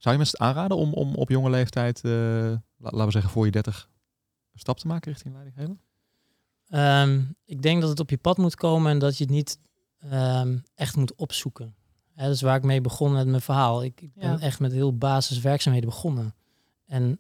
Zou 0.03 0.15
je 0.15 0.21
mensen 0.21 0.39
aanraden 0.39 0.77
om, 0.77 0.93
om 0.93 1.15
op 1.15 1.29
jonge 1.29 1.49
leeftijd, 1.49 2.01
eh, 2.03 2.11
la- 2.11 2.59
laten 2.77 3.05
we 3.05 3.11
zeggen 3.11 3.31
voor 3.31 3.45
je 3.45 3.51
30, 3.51 3.89
een 4.53 4.59
stap 4.59 4.77
te 4.79 4.87
maken 4.87 5.11
richting 5.11 5.33
leidinggeven? 5.33 5.81
Ehm, 6.69 7.21
ik 7.45 7.61
denk 7.61 7.81
dat 7.81 7.89
het 7.89 7.99
op 7.99 8.09
je 8.09 8.17
pad 8.17 8.37
moet 8.37 8.55
komen 8.55 8.91
en 8.91 8.99
dat 8.99 9.17
je 9.17 9.23
het 9.23 9.33
niet 9.33 9.59
ehm, 9.99 10.57
echt 10.75 10.95
moet 10.95 11.15
opzoeken. 11.15 11.75
Hè, 12.13 12.25
dat 12.25 12.35
is 12.35 12.41
waar 12.41 12.55
ik 12.55 12.63
mee 12.63 12.81
begon 12.81 13.11
met 13.11 13.27
mijn 13.27 13.41
verhaal. 13.41 13.83
Ik, 13.83 14.01
ik 14.01 14.13
ben 14.13 14.29
Ja. 14.31 14.39
echt 14.39 14.59
met 14.59 14.71
heel 14.71 14.97
basiswerkzaamheden 14.97 15.89
begonnen. 15.89 16.35
En 16.85 17.19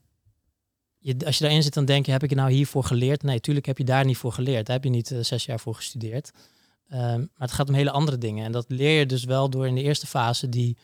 je, 0.97 1.15
als 1.25 1.37
je 1.37 1.43
daarin 1.43 1.63
zit, 1.63 1.73
dan 1.73 1.85
denk 1.85 2.05
je, 2.05 2.11
heb 2.11 2.23
ik 2.23 2.29
het 2.29 2.39
nou 2.39 2.51
hiervoor 2.51 2.83
geleerd? 2.83 3.23
Nee, 3.23 3.39
tuurlijk 3.39 3.65
heb 3.65 3.77
je 3.77 3.83
daar 3.83 4.05
niet 4.05 4.17
voor 4.17 4.33
geleerd. 4.33 4.65
Daar 4.65 4.75
heb 4.75 4.83
je 4.83 4.89
niet 4.89 5.11
eh, 5.11 5.19
zes 5.19 5.45
jaar 5.45 5.59
voor 5.59 5.75
gestudeerd. 5.75 6.31
Ehm, 6.87 7.19
maar 7.19 7.27
het 7.37 7.51
gaat 7.51 7.69
om 7.69 7.75
hele 7.75 7.91
andere 7.91 8.17
dingen. 8.17 8.45
En 8.45 8.51
dat 8.51 8.65
leer 8.67 8.99
je 8.99 9.05
dus 9.05 9.23
wel 9.23 9.49
door 9.49 9.67
in 9.67 9.75
de 9.75 9.81
eerste 9.81 10.07
fase 10.07 10.49
die, 10.49 10.77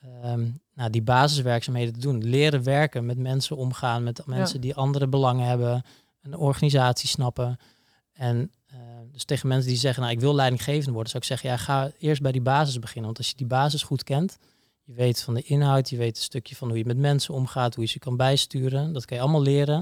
ehm, 0.00 0.48
nou, 0.76 0.90
die 0.90 1.02
basiswerkzaamheden 1.02 1.94
te 1.94 2.00
doen. 2.00 2.24
Leren 2.24 2.62
werken, 2.62 3.06
met 3.06 3.18
mensen 3.18 3.56
omgaan, 3.56 4.02
met 4.02 4.26
mensen 4.26 4.60
die 4.60 4.74
andere 4.74 5.08
belangen 5.08 5.46
hebben, 5.46 5.82
een 6.22 6.36
organisatie 6.36 7.08
snappen. 7.08 7.56
En 8.12 8.50
eh, 8.66 8.78
dus 9.12 9.24
tegen 9.24 9.48
mensen 9.48 9.68
die 9.68 9.78
zeggen, 9.78 10.02
nou 10.02 10.14
ik 10.14 10.20
wil 10.20 10.34
leidinggevende 10.34 10.92
worden, 10.92 11.10
zou 11.10 11.22
ik 11.22 11.28
zeggen, 11.28 11.50
ja, 11.50 11.56
ga 11.56 11.90
eerst 11.98 12.22
bij 12.22 12.32
die 12.32 12.40
basis 12.40 12.78
beginnen. 12.78 13.04
Want 13.04 13.18
als 13.18 13.28
je 13.28 13.36
die 13.36 13.46
basis 13.46 13.82
goed 13.82 14.04
kent, 14.04 14.38
je 14.82 14.92
weet 14.92 15.22
van 15.22 15.34
de 15.34 15.42
inhoud, 15.42 15.90
je 15.90 15.96
weet 15.96 16.16
een 16.16 16.22
stukje 16.22 16.56
van 16.56 16.68
hoe 16.68 16.78
je 16.78 16.84
met 16.84 16.98
mensen 16.98 17.34
omgaat, 17.34 17.74
hoe 17.74 17.84
je 17.84 17.90
ze 17.90 17.98
kan 17.98 18.16
bijsturen, 18.16 18.92
dat 18.92 19.04
kan 19.04 19.16
je 19.16 19.22
allemaal 19.22 19.42
leren. 19.42 19.76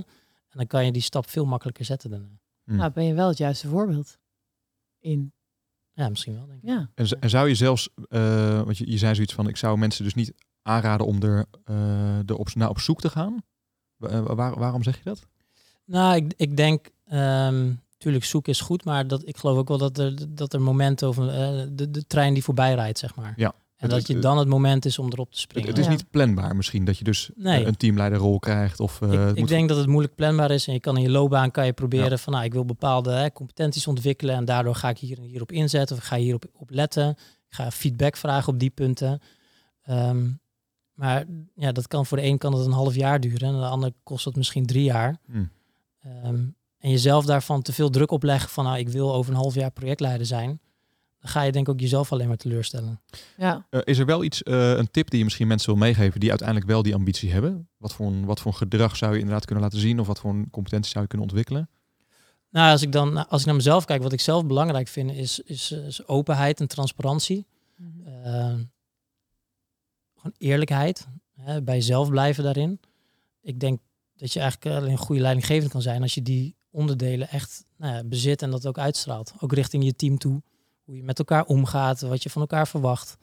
En 0.48 0.58
dan 0.58 0.66
kan 0.66 0.84
je 0.84 0.92
die 0.92 1.02
stap 1.02 1.28
veel 1.28 1.44
makkelijker 1.44 1.84
zetten 1.84 2.10
daarna. 2.10 2.38
Hmm. 2.64 2.76
Nou, 2.76 2.92
ben 2.92 3.04
je 3.04 3.14
wel 3.14 3.28
het 3.28 3.38
juiste 3.38 3.68
voorbeeld 3.68 4.18
in. 4.98 5.32
Ja, 5.92 6.08
misschien 6.08 6.34
wel, 6.34 6.46
denk 6.46 6.62
ik. 6.62 6.68
Ja. 6.68 6.90
En 7.20 7.30
zou 7.30 7.48
je 7.48 7.54
zelfs, 7.54 7.88
eh, 8.08 8.62
want 8.62 8.78
je, 8.78 8.90
je 8.90 8.98
zei 8.98 9.14
zoiets 9.14 9.34
van, 9.34 9.48
ik 9.48 9.56
zou 9.56 9.78
mensen 9.78 10.04
dus 10.04 10.14
niet 10.14 10.32
aanraden 10.64 11.06
om 11.06 11.22
er, 11.22 11.44
eh, 11.64 12.28
er 12.28 12.36
op, 12.36 12.54
naar 12.54 12.68
op 12.68 12.78
zoek 12.80 13.00
te 13.00 13.08
gaan. 13.10 13.42
Eh, 13.98 14.20
waar- 14.20 14.58
waarom 14.58 14.82
zeg 14.82 14.96
je 14.96 15.02
dat? 15.04 15.26
Nou, 15.84 16.16
ik, 16.16 16.32
ik 16.36 16.56
denk, 16.56 16.86
ehm 17.06 17.72
tuurlijk 17.98 18.24
zoeken 18.24 18.52
is 18.52 18.60
goed, 18.60 18.84
maar 18.84 19.06
dat, 19.06 19.22
ik 19.28 19.36
geloof 19.36 19.58
ook 19.58 19.68
wel 19.68 19.78
dat 19.78 19.98
er, 19.98 20.34
dat 20.34 20.52
er 20.52 20.60
momenten 20.62 21.08
over 21.08 21.28
eh, 21.28 21.62
de, 21.72 21.90
de 21.90 22.06
trein 22.06 22.34
die 22.34 22.42
voorbij 22.44 22.74
rijdt, 22.74 22.98
zeg 22.98 23.14
maar. 23.14 23.32
Ja. 23.36 23.54
En 23.76 23.88
dat 23.88 24.06
je 24.06 24.18
dan 24.18 24.38
het 24.38 24.48
moment 24.48 24.84
is 24.84 24.98
om 24.98 25.06
erop 25.12 25.32
te 25.32 25.40
springen. 25.40 25.68
het 25.68 25.78
is 25.78 25.84
Ja. 25.84 25.90
niet 25.90 26.10
planbaar 26.10 26.56
misschien, 26.56 26.84
dat 26.84 26.98
je 26.98 27.04
dus 27.04 27.30
Nee. 27.34 27.64
een 27.66 27.76
teamleiderrol 27.76 28.38
krijgt. 28.38 28.80
Of, 28.80 29.00
eh, 29.02 29.12
ik, 29.12 29.28
ik 29.30 29.38
moet- 29.38 29.48
denk 29.48 29.68
dat 29.68 29.78
het 29.78 29.86
moeilijk 29.86 30.14
planbaar 30.14 30.50
is 30.50 30.66
en 30.66 30.72
je 30.72 30.80
kan 30.80 30.96
in 30.96 31.02
je 31.02 31.10
loopbaan 31.10 31.50
kan 31.50 31.66
je 31.66 31.72
proberen 31.72 32.10
Ja. 32.10 32.16
van 32.16 32.32
nou, 32.32 32.44
ik 32.44 32.52
wil 32.52 32.64
bepaalde 32.64 33.10
hè, 33.12 33.32
competenties 33.32 33.86
ontwikkelen 33.86 34.34
en 34.34 34.44
daardoor 34.44 34.74
ga 34.74 34.88
ik 34.88 34.98
hier 34.98 35.18
en 35.18 35.24
hier 35.24 35.40
op 35.42 35.52
inzetten 35.52 35.96
of 35.96 36.02
ik 36.02 36.08
ga 36.08 36.16
hierop 36.16 36.44
op 36.52 36.70
letten. 36.70 37.08
Ik 37.10 37.16
Ik 37.48 37.54
ga 37.54 37.70
feedback 37.70 38.16
vragen 38.16 38.52
op 38.52 38.58
die 38.58 38.70
punten. 38.70 39.20
Ehm, 39.82 40.26
maar 40.94 41.24
ja, 41.54 41.72
dat 41.72 41.86
kan 41.86 42.06
voor 42.06 42.16
de 42.16 42.24
een 42.24 42.38
kan 42.38 42.54
het 42.54 42.66
een 42.66 42.72
half 42.72 42.94
jaar 42.94 43.20
duren 43.20 43.48
en 43.48 43.60
de 43.60 43.66
ander 43.66 43.92
kost 44.02 44.24
het 44.24 44.36
misschien 44.36 44.66
drie 44.66 44.84
jaar. 44.84 45.20
Ehm, 46.00 46.46
en 46.78 46.90
jezelf 46.90 47.24
daarvan 47.24 47.62
te 47.62 47.72
veel 47.72 47.90
druk 47.90 48.10
opleggen 48.10 48.50
van 48.50 48.64
nou, 48.64 48.78
ik 48.78 48.88
wil 48.88 49.14
over 49.14 49.32
een 49.32 49.38
half 49.38 49.54
jaar 49.54 49.70
projectleider 49.70 50.26
zijn. 50.26 50.60
Dan 51.20 51.32
ga 51.32 51.42
je 51.42 51.52
denk 51.52 51.66
ik 51.66 51.72
ook 51.72 51.80
jezelf 51.80 52.12
alleen 52.12 52.28
maar 52.28 52.36
teleurstellen. 52.36 53.00
Ja. 53.36 53.66
Eh, 53.70 53.80
is 53.84 53.98
er 53.98 54.06
wel 54.06 54.24
iets, 54.24 54.42
eh, 54.42 54.76
een 54.76 54.90
tip 54.90 55.10
die 55.10 55.18
je 55.18 55.24
misschien 55.24 55.46
mensen 55.46 55.68
wil 55.68 55.78
meegeven 55.78 56.20
die 56.20 56.28
uiteindelijk 56.28 56.68
wel 56.68 56.82
die 56.82 56.94
ambitie 56.94 57.32
hebben? 57.32 57.68
Wat 57.76 57.94
voor, 57.94 58.06
een, 58.06 58.24
wat 58.24 58.40
voor 58.40 58.52
een 58.52 58.58
gedrag 58.58 58.96
zou 58.96 59.12
je 59.12 59.18
inderdaad 59.18 59.44
kunnen 59.44 59.64
laten 59.64 59.78
zien 59.78 60.00
of 60.00 60.06
wat 60.06 60.20
voor 60.20 60.30
een 60.30 60.50
competentie 60.50 60.90
zou 60.90 61.02
je 61.02 61.08
kunnen 61.08 61.26
ontwikkelen? 61.26 61.68
Nou, 62.50 62.70
als 62.70 62.82
ik 62.82 62.92
dan 62.92 63.28
als 63.28 63.40
ik 63.40 63.46
naar 63.46 63.56
mezelf 63.56 63.84
kijk, 63.84 64.02
wat 64.02 64.12
ik 64.12 64.20
zelf 64.20 64.46
belangrijk 64.46 64.88
vind, 64.88 65.12
is, 65.12 65.40
is, 65.40 65.70
is 65.70 66.06
openheid 66.06 66.60
en 66.60 66.68
transparantie. 66.68 67.46
Ehm, 68.24 68.62
eerlijkheid. 70.38 71.06
Hè, 71.34 71.62
bij 71.62 71.74
jezelf 71.74 72.08
blijven 72.08 72.44
daarin. 72.44 72.80
Ik 73.40 73.60
denk 73.60 73.80
dat 74.16 74.32
je 74.32 74.40
eigenlijk 74.40 74.76
alleen 74.76 74.90
een 74.90 74.98
goede 74.98 75.20
leidinggevende 75.20 75.70
kan 75.70 75.82
zijn 75.82 76.02
als 76.02 76.14
je 76.14 76.22
die 76.22 76.56
onderdelen 76.70 77.28
echt 77.28 77.64
nou 77.76 77.94
ja, 77.94 78.04
bezit 78.04 78.42
en 78.42 78.50
dat 78.50 78.66
ook 78.66 78.78
uitstraalt. 78.78 79.34
Ook 79.40 79.52
richting 79.52 79.84
je 79.84 79.96
team 79.96 80.18
toe. 80.18 80.42
Hoe 80.84 80.96
je 80.96 81.02
met 81.02 81.18
elkaar 81.18 81.44
omgaat, 81.44 82.00
wat 82.00 82.22
je 82.22 82.30
van 82.30 82.40
elkaar 82.40 82.68
verwacht. 82.68 83.16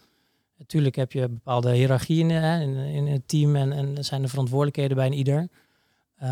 Natuurlijk 0.58 0.96
heb 0.96 1.12
je 1.12 1.30
bepaalde 1.30 1.72
hiërarchieën 1.72 2.30
in, 2.30 2.76
in 2.76 3.08
het 3.08 3.28
team 3.28 3.56
en, 3.56 3.72
en 3.72 4.06
zijn 4.06 4.24
er 4.24 4.30
verantwoordelijkheden 4.30 4.98
bij 4.98 5.06
een 5.06 5.14
ieder. 5.14 5.40
Uh, 5.42 5.48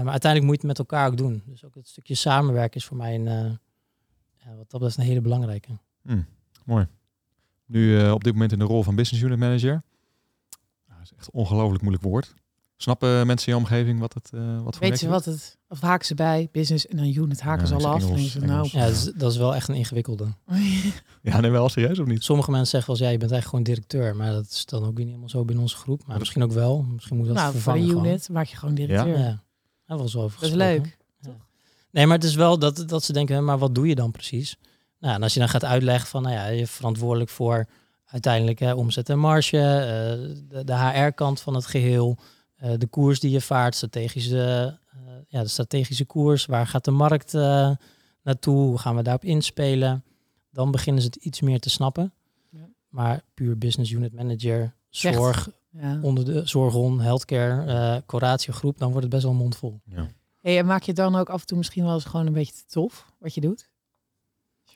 maar 0.02 0.12
uiteindelijk 0.12 0.52
moet 0.52 0.62
je 0.62 0.68
het 0.68 0.78
met 0.78 0.80
elkaar 0.80 1.08
ook 1.08 1.18
doen. 1.18 1.44
Dus 1.46 1.66
ook 1.66 1.76
het 1.76 1.88
stukje 1.88 2.16
samenwerken 2.16 2.80
is 2.80 2.86
voor 2.86 2.98
mij 2.98 3.16
een, 3.16 3.24
ja, 3.24 4.56
wat 4.56 4.58
dat 4.58 4.80
betreft 4.80 4.98
een 4.98 5.04
hele 5.04 5.22
belangrijke. 5.22 5.78
Mm, 6.02 6.26
mooi. 6.66 6.88
Nu 7.66 8.10
op 8.10 8.24
dit 8.24 8.34
moment 8.34 8.52
in 8.52 8.60
de 8.60 8.66
rol 8.66 8.84
van 8.84 8.96
business 8.96 9.24
unit 9.24 9.40
manager. 9.40 9.84
Nou, 11.00 11.12
dat 11.12 11.20
is 11.20 11.26
echt 11.26 11.34
een 11.34 11.40
ongelooflijk 11.40 11.82
moeilijk 11.82 12.04
woord. 12.04 12.34
Snappen 12.78 13.28
mensen 13.28 13.48
in 13.48 13.54
je 13.54 13.60
omgeving 13.60 14.00
wat 14.00 14.14
het 14.14 14.30
uh, 14.34 14.62
wat 14.62 14.78
voor 14.78 14.88
Weet 14.88 15.00
je 15.00 15.08
wat 15.08 15.26
het? 15.26 15.58
Of 15.68 15.82
haken 15.82 16.06
ze 16.06 16.16
bij 16.16 16.50
business 16.52 16.88
en 16.88 16.98
dan 16.98 17.06
unit 17.06 17.42
haken 17.42 17.68
ze 17.68 17.76
al 17.76 17.88
af. 17.88 18.04
Engels, 18.04 18.36
en 18.36 18.48
nou, 18.48 18.70
ja, 18.72 18.86
dat 18.86 18.92
is, 18.92 19.12
dat 19.16 19.32
is, 19.32 19.38
wel 19.38 19.56
echt 19.56 19.68
een 19.68 19.76
ingewikkelde. 19.76 20.28
ja, 21.22 21.40
nee, 21.40 21.52
wel 21.52 21.70
serieus 21.70 22.00
of 22.00 22.06
niet? 22.06 22.24
Sommige 22.24 22.52
mensen 22.52 22.70
zeggen 22.70 22.92
wel 22.92 23.00
eens, 23.00 23.06
ja, 23.06 23.12
je 23.12 23.20
bent 23.20 23.32
eigenlijk 23.32 23.66
gewoon 23.66 23.76
directeur, 23.76 24.16
maar 24.16 24.32
dat 24.32 24.52
is 24.52 24.66
dan 24.66 24.86
ook 24.86 24.98
niet 24.98 25.08
helemaal 25.08 25.30
zo 25.30 25.46
binnen 25.46 25.64
onze 25.64 25.78
groep. 25.78 26.06
Maar 26.06 26.20
misschien 26.20 26.44
ook 26.44 26.52
wel. 26.52 26.82
Misschien 26.82 27.18
moet 27.18 27.28
dat 27.28 27.36
nou, 27.36 27.58
voor 27.58 27.74
de 27.74 27.80
unit 27.80 27.94
gewoon. 27.94 28.20
maak 28.30 28.48
je 28.48 28.56
gewoon 28.56 28.76
directeur. 28.76 29.18
Ja, 29.18 29.26
ja. 29.26 29.44
Daar 29.86 29.98
was 29.98 30.16
over. 30.16 30.40
Dat 30.40 30.50
is 30.50 30.56
leuk. 30.56 30.98
Ja. 31.20 31.36
Nee, 31.92 32.06
maar 32.06 32.16
het 32.16 32.26
is 32.26 32.36
wel 32.36 32.60
dat, 32.60 32.84
dat 32.88 33.04
ze 33.04 33.14
denken, 33.14 33.44
maar 33.44 33.58
wat 33.58 33.76
doe 33.76 33.88
je 33.88 33.96
dan 33.96 34.12
precies? 34.12 34.58
Nou, 35.00 35.16
en 35.16 35.24
als 35.24 35.34
je 35.34 35.40
dan 35.40 35.50
gaat 35.50 35.66
uitleggen 35.66 36.10
van, 36.10 36.22
nou 36.22 36.36
ja, 36.36 36.48
je 36.48 36.68
verantwoordelijk 36.68 37.30
voor 37.30 37.68
uiteindelijk 38.12 38.60
hè, 38.60 38.74
omzet 38.74 39.10
en 39.10 39.20
marge, 39.20 39.58
uh, 39.58 40.38
de, 40.50 40.64
de 40.64 40.76
HR-kant 40.76 41.42
van 41.42 41.56
het 41.56 41.66
geheel, 41.66 42.18
uh, 42.64 42.72
de 42.78 42.88
koers 42.88 43.20
die 43.20 43.32
je 43.32 43.42
vaart, 43.42 43.76
strategische, 43.76 44.78
uh, 44.96 45.12
ja, 45.28 45.42
de 45.42 45.48
strategische 45.48 46.06
koers, 46.06 46.46
waar 46.46 46.68
gaat 46.68 46.86
de 46.86 46.92
markt 46.92 47.34
naartoe, 48.24 48.58
hoe 48.58 48.78
gaan 48.78 48.96
we 48.96 49.02
daarop 49.02 49.24
inspelen? 49.24 50.04
Dan 50.52 50.72
beginnen 50.72 51.02
ze 51.02 51.08
het 51.08 51.24
iets 51.24 51.42
meer 51.42 51.60
te 51.60 51.70
snappen. 51.70 52.14
Ja. 52.50 52.70
Maar 52.88 53.22
puur 53.34 53.58
business 53.58 53.92
unit 53.92 54.14
manager, 54.14 54.76
zorg, 54.90 55.50
ja. 55.70 56.00
onder 56.02 56.26
de 56.26 56.42
zorgon, 56.48 57.02
healthcare, 57.02 57.66
uh, 57.66 57.98
Coratio 58.06 58.54
groep, 58.54 58.78
dan 58.78 58.88
wordt 58.88 59.04
het 59.04 59.14
best 59.14 59.24
wel 59.24 59.34
mondvol. 59.34 59.82
Ja. 59.86 60.08
Hey, 60.42 60.58
en 60.58 60.66
maak 60.66 60.84
je 60.84 60.94
dan 60.94 61.16
ook 61.16 61.30
af 61.30 61.42
en 61.42 61.48
toe 61.48 61.58
misschien 61.58 61.84
wel 61.84 61.94
eens 61.94 62.06
gewoon 62.06 62.28
een 62.28 62.34
beetje 62.34 62.54
te 62.54 62.66
tof 62.66 63.12
wat 63.20 63.34
je 63.34 63.42
doet? 63.42 63.69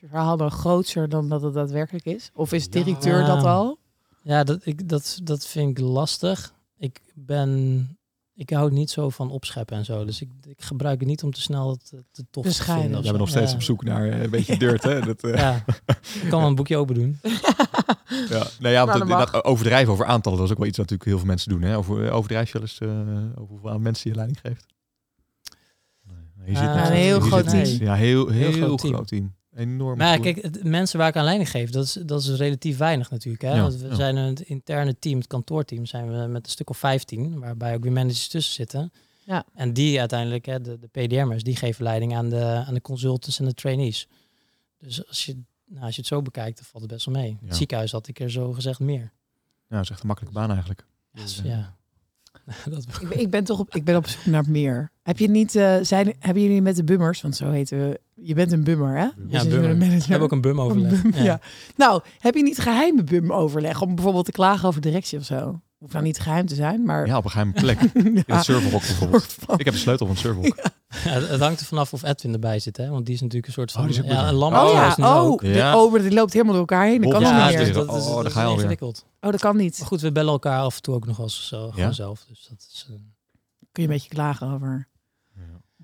Verhaal 0.08 0.36
dan 0.36 0.50
groter 0.50 1.08
dan 1.08 1.28
dat 1.28 1.42
het 1.42 1.54
daadwerkelijk 1.54 2.04
is? 2.04 2.30
Of 2.34 2.52
is 2.52 2.70
directeur 2.70 3.20
Ja. 3.20 3.26
dat 3.26 3.44
al? 3.44 3.78
Ja, 4.22 4.44
dat, 4.44 4.66
ik, 4.66 4.88
dat, 4.88 5.18
dat 5.22 5.46
vind 5.46 5.78
ik 5.78 5.84
lastig. 5.84 6.54
Ik 6.78 7.00
ben... 7.14 7.88
Ik 8.36 8.50
hou 8.50 8.72
niet 8.72 8.90
zo 8.90 9.08
van 9.10 9.30
opscheppen 9.30 9.76
en 9.76 9.84
zo. 9.84 10.04
Dus 10.04 10.20
ik, 10.20 10.28
ik 10.46 10.62
gebruik 10.62 10.98
het 11.00 11.08
niet 11.08 11.22
om 11.22 11.30
te 11.32 11.40
snel 11.40 11.76
te, 11.76 12.04
te 12.10 12.24
tof 12.30 12.44
te 12.46 12.62
vinden. 12.62 12.90
Jij 12.90 13.02
bent 13.02 13.18
nog 13.18 13.28
steeds 13.28 13.50
Ja. 13.50 13.56
op 13.56 13.62
zoek 13.62 13.84
naar 13.84 14.08
eh, 14.08 14.22
een 14.22 14.30
beetje 14.30 14.56
dirt, 14.58 14.82
hè? 14.82 15.00
Dat, 15.00 15.22
eh, 15.24 15.34
Ja, 15.34 15.64
ik 16.22 16.28
kan 16.28 16.38
wel 16.40 16.48
een 16.48 16.54
boekje 16.54 16.76
open 16.76 16.94
doen. 16.94 17.18
Ja, 18.28 18.46
nou 18.58 18.74
ja, 18.74 18.86
want 18.86 19.04
Nou, 19.04 19.30
dat 19.30 19.44
overdrijven 19.44 19.92
over 19.92 20.04
aantallen, 20.06 20.38
dat 20.38 20.46
is 20.46 20.52
ook 20.52 20.58
wel 20.58 20.68
iets 20.68 20.76
wat 20.78 20.90
natuurlijk 20.90 21.10
heel 21.10 21.18
veel 21.18 21.28
mensen 21.34 21.48
doen. 21.50 21.62
Hè? 21.62 21.76
Over, 21.76 22.10
overdrijf 22.10 22.46
je 22.46 22.58
wel 22.58 22.62
eens 22.62 22.78
eh, 22.78 23.40
over 23.40 23.54
hoeveel 23.54 23.78
mensen 23.78 24.10
je 24.10 24.16
leiding 24.16 24.40
geeft? 24.40 24.66
Nee, 26.36 26.46
je 26.46 26.52
niks. 26.60 26.88
een 26.88 26.94
heel 26.94 27.20
groot 27.20 27.48
team. 27.48 27.64
Ja, 27.82 27.94
heel, 27.94 28.28
heel, 28.28 28.52
Heel 28.52 28.52
groot 28.52 28.80
groot, 28.80 28.80
team. 28.80 29.04
team. 29.04 29.34
Enorm. 29.54 29.98
Maar 29.98 30.16
ja, 30.16 30.22
kijk, 30.22 30.42
het- 30.42 30.64
mensen 30.64 30.98
waar 30.98 31.08
ik 31.08 31.16
aan 31.16 31.24
leiding 31.24 31.50
geef, 31.50 31.70
dat 31.70 31.84
is, 31.84 31.92
dat 31.92 32.20
is 32.22 32.28
relatief 32.28 32.76
weinig 32.76 33.10
natuurlijk. 33.10 33.42
Hè? 33.42 33.54
Ja, 33.54 33.60
Want 33.62 33.74
we 33.76 33.88
ja. 33.88 33.94
zijn 33.94 34.16
het 34.16 34.40
interne 34.40 34.98
team, 34.98 35.18
het 35.18 35.26
kantoorteam, 35.26 35.86
zijn 35.86 36.10
we 36.20 36.26
met 36.26 36.44
een 36.46 36.52
stuk 36.52 36.70
of 36.70 36.78
15, 36.78 37.38
waarbij 37.38 37.74
ook 37.74 37.82
weer 37.82 37.92
managers 37.92 38.28
tussen 38.28 38.54
zitten. 38.54 38.92
Ja. 39.24 39.44
En 39.54 39.72
die 39.72 39.98
uiteindelijk, 39.98 40.46
hè, 40.46 40.60
de, 40.60 40.78
de 40.78 40.86
PDM'ers, 40.86 41.42
die 41.42 41.56
geven 41.56 41.84
leiding 41.84 42.14
aan 42.16 42.28
de, 42.28 42.44
aan 42.66 42.74
de 42.74 42.80
consultants 42.80 43.38
en 43.38 43.44
de 43.44 43.54
trainees. 43.54 44.08
Dus 44.78 45.06
als 45.08 45.24
je, 45.24 45.36
nou, 45.66 45.84
als 45.84 45.94
je 45.94 46.00
het 46.00 46.10
zo 46.10 46.22
bekijkt, 46.22 46.56
dan 46.56 46.66
valt 46.66 46.82
het 46.82 46.92
best 46.92 47.06
wel 47.06 47.14
mee. 47.14 47.36
Ja. 47.40 47.46
Het 47.46 47.56
ziekenhuis 47.56 47.92
had 47.92 48.08
ik 48.08 48.20
er 48.20 48.30
zo 48.30 48.52
gezegd 48.52 48.78
meer. 48.80 49.12
Ja, 49.68 49.76
dat 49.76 49.82
is 49.84 49.90
echt 49.90 50.00
een 50.00 50.06
makkelijke 50.06 50.38
baan 50.38 50.50
eigenlijk. 50.50 50.84
Dus, 51.12 51.40
Ja. 51.44 51.50
ja. 51.56 51.74
dat, 52.70 52.84
Ik 53.00 53.08
ben, 53.08 53.20
ik 53.20 53.30
ben 53.30 53.44
toch 53.44 53.58
op, 53.58 53.74
ik 53.74 53.84
ben 53.84 53.96
op 53.96 54.06
zoek 54.06 54.26
naar 54.26 54.50
meer. 54.50 54.90
Heb 55.04 55.18
je 55.18 55.28
niet, 55.30 55.54
eh, 55.56 55.76
zijn, 55.82 56.14
hebben 56.18 56.42
jullie 56.42 56.62
met 56.62 56.76
de 56.76 56.84
bummers, 56.84 57.20
want 57.22 57.36
zo 57.36 57.50
heten 57.50 57.78
we, 57.78 58.00
je 58.14 58.34
bent 58.34 58.52
een 58.52 58.64
bummer, 58.64 58.96
hè? 58.98 59.08
Dus 59.16 59.42
ja, 59.42 59.48
bummer. 59.48 59.70
een 59.70 59.78
We 59.78 59.84
hebben 59.86 60.20
ook 60.20 60.32
een 60.32 60.40
bum 60.40 60.60
overleg. 60.60 60.92
Een 60.92 61.10
bum, 61.10 61.14
Ja. 61.14 61.22
ja. 61.22 61.40
Nou, 61.76 62.02
heb 62.18 62.34
je 62.34 62.42
niet 62.42 62.58
geheime 62.58 63.04
bum-overleg 63.04 63.80
om 63.82 63.94
bijvoorbeeld 63.94 64.24
te 64.24 64.32
klagen 64.32 64.68
over 64.68 64.80
directie 64.80 65.18
of 65.18 65.24
zo? 65.24 65.60
Hoeft 65.78 65.92
nou 65.92 66.04
niet 66.04 66.18
geheim 66.20 66.46
te 66.46 66.54
zijn, 66.54 66.84
maar... 66.84 67.06
Ja, 67.06 67.16
op 67.16 67.24
een 67.24 67.30
geheime 67.30 67.52
plek. 67.52 67.80
In 67.94 68.22
Ja, 68.26 68.36
het 68.36 68.44
serverhok 68.44 68.80
bijvoorbeeld. 68.80 69.36
van- 69.38 69.58
Ik 69.58 69.64
heb 69.64 69.74
de 69.74 69.80
sleutel 69.80 70.06
van 70.06 70.14
het 70.14 70.24
serverhok. 70.24 70.56
Ja, 71.04 71.10
het 71.10 71.28
het 71.28 71.40
hangt 71.40 71.60
er 71.60 71.66
vanaf 71.66 71.92
of 71.92 72.02
Edwin 72.02 72.32
erbij 72.32 72.58
zit, 72.58 72.76
hè? 72.76 72.88
want 72.88 73.06
die 73.06 73.14
is 73.14 73.20
natuurlijk 73.20 73.46
een 73.46 73.52
soort 73.52 73.72
van 73.72 73.80
Oh, 73.82 73.88
die 73.88 73.96
is 73.98 74.04
ook 74.04 74.10
ja, 74.10 74.28
een 74.28 74.34
lamp. 74.34 74.54
Oh 74.56 74.64
Oh, 74.64 74.72
ja, 74.72 74.88
is 74.88 74.96
nu 74.96 75.04
oh, 75.04 75.16
ook. 75.16 75.40
de- 75.40 75.48
Ja. 75.48 75.82
oh, 75.82 75.92
maar 75.92 76.00
die 76.02 76.12
loopt 76.12 76.32
helemaal 76.32 76.52
door 76.54 76.62
elkaar 76.68 76.86
heen. 76.86 77.00
Dat 77.00 77.10
kan 77.10 77.22
Wolf, 77.22 77.32
niet 77.34 77.42
Ja, 77.42 77.48
meer. 77.48 77.58
dus 77.58 77.74
dat, 77.74 77.88
Oh, 77.88 77.96
is, 77.96 78.04
daar 78.04 78.22
dat 78.44 78.46
is 78.52 78.58
ingewikkeld. 78.58 79.06
Oh, 79.20 79.30
dat 79.30 79.40
kan 79.40 79.56
niet. 79.56 79.78
Maar 79.78 79.86
goed, 79.88 80.00
we 80.00 80.12
bellen 80.12 80.32
elkaar 80.32 80.60
af 80.60 80.76
en 80.76 80.82
toe 80.82 80.94
ook 80.94 81.06
nog 81.06 81.16
wel 81.16 81.26
eens 81.26 81.48
zo, 81.48 81.64
Ja? 81.66 81.72
gewoon 81.72 81.94
zelf. 81.94 82.24
Dus 82.28 82.46
dat 82.50 82.66
is, 82.72 82.86
eh, 82.88 82.94
Kun 83.72 83.82
je 83.82 83.88
een 83.88 83.94
beetje 83.94 84.08
klagen 84.08 84.52
over 84.52 84.88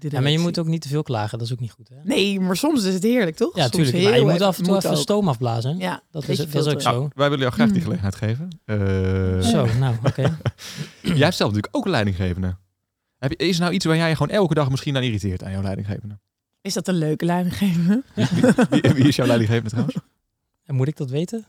Ja. 0.03 0.09
de 0.09 0.17
ja, 0.17 0.23
maar 0.23 0.31
je 0.31 0.39
moet 0.39 0.59
ook 0.59 0.67
niet 0.67 0.83
te 0.83 0.89
veel 0.89 1.03
klagen, 1.03 1.39
dat 1.39 1.47
is 1.47 1.53
ook 1.53 1.61
niet 1.61 1.71
goed. 1.71 1.89
Hè? 1.89 1.95
Nee, 2.05 2.41
maar 2.41 2.57
soms 2.57 2.85
is 2.85 2.95
het 2.95 3.03
heerlijk, 3.03 3.37
toch? 3.37 3.57
ja, 3.57 3.63
Soms 3.69 3.75
tuurlijk. 3.75 4.05
Maar 4.05 4.19
je 4.19 4.25
moet 4.33 4.41
af 4.41 4.59
en 4.59 4.65
toe 4.65 4.77
even 4.77 4.91
ook. 4.91 4.97
stoom 4.97 5.29
afblazen. 5.29 5.79
Ja, 5.79 6.03
Dat 6.11 6.29
is, 6.29 6.37
dat 6.37 6.55
is 6.67 6.73
ook 6.73 6.81
zo. 6.81 6.91
Nou, 6.91 7.11
wij 7.15 7.29
willen 7.29 7.39
jou 7.45 7.53
graag 7.53 7.67
die 7.71 7.83
Hmm. 7.83 7.85
gelegenheid 7.85 8.15
geven. 8.17 8.49
Eh, 8.65 9.41
Zo, 9.51 9.67
nou, 9.79 9.95
oké. 10.07 10.23
Jij 11.03 11.13
hebt 11.19 11.37
zelf 11.37 11.51
natuurlijk 11.53 11.77
ook 11.77 11.85
een 11.85 11.91
leidinggevende. 11.91 12.57
Heb 13.19 13.31
je, 13.31 13.37
is 13.37 13.55
er 13.57 13.61
nou 13.63 13.73
iets 13.75 13.85
waar 13.85 13.97
jij 13.97 14.09
je 14.09 14.17
gewoon 14.17 14.37
elke 14.37 14.55
dag 14.55 14.71
misschien 14.71 14.97
aan 14.97 15.03
irriteert 15.03 15.43
aan 15.45 15.51
jouw 15.53 15.63
leidinggevende? 15.63 16.19
Is 16.61 16.75
dat 16.75 16.89
een 16.89 16.95
leuke 16.95 17.25
leidinggever? 17.25 18.03
Wie, 18.15 18.27
wie, 18.71 18.81
wie- 18.81 18.93
wie 18.93 19.09
is 19.09 19.17
jouw 19.17 19.27
leidinggevende 19.27 19.71
trouwens? 19.71 19.97
En 20.65 20.75
moet 20.75 20.89
ik 20.89 20.97
dat 20.97 21.11
weten? 21.11 21.47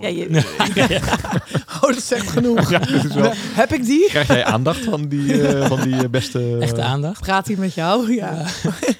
Ja, 0.00 0.08
je... 0.08 0.26
oh, 1.82 1.92
dat 1.92 2.02
zegt 2.02 2.28
genoeg. 2.28 2.70
Ja, 2.70 2.78
dat 2.78 3.04
is 3.04 3.14
wel- 3.14 3.32
Heb 3.34 3.72
ik 3.72 3.84
die? 3.84 4.08
Krijg 4.08 4.26
jij 4.26 4.44
aandacht 4.44 4.84
van 4.84 5.08
die, 5.08 5.48
eh, 5.48 5.66
van 5.72 5.80
die 5.82 5.94
eh, 5.94 6.08
beste... 6.10 6.58
Echte 6.60 6.82
aandacht. 6.82 7.20
Praat 7.20 7.46
hij 7.46 7.56
met 7.56 7.74
jou? 7.74 8.14
Ja. 8.14 8.44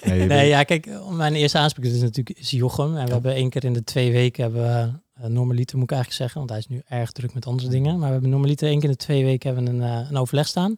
Nee, 0.04 0.48
ja, 0.48 0.62
kijk, 0.62 0.88
mijn 1.10 1.34
eerste 1.34 1.58
aanspreker 1.58 1.94
is 1.94 2.00
natuurlijk 2.00 2.38
is 2.38 2.50
Jochem. 2.50 2.96
En 2.96 3.06
we 3.06 3.12
hebben 3.12 3.34
één 3.34 3.50
keer 3.50 3.64
in 3.64 3.72
de 3.72 3.84
twee 3.84 4.12
weken 4.12 4.42
hebben 4.42 4.62
we 4.62 4.90
uh, 5.24 5.26
normaliter, 5.30 5.76
moet 5.78 5.90
ik 5.90 5.96
eigenlijk 5.96 6.12
zeggen, 6.22 6.38
want 6.38 6.50
hij 6.50 6.58
is 6.58 6.66
nu 6.68 6.82
erg 6.98 7.12
druk 7.12 7.34
met 7.34 7.46
andere 7.46 7.68
dingen. 7.68 7.92
Maar 7.98 8.06
we 8.06 8.12
hebben 8.12 8.30
normaliter 8.30 8.68
één 8.68 8.76
keer 8.80 8.88
in 8.88 8.94
de 8.98 9.04
twee 9.04 9.24
weken 9.24 9.54
hebben 9.54 9.74
een, 9.74 9.82
eh, 9.82 10.10
een 10.10 10.16
overleg 10.16 10.46
staan. 10.46 10.76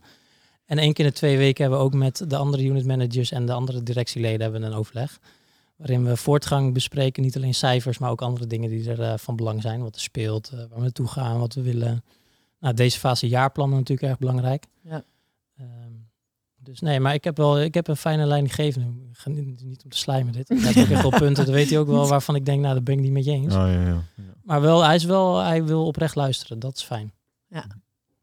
En 0.66 0.78
één 0.78 0.92
keer 0.92 1.04
in 1.04 1.10
de 1.10 1.16
twee 1.16 1.36
weken 1.38 1.62
hebben 1.62 1.80
we 1.80 1.86
ook 1.86 1.94
met 1.94 2.24
de 2.28 2.36
andere 2.36 2.62
unit 2.64 2.86
managers 2.86 3.32
en 3.32 3.46
de 3.46 3.52
andere 3.52 3.82
directieleden 3.82 4.40
hebben 4.40 4.60
we 4.60 4.66
een 4.66 4.72
overleg. 4.72 5.18
Waarin 5.78 6.04
we 6.04 6.16
voortgang 6.16 6.74
bespreken, 6.74 7.22
niet 7.22 7.36
alleen 7.36 7.54
cijfers, 7.54 7.98
maar 7.98 8.10
ook 8.10 8.22
andere 8.22 8.46
dingen 8.46 8.70
die 8.70 8.90
er 8.90 9.02
eh, 9.02 9.18
van 9.18 9.36
belang 9.36 9.62
zijn. 9.62 9.82
Wat 9.82 9.94
er 9.94 10.00
speelt, 10.00 10.48
eh, 10.48 10.58
waar 10.58 10.68
we 10.74 10.80
naartoe 10.80 11.06
gaan, 11.06 11.38
wat 11.38 11.54
we 11.54 11.62
willen. 11.62 12.04
Nou, 12.60 12.74
deze 12.74 12.98
fase 12.98 13.28
jaarplannen 13.28 13.78
natuurlijk 13.78 14.08
erg 14.08 14.18
belangrijk. 14.18 14.66
Ja. 14.82 15.04
Ehm, 15.56 15.92
dus 16.56 16.80
nee, 16.80 17.00
maar 17.00 17.14
ik 17.14 17.24
heb 17.24 17.36
wel, 17.36 17.60
ik 17.60 17.74
heb 17.74 17.88
een 17.88 17.96
fijne 17.96 18.26
leidinggevende. 18.26 18.86
Ik 19.10 19.18
ga 19.18 19.30
niet, 19.30 19.64
niet 19.64 19.84
om 19.84 19.90
te 19.90 19.96
slijmen 19.96 20.32
dit. 20.32 20.50
Ik 20.50 20.58
heb 20.60 20.76
ook 20.76 20.90
echt 20.90 21.02
wel 21.02 21.20
punten, 21.24 21.44
dat 21.44 21.54
weet 21.54 21.70
hij 21.70 21.78
ook 21.78 21.86
wel, 21.86 22.08
waarvan 22.08 22.34
ik 22.34 22.44
denk, 22.44 22.60
nou, 22.60 22.74
dat 22.74 22.84
ben 22.84 22.94
ik 22.94 23.00
niet 23.00 23.12
met 23.12 23.24
je 23.24 23.30
eens. 23.30 23.54
Oh, 23.54 23.60
ja, 23.60 23.68
ja, 23.68 24.02
ja. 24.16 24.34
Maar 24.42 24.60
wel, 24.60 24.84
hij 24.84 24.94
is 24.94 25.04
wel, 25.04 25.36
hij 25.36 25.64
wil 25.64 25.86
oprecht 25.86 26.14
luisteren. 26.14 26.58
Dat 26.58 26.76
is 26.76 26.82
fijn. 26.82 27.12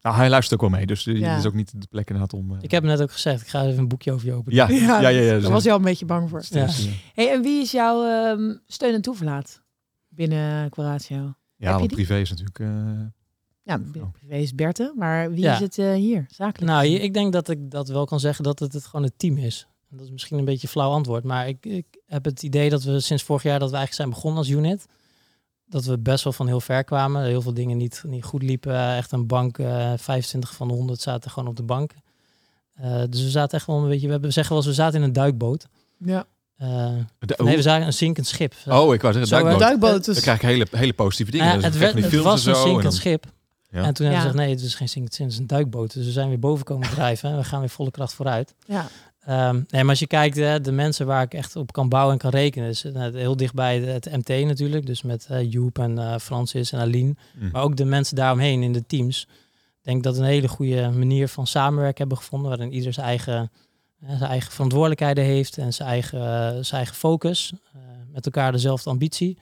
Nou, 0.05 0.17
hij 0.17 0.29
luistert 0.29 0.61
ook 0.61 0.69
wel 0.69 0.77
mee, 0.79 0.85
dus 0.87 1.03
Ja. 1.03 1.13
dit 1.13 1.37
is 1.37 1.45
ook 1.45 1.53
niet 1.53 1.81
de 1.81 1.87
plek 1.89 2.07
inderdaad 2.09 2.33
om... 2.33 2.51
eh, 2.51 2.57
Ik 2.61 2.71
heb 2.71 2.83
net 2.83 3.01
ook 3.01 3.11
gezegd, 3.11 3.41
ik 3.41 3.47
ga 3.47 3.63
even 3.65 3.77
een 3.79 3.87
boekje 3.87 4.11
over 4.11 4.25
je 4.27 4.33
open. 4.33 4.53
Ja, 4.53 4.67
ja, 4.69 4.99
ja. 5.01 5.07
ja, 5.07 5.21
ja, 5.21 5.39
Daar 5.39 5.51
was 5.51 5.63
je 5.63 5.71
al 5.71 5.77
een 5.77 5.83
beetje 5.83 6.05
bang 6.05 6.29
voor. 6.29 6.43
Ja. 6.49 6.65
Dus, 6.65 6.87
Hey, 7.13 7.31
en 7.33 7.41
wie 7.41 7.61
is 7.61 7.71
jouw 7.71 8.03
ehm, 8.05 8.55
steun 8.67 8.93
en 8.93 9.01
toeverlaat 9.01 9.61
binnen 10.09 10.69
Quaratio? 10.69 11.33
Ja, 11.55 11.77
want 11.79 11.91
privé 11.91 12.17
is 12.19 12.29
natuurlijk... 12.29 12.59
eh, 12.59 12.67
Ja, 13.63 13.77
binnen 13.79 14.11
privé 14.11 14.35
is 14.35 14.55
Berthe, 14.55 14.93
maar 14.95 15.31
wie 15.31 15.41
Ja. 15.43 15.53
is 15.53 15.59
het 15.59 15.77
eh, 15.77 15.93
hier? 15.93 16.25
Zakelijk. 16.29 16.71
Nou, 16.71 16.85
ik 16.87 17.13
denk 17.13 17.33
dat 17.33 17.49
ik 17.49 17.71
dat 17.71 17.87
wel 17.87 18.05
kan 18.05 18.19
zeggen 18.19 18.43
dat 18.43 18.59
het, 18.59 18.73
het 18.73 18.85
gewoon 18.85 19.05
het 19.05 19.19
team 19.19 19.37
is. 19.37 19.67
En 19.89 19.97
dat 19.97 20.05
is 20.05 20.11
misschien 20.11 20.37
een 20.37 20.45
beetje 20.45 20.63
een 20.67 20.73
flauw 20.73 20.91
antwoord, 20.91 21.23
maar 21.23 21.47
ik, 21.47 21.65
ik 21.65 21.85
heb 22.07 22.25
het 22.25 22.43
idee 22.43 22.69
dat 22.69 22.83
we 22.83 22.99
sinds 22.99 23.23
vorig 23.23 23.43
jaar 23.43 23.59
dat 23.59 23.69
we 23.69 23.75
eigenlijk 23.75 23.95
zijn 24.05 24.09
begonnen 24.09 24.39
als 24.39 24.49
unit, 24.49 24.85
dat 25.65 25.85
we 25.85 25.97
best 25.99 26.23
wel 26.23 26.33
van 26.33 26.47
heel 26.47 26.61
ver 26.61 26.83
kwamen. 26.83 27.23
Heel 27.23 27.41
veel 27.41 27.53
dingen 27.53 27.77
niet, 27.77 28.03
niet 28.07 28.23
goed 28.23 28.43
liepen. 28.43 28.95
Echt 28.95 29.11
een 29.11 29.27
bank, 29.27 29.57
eh 29.57 29.93
25 29.97 30.53
van 30.55 30.67
de 30.67 30.73
100 30.73 31.01
zaten 31.01 31.31
gewoon 31.31 31.49
op 31.49 31.55
de 31.55 31.63
bank. 31.63 31.91
Eh, 32.75 33.01
dus 33.09 33.21
we 33.23 33.29
zaten 33.29 33.57
echt 33.57 33.67
wel 33.67 33.77
een 33.83 33.89
beetje, 33.89 34.05
we, 34.05 34.11
hebben, 34.11 34.33
zeggen 34.33 34.55
wel 34.55 34.65
eens, 34.65 34.75
we 34.75 34.81
zaten 34.81 34.99
in 34.99 35.05
een 35.05 35.13
duikboot. 35.13 35.67
Ja. 35.97 36.25
Eh, 36.57 36.67
De- 37.19 37.35
nee, 37.43 37.55
we 37.55 37.61
zagen 37.61 37.85
een 37.85 37.93
zinkend 37.93 38.27
schip. 38.27 38.53
oh, 38.67 38.93
ik 38.93 39.01
wou 39.01 39.13
zeggen, 39.13 39.27
Zo, 39.27 39.35
duikboot. 39.35 39.59
Duikboot. 39.59 40.05
Dan 40.05 40.13
Dus, 40.13 40.23
krijg 40.23 40.37
ik 40.41 40.47
hele, 40.47 40.67
hele 40.71 40.93
positieve 40.93 41.31
dingen. 41.31 41.45
Ja, 41.47 41.53
Dat 41.53 41.63
het, 41.63 41.77
werd, 41.77 41.93
het 41.93 42.13
was 42.21 42.45
en 42.45 42.51
een 42.51 42.55
en 42.57 42.61
zinkend 42.61 42.83
dan- 42.83 42.91
schip. 42.91 43.25
Ja. 43.69 43.83
En 43.83 43.93
toen 43.93 44.05
hebben 44.05 44.05
Ja. 44.05 44.11
ze 44.11 44.31
gezegd, 44.31 44.35
nee, 44.35 44.49
het 44.55 44.61
is 44.63 44.75
geen 44.75 44.89
zinkend 44.89 45.13
schip, 45.13 45.25
het 45.25 45.35
is 45.35 45.41
een 45.41 45.47
duikboot. 45.47 45.93
Dus 45.93 46.05
we 46.05 46.11
zijn 46.11 46.27
weer 46.29 46.39
boven 46.39 46.65
komen 46.65 46.89
drijven. 46.95 47.29
en 47.29 47.37
We 47.37 47.43
gaan 47.43 47.59
weer 47.59 47.69
volle 47.69 47.91
kracht 47.91 48.13
vooruit. 48.13 48.53
ja. 48.65 48.87
Ehm, 49.25 49.55
nee, 49.55 49.81
maar 49.81 49.89
als 49.89 49.99
je 49.99 50.07
kijkt, 50.07 50.35
hè, 50.35 50.61
de 50.61 50.71
mensen 50.71 51.05
waar 51.05 51.23
ik 51.23 51.33
echt 51.33 51.55
op 51.55 51.71
kan 51.71 51.89
bouwen 51.89 52.13
en 52.13 52.19
kan 52.19 52.29
rekenen, 52.29 52.69
is 52.69 52.83
eh, 52.83 53.13
heel 53.13 53.37
dichtbij 53.37 53.79
het 53.79 54.11
MT 54.11 54.29
natuurlijk. 54.45 54.85
Dus 54.85 55.01
met 55.01 55.25
eh, 55.29 55.51
Joep 55.51 55.79
en 55.79 55.97
eh, 55.97 56.17
Francis 56.17 56.71
en 56.71 56.79
Aline. 56.79 57.15
Mm. 57.33 57.49
Maar 57.51 57.61
ook 57.61 57.77
de 57.77 57.85
mensen 57.85 58.15
daaromheen 58.15 58.63
in 58.63 58.73
de 58.73 58.85
teams. 58.85 59.27
Ik 59.79 59.91
denk 59.91 60.03
dat 60.03 60.15
we 60.15 60.21
een 60.21 60.27
hele 60.27 60.47
goede 60.47 60.89
manier 60.89 61.27
van 61.27 61.47
samenwerken 61.47 61.97
hebben 61.97 62.17
gevonden. 62.17 62.49
Waarin 62.49 62.73
ieder 62.73 62.93
zijn 62.93 63.05
eigen, 63.05 63.51
zijn 64.07 64.29
eigen 64.29 64.51
verantwoordelijkheden 64.51 65.23
heeft 65.23 65.57
en 65.57 65.73
zijn 65.73 65.89
eigen, 65.89 66.19
zijn 66.65 66.81
eigen 66.81 66.95
focus. 66.95 67.53
met 68.11 68.25
elkaar 68.25 68.51
dezelfde 68.51 68.89
ambitie. 68.89 69.37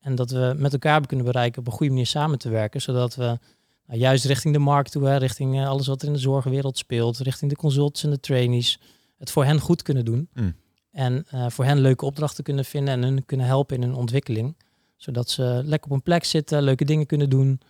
En 0.00 0.14
dat 0.14 0.30
we 0.30 0.54
met 0.56 0.72
elkaar 0.72 1.06
kunnen 1.06 1.26
bereiken 1.26 1.60
op 1.60 1.66
een 1.66 1.72
goede 1.72 1.92
manier 1.92 2.06
samen 2.06 2.38
te 2.38 2.48
werken. 2.48 2.80
Zodat 2.80 3.14
we 3.14 3.38
nou, 3.86 4.00
juist 4.00 4.24
richting 4.24 4.54
de 4.54 4.60
markt 4.60 4.90
toe, 4.90 5.06
hè, 5.06 5.16
richting 5.16 5.66
alles 5.66 5.86
wat 5.86 6.02
er 6.02 6.08
in 6.08 6.14
de 6.14 6.18
zorgwereld 6.18 6.78
speelt, 6.78 7.18
richting 7.18 7.50
de 7.50 7.56
consultants 7.56 8.04
en 8.04 8.10
de 8.10 8.20
trainees, 8.20 8.78
het 9.18 9.30
voor 9.30 9.44
hen 9.44 9.60
goed 9.60 9.82
kunnen 9.82 10.04
doen. 10.04 10.28
Mm. 10.34 10.54
En 10.92 11.24
eh, 11.30 11.46
voor 11.48 11.64
hen 11.64 11.78
leuke 11.80 12.04
opdrachten 12.04 12.44
kunnen 12.44 12.64
vinden 12.64 12.94
en 12.94 13.02
hun 13.02 13.24
kunnen 13.24 13.46
helpen 13.46 13.76
in 13.76 13.82
hun 13.82 13.94
ontwikkeling. 13.94 14.56
Zodat 14.96 15.30
ze 15.30 15.60
lekker 15.64 15.90
op 15.90 15.96
een 15.96 16.02
plek 16.02 16.24
zitten, 16.24 16.62
leuke 16.62 16.84
dingen 16.84 17.06
kunnen 17.06 17.30
doen. 17.30 17.60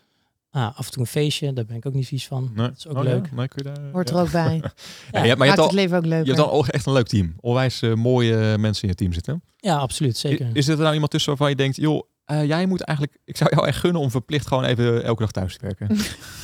Ah, 0.51 0.79
af 0.79 0.87
en 0.87 0.93
toe 0.93 1.03
een 1.03 1.09
feestje, 1.09 1.53
daar 1.53 1.65
ben 1.65 1.77
ik 1.77 1.87
ook 1.87 1.95
niet 1.95 2.07
vies 2.07 2.27
van. 2.27 2.51
Nee. 2.55 2.67
Dat 2.69 2.77
is 2.77 2.87
ook 2.87 2.97
Oh, 2.97 3.05
ja? 3.05 3.09
leuk. 3.11 3.33
Nee, 3.33 3.49
kun 3.49 3.63
je 3.65 3.75
daar- 3.75 3.91
Hoort 3.93 4.09
ja. 4.09 4.15
er 4.17 4.21
ook 4.23 4.31
bij. 4.31 4.55
Ja, 4.63 4.63
je 4.63 4.63
hebt- 4.63 5.13
maar 5.13 5.27
je 5.29 5.37
Maakt 5.37 5.49
hebt, 5.49 5.59
al, 5.59 5.65
het 5.67 5.75
leven 5.75 5.97
ook 5.97 6.03
je 6.03 6.09
leuker. 6.09 6.27
hebt 6.27 6.39
dan 6.39 6.51
ook 6.51 6.67
echt 6.67 6.87
een 6.87 6.93
leuk 6.93 7.07
team. 7.07 7.35
Onwijs 7.41 7.83
eh, 7.83 7.95
mooie 7.95 8.59
mensen 8.59 8.83
in 8.83 8.89
je 8.89 8.95
team 8.95 9.13
zitten. 9.13 9.43
Ja, 9.57 9.77
absoluut, 9.77 10.17
zeker. 10.17 10.47
I- 10.47 10.51
Is 10.53 10.69
er 10.69 10.77
nou 10.79 10.93
iemand 10.93 11.11
tussen 11.11 11.29
waarvan 11.31 11.51
je 11.51 11.57
denkt, 11.57 11.77
joh, 11.77 12.03
eh, 12.27 12.45
jij 12.47 12.67
moet 12.67 12.81
eigenlijk, 12.81 13.19
ik 13.25 13.37
zou 13.37 13.51
jou 13.55 13.67
echt 13.67 13.79
gunnen 13.79 14.03
om 14.03 14.11
verplicht 14.11 14.47
gewoon 14.47 14.65
even 14.65 15.05
elke 15.05 15.21
dag 15.23 15.31
thuis 15.31 15.57
te 15.59 15.65
werken. 15.67 15.89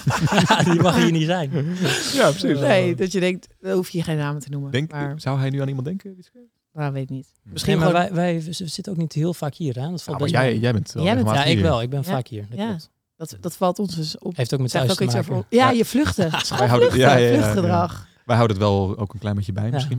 Die 0.72 0.80
mag 0.82 0.96
hier 0.96 1.10
niet 1.12 1.26
zijn. 1.26 1.50
ja, 2.20 2.30
precies. 2.30 2.58
Nee, 2.58 2.94
dat 2.94 3.12
je 3.12 3.20
denkt, 3.20 3.48
dan 3.60 3.72
hoef 3.72 3.90
je 3.90 4.02
geen 4.02 4.16
namen 4.16 4.40
te 4.40 4.50
noemen. 4.50 4.70
Denk, 4.70 4.90
maar, 4.92 5.20
Zou 5.20 5.38
hij 5.38 5.50
nu 5.50 5.60
aan 5.60 5.68
iemand 5.68 5.86
denken? 5.86 6.16
nou, 6.72 6.92
weet 6.92 7.02
ik 7.02 7.10
niet. 7.10 7.26
Nee, 7.42 7.52
Misschien 7.52 7.78
maar 7.78 7.86
gewoon, 7.90 8.14
wij, 8.14 8.40
wij 8.42 8.52
zitten 8.52 8.92
ook 8.92 8.98
niet 8.98 9.12
heel 9.12 9.34
vaak 9.34 9.54
hier. 9.54 9.74
Hè? 9.74 9.80
Dat 9.80 9.90
Ja, 9.90 9.96
valt 9.96 10.06
maar 10.06 10.18
best 10.18 10.32
jij, 10.42 10.58
jij 10.58 10.72
bent 10.72 10.92
wel 10.92 11.04
Jij 11.04 11.14
bent- 11.14 11.26
Ja, 11.28 11.44
ik 11.44 11.60
wel. 11.60 11.82
Ik 11.82 11.90
ben 11.90 12.02
Ja. 12.04 12.10
vaak 12.10 12.26
hier. 12.26 12.46
Dat 12.48 12.58
Ja. 12.58 12.66
klopt. 12.66 12.90
dat, 13.16 13.36
dat 13.40 13.56
valt 13.56 13.78
ons 13.78 13.94
dus 13.94 14.18
op. 14.18 14.36
Heeft 14.36 14.54
ook 14.54 14.60
met 14.60 14.70
thuis 14.70 14.90
ook 14.90 14.96
te 14.96 15.04
iets 15.04 15.14
maken. 15.14 15.32
over... 15.32 15.46
Ja, 15.48 15.70
Ja. 15.70 15.76
je 15.76 15.84
vluchten. 15.84 16.30
Wij 16.30 16.40
houden- 16.68 16.90
vluchten, 16.90 16.98
ja, 16.98 17.16
ja, 17.16 17.26
ja, 17.26 17.30
ja. 17.32 17.36
vluchtgedrag. 17.38 18.06
Wij 18.24 18.36
houden 18.36 18.56
het 18.56 18.66
wel 18.66 18.98
ook 18.98 19.12
een 19.12 19.18
klein 19.20 19.36
beetje 19.36 19.52
bij, 19.52 19.64
Ja. 19.66 19.70
misschien 19.70 19.98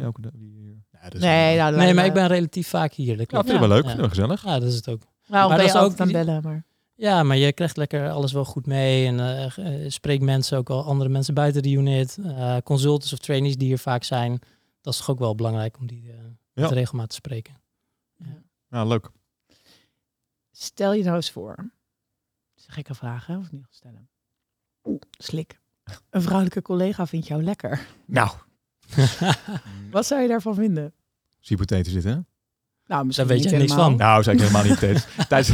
Ja, 1.03 1.09
dus, 1.09 1.21
Nee, 1.21 1.57
nou, 1.57 1.75
Nee, 1.75 1.93
maar 1.93 2.05
ik 2.05 2.13
ben 2.13 2.27
relatief 2.27 2.67
vaak 2.67 2.93
hier. 2.93 3.07
Dat 3.17 3.19
Ja, 3.19 3.25
klopt. 3.25 3.49
vind 3.49 3.61
ik 3.61 3.67
wel 3.67 3.77
leuk. 3.77 3.85
Ja. 3.85 3.95
Wel 3.97 4.09
gezellig. 4.09 4.43
Ja, 4.45 4.59
dat 4.59 4.69
is 4.69 4.75
het 4.75 4.89
ook. 4.89 5.01
Nou, 5.27 5.47
Maar 5.49 5.57
ben 5.57 5.57
dat 5.57 5.59
je 5.65 5.71
is 5.71 5.73
altijd 5.83 5.93
ook 5.93 5.99
aan 5.99 6.07
die- 6.07 6.25
bellen, 6.25 6.43
maar... 6.43 6.63
Ja, 6.95 7.23
maar 7.23 7.37
je 7.37 7.53
krijgt 7.53 7.77
lekker 7.77 8.09
alles 8.09 8.31
wel 8.31 8.45
goed 8.45 8.65
mee. 8.65 9.07
En 9.07 9.19
eh, 9.19 9.83
eh, 9.83 9.89
spreekt 9.91 10.23
mensen 10.23 10.57
ook 10.57 10.69
al, 10.69 10.83
andere 10.83 11.09
mensen 11.09 11.33
buiten 11.33 11.61
de 11.63 11.69
unit. 11.71 12.17
eh, 12.23 12.57
consultants 12.63 13.13
of 13.13 13.19
trainees 13.19 13.57
die 13.57 13.67
hier 13.67 13.77
vaak 13.77 14.03
zijn. 14.03 14.39
Dat 14.81 14.93
is 14.93 14.99
toch 14.99 15.09
ook 15.09 15.19
wel 15.19 15.35
belangrijk 15.35 15.77
om 15.77 15.87
die 15.87 16.09
eh 16.11 16.15
Ja. 16.53 16.61
met 16.61 16.71
regelmaat 16.71 17.09
te 17.09 17.15
spreken. 17.15 17.61
Ja, 18.69 18.83
leuk. 18.85 19.09
Stel 20.51 20.93
je 20.93 21.03
nou 21.03 21.15
eens 21.15 21.31
voor. 21.31 21.55
Dat 21.55 21.65
is 22.55 22.67
een 22.67 22.73
gekke 22.73 22.93
vraag, 22.95 23.25
hè? 23.25 23.37
Of 23.37 23.51
niet 23.51 23.65
stellen? 23.69 24.07
Oeh, 24.83 25.01
slik. 25.17 25.59
Een 26.09 26.21
vrouwelijke 26.21 26.61
collega 26.61 27.07
vindt 27.07 27.27
jou 27.27 27.43
lekker. 27.43 27.87
Nou, 28.05 28.29
Wat 29.91 30.05
zou 30.05 30.21
je 30.21 30.27
daarvan 30.27 30.55
vinden? 30.55 30.93
is 31.41 31.49
hypothetisch 31.49 31.93
dit, 31.93 32.03
hè? 32.03 32.17
Nou, 32.87 33.05
misschien 33.05 33.27
weet 33.27 33.37
niet 33.39 33.49
jij 33.49 33.59
niks 33.59 33.71
helemaal. 33.71 33.89
van. 33.97 33.99
Nou, 34.07 34.23
zei 34.23 34.35
ik 34.35 34.41
helemaal 34.41 34.63
niet 34.63 34.77
steeds. 34.77 35.05
tijdens, 35.29 35.49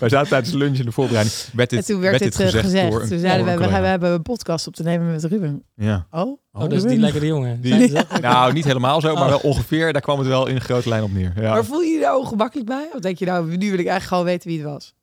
wij 0.00 0.08
zaten 0.08 0.28
tijdens 0.28 0.50
de 0.52 0.58
lunch 0.58 0.78
in 0.78 0.84
de 0.84 0.92
voorbereiding. 0.92 1.36
Werd 1.52 1.70
dit, 1.70 1.78
en 1.78 1.84
toen 1.84 2.00
werd, 2.00 2.18
dit 2.18 2.22
dit 2.22 2.34
gezegd, 2.44 2.64
gezegd. 2.64 2.90
door 2.90 3.02
een, 3.02 3.08
toen 3.08 3.18
zeiden 3.18 3.46
we, 3.46 3.64
we, 3.66 3.80
we 3.80 3.86
hebben 3.86 4.10
een 4.12 4.22
podcast 4.22 4.66
op 4.66 4.74
te 4.74 4.82
nemen 4.82 5.10
met 5.10 5.24
Ruben. 5.24 5.64
Ja. 5.74 6.06
Oh, 6.10 6.38
Oh, 6.52 6.60
dat 6.60 6.72
is 6.72 6.82
die 6.82 6.98
lekkere 6.98 7.26
jongen. 7.26 7.60
Die-? 7.60 7.92
Nou, 8.20 8.52
niet 8.52 8.64
helemaal 8.64 9.00
zo, 9.00 9.14
maar 9.14 9.22
Oh. 9.22 9.28
wel 9.28 9.38
ongeveer. 9.38 9.92
Daar 9.92 10.02
kwam 10.02 10.18
het 10.18 10.28
wel 10.28 10.46
in 10.46 10.54
een 10.54 10.60
grote 10.60 10.88
lijn 10.88 11.02
op 11.02 11.12
neer. 11.12 11.32
Ja. 11.36 11.52
Maar 11.52 11.64
voel 11.64 11.80
je 11.80 11.92
je 11.94 12.00
daar 12.00 12.16
ongemakkelijk 12.16 12.66
bij? 12.68 12.88
Of 12.94 13.00
denk 13.00 13.18
je 13.18 13.24
nou, 13.26 13.46
nu 13.46 13.56
wil 13.56 13.78
ik 13.78 13.86
eigenlijk 13.86 14.04
gewoon 14.04 14.24
weten 14.24 14.48
wie 14.48 14.58
het 14.60 14.68
was? 14.68 14.94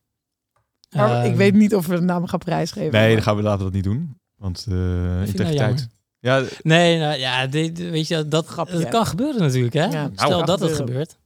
Maar 0.96 1.24
ik 1.24 1.30
Ehm, 1.30 1.36
weet 1.36 1.54
niet 1.54 1.74
of 1.74 1.86
we 1.86 1.94
de 1.94 2.00
naam 2.00 2.26
gaan 2.26 2.38
prijsgeven. 2.38 2.92
Nee, 2.92 3.14
dan 3.14 3.22
gaan 3.22 3.36
we 3.36 3.42
laten 3.42 3.58
we 3.58 3.64
dat 3.64 3.72
niet 3.72 3.84
doen. 3.84 4.18
Want 4.36 4.66
eh 4.68 4.74
nou 4.76 5.26
integriteit. 5.26 5.88
Ja, 6.18 6.42
Nee, 6.62 6.98
nou 6.98 7.18
ja, 7.18 7.46
dit, 7.46 7.78
weet 7.90 8.08
je, 8.08 8.28
dat, 8.28 8.46
Grapje. 8.46 8.78
dat 8.78 8.88
kan 8.88 9.06
gebeuren 9.06 9.40
natuurlijk, 9.40 9.74
hè? 9.74 9.84
Ja. 9.84 10.10
Stel 10.14 10.28
Nou, 10.30 10.44
dat 10.44 10.60
het 10.60 10.70
gebeuren. 10.70 10.76
gebeurt. 10.76 11.16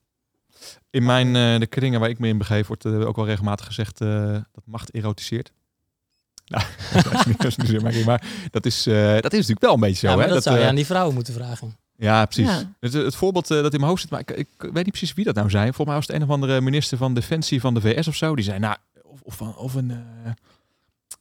In 0.91 1.05
mijn, 1.05 1.37
eh, 1.37 1.59
de 1.61 1.67
kringen 1.67 2.01
waar 2.01 2.09
ik 2.09 2.19
me 2.19 2.29
in 2.29 2.39
begeef, 2.39 2.67
wordt 2.67 2.85
eh, 2.85 3.07
ook 3.07 3.17
wel 3.17 3.27
regelmatig 3.27 3.67
gezegd 3.67 4.01
eh, 4.01 4.33
dat 4.33 4.65
macht 4.65 4.95
erotiseert. 4.95 5.53
Nou, 6.51 6.65
dat 6.93 7.13
is 7.13 7.25
niet, 7.25 7.43
dat 7.43 7.47
is 7.47 7.57
niet 7.57 8.05
maar 8.05 8.23
dat 8.51 8.67
is, 8.67 8.87
eh, 8.87 8.95
dat 9.13 9.33
is 9.33 9.47
natuurlijk 9.47 9.61
wel 9.61 9.75
een 9.75 9.81
beetje 9.81 9.97
zo. 9.97 10.09
ja, 10.09 10.17
maar 10.17 10.27
hè? 10.27 10.33
dat, 10.33 10.43
zou 10.43 10.59
je 10.59 10.67
aan 10.67 10.75
die 10.75 10.87
vrouwen 10.87 11.15
moeten 11.15 11.35
vragen. 11.35 11.77
Ja, 11.97 12.25
precies. 12.25 12.47
Ja. 12.51 12.73
Het, 12.81 12.93
het 12.93 13.15
voorbeeld 13.15 13.49
dat 13.49 13.73
in 13.73 13.79
mijn 13.79 13.91
hoofd 13.91 14.01
zit, 14.01 14.11
maar 14.11 14.21
ik, 14.21 14.31
ik 14.31 14.49
weet 14.59 14.75
niet 14.75 14.89
precies 14.89 15.15
wie 15.15 15.25
dat 15.25 15.35
nou 15.35 15.51
zijn. 15.51 15.75
Volgens 15.75 15.87
mij 15.87 15.95
was 15.97 16.07
het 16.07 16.17
een 16.17 16.23
of 16.23 16.31
andere 16.31 16.61
minister 16.61 16.99
van 16.99 17.15
Defensie 17.15 17.61
van 17.61 17.75
de 17.75 17.81
VS 17.81 18.09
of 18.09 18.15
zo. 18.15 18.35
Die 18.37 18.45
zei, 18.45 18.59
nou, 18.59 18.77
of, 19.03 19.21
of, 19.23 19.35
van- 19.35 19.57
of, 19.57 19.75
een, 19.75 19.91
eh, 19.91 20.31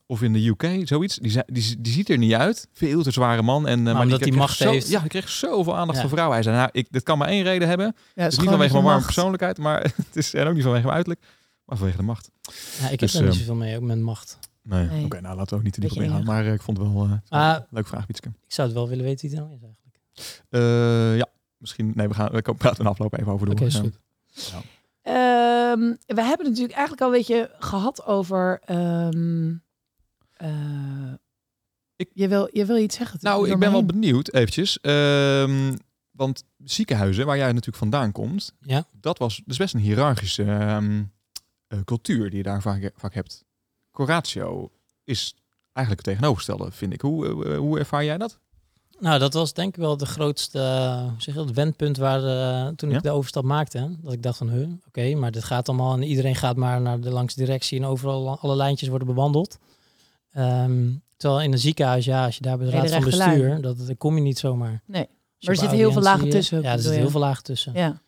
of 0.10 0.22
in 0.22 0.34
de 0.34 0.48
UK, 0.48 0.88
zoiets. 0.88 1.16
Die, 1.18 1.32
die, 1.46 1.76
die 1.82 1.94
ziet 1.94 2.10
er 2.10 2.18
niet 2.18 2.34
uit. 2.34 2.68
Veel 2.74 3.04
te 3.04 3.12
zware 3.12 3.42
man. 3.42 3.68
En, 3.68 3.88
eh, 3.88 3.94
maar 3.94 4.02
omdat 4.04 4.08
die 4.10 4.18
die 4.18 4.28
kreeg 4.28 4.36
macht 4.38 4.58
zo, 4.58 4.72
heeft. 4.72 4.90
Ja, 4.90 5.00
die 5.00 5.10
kreeg 5.10 5.30
zoveel 5.30 5.76
aandacht 5.78 5.96
Ja. 5.98 6.02
voor 6.02 6.10
vrouwen. 6.12 6.36
Hij 6.36 6.44
zei, 6.44 6.56
nou, 6.56 6.70
ik, 6.72 6.88
dit 6.92 7.04
kan 7.04 7.18
maar 7.18 7.28
één 7.28 7.44
reden 7.44 7.68
hebben. 7.68 7.86
Ja, 8.16 8.24
Het 8.24 8.32
is 8.32 8.38
niet 8.40 8.50
vanwege 8.50 8.74
dat 8.74 8.82
mijn 8.82 8.92
warme 8.94 9.06
persoonlijkheid, 9.06 9.58
maar 9.58 9.82
het 10.08 10.16
is 10.16 10.34
en 10.34 10.48
ook 10.48 10.54
niet 10.54 10.64
vanwege 10.64 10.84
mijn 10.84 10.96
uiterlijk, 10.96 11.26
maar 11.66 11.78
vanwege 11.78 11.98
de 11.98 12.04
macht. 12.04 12.30
Ja, 12.82 12.90
ik 12.90 13.00
Dus, 13.00 13.14
heb 13.14 13.22
daar 13.22 13.32
niet 13.32 13.40
ehm, 13.40 13.48
zoveel 13.48 13.56
mee, 13.56 13.76
ook 13.76 13.82
met 13.84 14.00
macht. 14.00 14.40
Nee, 14.64 14.86
Nee. 14.88 15.06
oké, 15.06 15.22
nou 15.22 15.36
laten 15.36 15.50
we 15.50 15.56
ook 15.56 15.64
niet 15.64 15.74
te 15.74 15.80
diep 15.80 15.92
op 15.92 16.02
ingaan. 16.02 16.24
Maar 16.24 16.46
eh, 16.46 16.54
ik 16.54 16.62
vond 16.62 16.78
het 16.78 16.92
wel 16.94 17.04
eh, 17.06 17.12
Ah. 17.56 17.58
leuk 17.70 17.88
vraag, 17.88 18.06
Wietske. 18.08 18.28
Ik 18.28 18.54
zou 18.54 18.68
het 18.68 18.78
wel 18.78 18.88
willen 18.90 19.04
weten 19.06 19.30
wie 19.30 19.38
het 19.40 19.48
nou 19.48 19.58
is 19.60 19.64
eigenlijk. 19.64 20.00
Eh, 20.50 21.18
ja, 21.18 21.28
misschien. 21.58 21.92
Nee, 21.96 22.08
we 22.08 22.14
gaan. 22.14 22.32
We 22.32 22.42
praten 22.42 22.86
een 22.86 22.92
afloop 22.92 23.20
even 23.20 23.32
over 23.32 23.46
door. 23.46 23.56
Oké, 23.56 23.66
is 23.66 23.74
Ja. 23.74 23.80
goed. 23.80 23.98
Ehm, 25.02 25.80
we 26.06 26.22
hebben 26.24 26.46
het 26.46 26.48
natuurlijk 26.48 26.74
eigenlijk 26.74 27.02
al 27.02 27.08
een 27.08 27.14
beetje 27.18 27.52
gehad 27.60 28.06
over. 28.06 28.60
ehm, 28.66 29.54
eh, 30.44 31.14
Ik- 31.96 32.12
je, 32.14 32.28
wil, 32.28 32.50
je 32.52 32.66
wil 32.66 32.78
iets 32.78 32.96
zeggen. 32.96 33.16
het 33.16 33.24
Nou, 33.26 33.50
ik 33.50 33.60
ben 33.60 33.72
wel 33.72 33.86
benieuwd, 33.86 34.34
eventjes. 34.34 34.80
Ehm, 34.82 35.76
want 36.12 36.44
ziekenhuizen, 36.64 37.26
waar 37.26 37.38
jij 37.38 37.48
natuurlijk 37.48 37.78
vandaan 37.78 38.12
komt, 38.12 38.54
Ja. 38.62 38.86
dat 39.02 39.18
was 39.18 39.42
dus 39.46 39.58
best 39.58 39.74
een 39.74 39.80
hiërarchische 39.80 40.44
ehm, 40.44 41.04
eh, 41.68 41.80
cultuur 41.86 42.30
die 42.30 42.38
je 42.38 42.44
daar 42.44 42.62
vaak, 42.62 42.92
vaak 42.96 43.14
hebt. 43.14 43.44
Coratio 43.92 44.72
is 45.04 45.36
eigenlijk 45.74 46.06
het 46.08 46.16
tegenovergestelde, 46.16 46.72
vind 46.72 46.94
ik. 46.94 47.02
Hoe, 47.02 47.46
eh, 47.46 47.58
hoe 47.58 47.80
ervaar 47.80 48.04
jij 48.06 48.18
dat? 48.18 48.40
Nou, 49.00 49.20
dat 49.20 49.34
was 49.34 49.54
denk 49.54 49.70
ik 49.76 49.82
wel 49.82 49.98
de 49.98 50.06
grootste 50.06 50.60
zeg 51.18 51.36
je 51.36 51.40
dat, 51.46 51.52
wendpunt 51.52 51.98
waar 51.98 52.24
eh, 52.24 52.68
toen 52.76 52.90
ik 52.90 52.96
Ja? 52.96 53.02
de 53.02 53.12
overstap 53.12 53.44
maakte. 53.44 53.78
Hè? 53.78 53.88
Dat 54.02 54.14
ik 54.14 54.24
dacht 54.24 54.38
van, 54.38 54.50
huh, 54.50 54.68
oké, 54.88 55.16
maar 55.16 55.32
dit 55.32 55.44
gaat 55.44 55.70
allemaal 55.70 55.94
en 55.94 56.04
iedereen 56.04 56.36
gaat 56.36 56.56
maar 56.56 56.82
naar 56.82 57.00
de 57.02 57.10
langs 57.12 57.36
directie 57.36 57.80
en 57.80 57.86
overal 57.86 58.40
alle 58.40 58.56
lijntjes 58.56 58.90
worden 58.90 59.08
bewandeld. 59.08 59.58
Ehm, 60.32 60.90
terwijl 61.18 61.42
in 61.42 61.52
een 61.52 61.60
ziekenhuis, 61.60 62.06
ja, 62.06 62.26
als 62.26 62.36
je 62.36 62.42
daar 62.42 62.58
bij 62.58 62.66
de 62.66 62.72
raad 62.72 62.90
van 62.92 63.04
bestuur, 63.04 63.62
dat, 63.62 63.78
dan 63.88 63.98
kom 63.98 64.16
je 64.16 64.22
niet 64.22 64.40
zomaar. 64.40 64.82
Nee. 64.86 65.08
Maar 65.40 65.50
er 65.54 65.56
zitten 65.60 65.78
heel 65.78 65.92
veel 65.92 66.02
lagen 66.02 66.30
tussen, 66.30 66.62
Ja, 66.62 66.72
er 66.72 66.80
zitten 66.80 67.00
heel 67.00 67.10
veel 67.10 67.20
lagen 67.20 67.44
tussen. 67.44 67.74
Ja. 67.74 68.02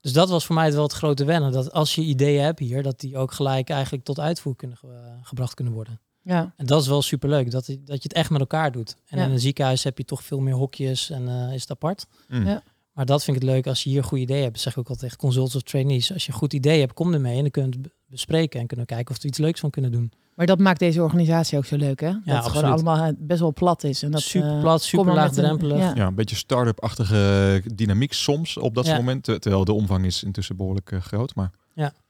Dus 0.00 0.12
dat 0.12 0.28
was 0.28 0.46
voor 0.46 0.54
mij 0.54 0.72
wel 0.72 0.82
het 0.82 0.92
grote 0.92 1.24
wennen. 1.24 1.52
Dat 1.52 1.72
als 1.72 1.94
je 1.94 2.02
ideeën 2.02 2.42
hebt 2.44 2.58
hier, 2.58 2.82
dat 2.82 3.00
die 3.00 3.16
ook 3.16 3.32
gelijk 3.32 3.70
eigenlijk 3.70 4.04
tot 4.04 4.20
uitvoer 4.20 4.56
kunnen 4.56 4.76
ge- 4.76 5.18
gebracht 5.22 5.54
kunnen 5.54 5.74
worden. 5.74 6.00
ja. 6.22 6.52
En 6.56 6.66
dat 6.66 6.82
is 6.82 6.88
wel 6.88 7.02
superleuk, 7.02 7.50
dat, 7.50 7.66
dat 7.66 7.76
je 7.86 7.92
het 8.08 8.12
echt 8.12 8.30
met 8.30 8.40
elkaar 8.40 8.72
doet. 8.72 8.96
En 9.06 9.18
Ja. 9.18 9.24
in 9.24 9.30
een 9.30 9.40
ziekenhuis 9.40 9.84
heb 9.84 9.98
je 9.98 10.04
toch 10.04 10.22
veel 10.22 10.40
meer 10.40 10.54
hokjes 10.54 11.10
en 11.10 11.28
eh, 11.28 11.54
is 11.54 11.60
het 11.60 11.70
apart. 11.70 12.06
Mm. 12.28 12.46
Ja. 12.46 12.62
Maar 12.92 13.06
dat 13.06 13.24
vind 13.24 13.36
ik 13.36 13.42
het 13.42 13.52
leuk 13.52 13.66
als 13.66 13.82
je 13.82 13.88
hier 13.88 13.98
een 13.98 14.04
goed 14.04 14.18
idee 14.18 14.40
hebt. 14.42 14.52
Dat 14.52 14.62
zeg 14.62 14.72
ik 14.72 14.78
ook 14.78 14.88
altijd 14.88 15.04
tegen 15.04 15.18
consultants 15.18 15.56
of 15.56 15.62
trainees. 15.62 16.12
Als 16.12 16.26
je 16.26 16.32
een 16.32 16.38
goed 16.38 16.52
idee 16.52 16.80
hebt, 16.80 16.92
kom 16.92 17.14
ermee 17.14 17.36
en 17.36 17.42
dan 17.42 17.50
kunnen 17.50 17.70
we 17.70 17.78
het 17.82 17.92
bespreken 18.06 18.60
en 18.60 18.66
kunnen 18.66 18.86
we 18.86 18.92
kijken 18.94 19.14
of 19.14 19.22
we 19.22 19.28
iets 19.28 19.38
leuks 19.38 19.60
van 19.60 19.70
kunnen 19.70 19.92
doen. 19.92 20.12
Maar 20.38 20.46
dat 20.46 20.58
maakt 20.58 20.78
deze 20.78 21.02
organisatie 21.02 21.58
ook 21.58 21.64
zo 21.64 21.76
leuk, 21.76 22.00
hè? 22.00 22.06
Dat 22.12 22.20
het 22.24 22.34
absoluut. 22.34 22.56
gewoon 22.56 22.72
allemaal 22.72 23.04
eh, 23.06 23.12
best 23.18 23.40
wel 23.40 23.52
plat 23.52 23.84
is. 23.84 24.02
En 24.02 24.10
dat, 24.10 24.20
super 24.20 24.50
eh, 24.54 24.60
plat, 24.60 24.82
super 24.82 25.04
met 25.06 25.14
een- 25.14 25.20
laagdrempelig. 25.20 25.78
ja. 25.78 25.92
Ja, 25.94 26.06
een 26.06 26.14
beetje 26.14 26.36
start-up-achtige 26.36 27.62
dynamiek 27.74 28.12
soms 28.12 28.56
op 28.56 28.74
dat 28.74 28.86
Ja. 28.86 28.96
momenten. 28.96 29.40
Terwijl 29.40 29.64
de 29.64 29.72
omvang 29.72 30.04
is 30.04 30.22
intussen 30.22 30.56
behoorlijk 30.56 30.92
eh, 30.92 31.00
groot. 31.00 31.34
Maar 31.34 31.50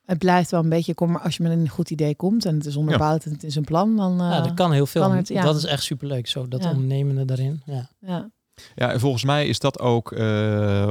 Het 0.04 0.18
blijft 0.18 0.50
wel 0.50 0.62
een 0.62 0.68
beetje, 0.68 0.94
kom 0.94 1.10
maar 1.10 1.20
als 1.20 1.36
je 1.36 1.42
met 1.42 1.52
een 1.52 1.68
goed 1.68 1.90
idee 1.90 2.14
komt 2.16 2.44
en 2.44 2.54
het 2.54 2.66
is 2.66 2.76
onderbouwd 2.76 3.24
en 3.24 3.32
het 3.32 3.44
is 3.44 3.54
een 3.54 3.64
plan, 3.64 3.96
dan... 3.96 4.20
eh, 4.20 4.30
ja, 4.30 4.40
dat 4.40 4.54
kan 4.54 4.72
heel 4.72 4.86
veel. 4.86 5.02
kan 5.02 5.16
het, 5.16 5.28
ja. 5.28 5.42
Dat 5.42 5.56
is 5.56 5.64
echt 5.64 5.82
superleuk, 5.82 6.26
zo, 6.26 6.48
dat 6.48 6.62
Ja. 6.62 6.70
ondernemende 6.70 7.24
daarin. 7.24 7.62
Ja. 7.64 7.88
ja. 8.00 8.30
ja, 8.74 8.92
en 8.92 9.00
volgens 9.00 9.24
mij 9.24 9.48
is 9.48 9.58
dat 9.58 9.80
ook... 9.80 10.12
eh, 10.12 10.88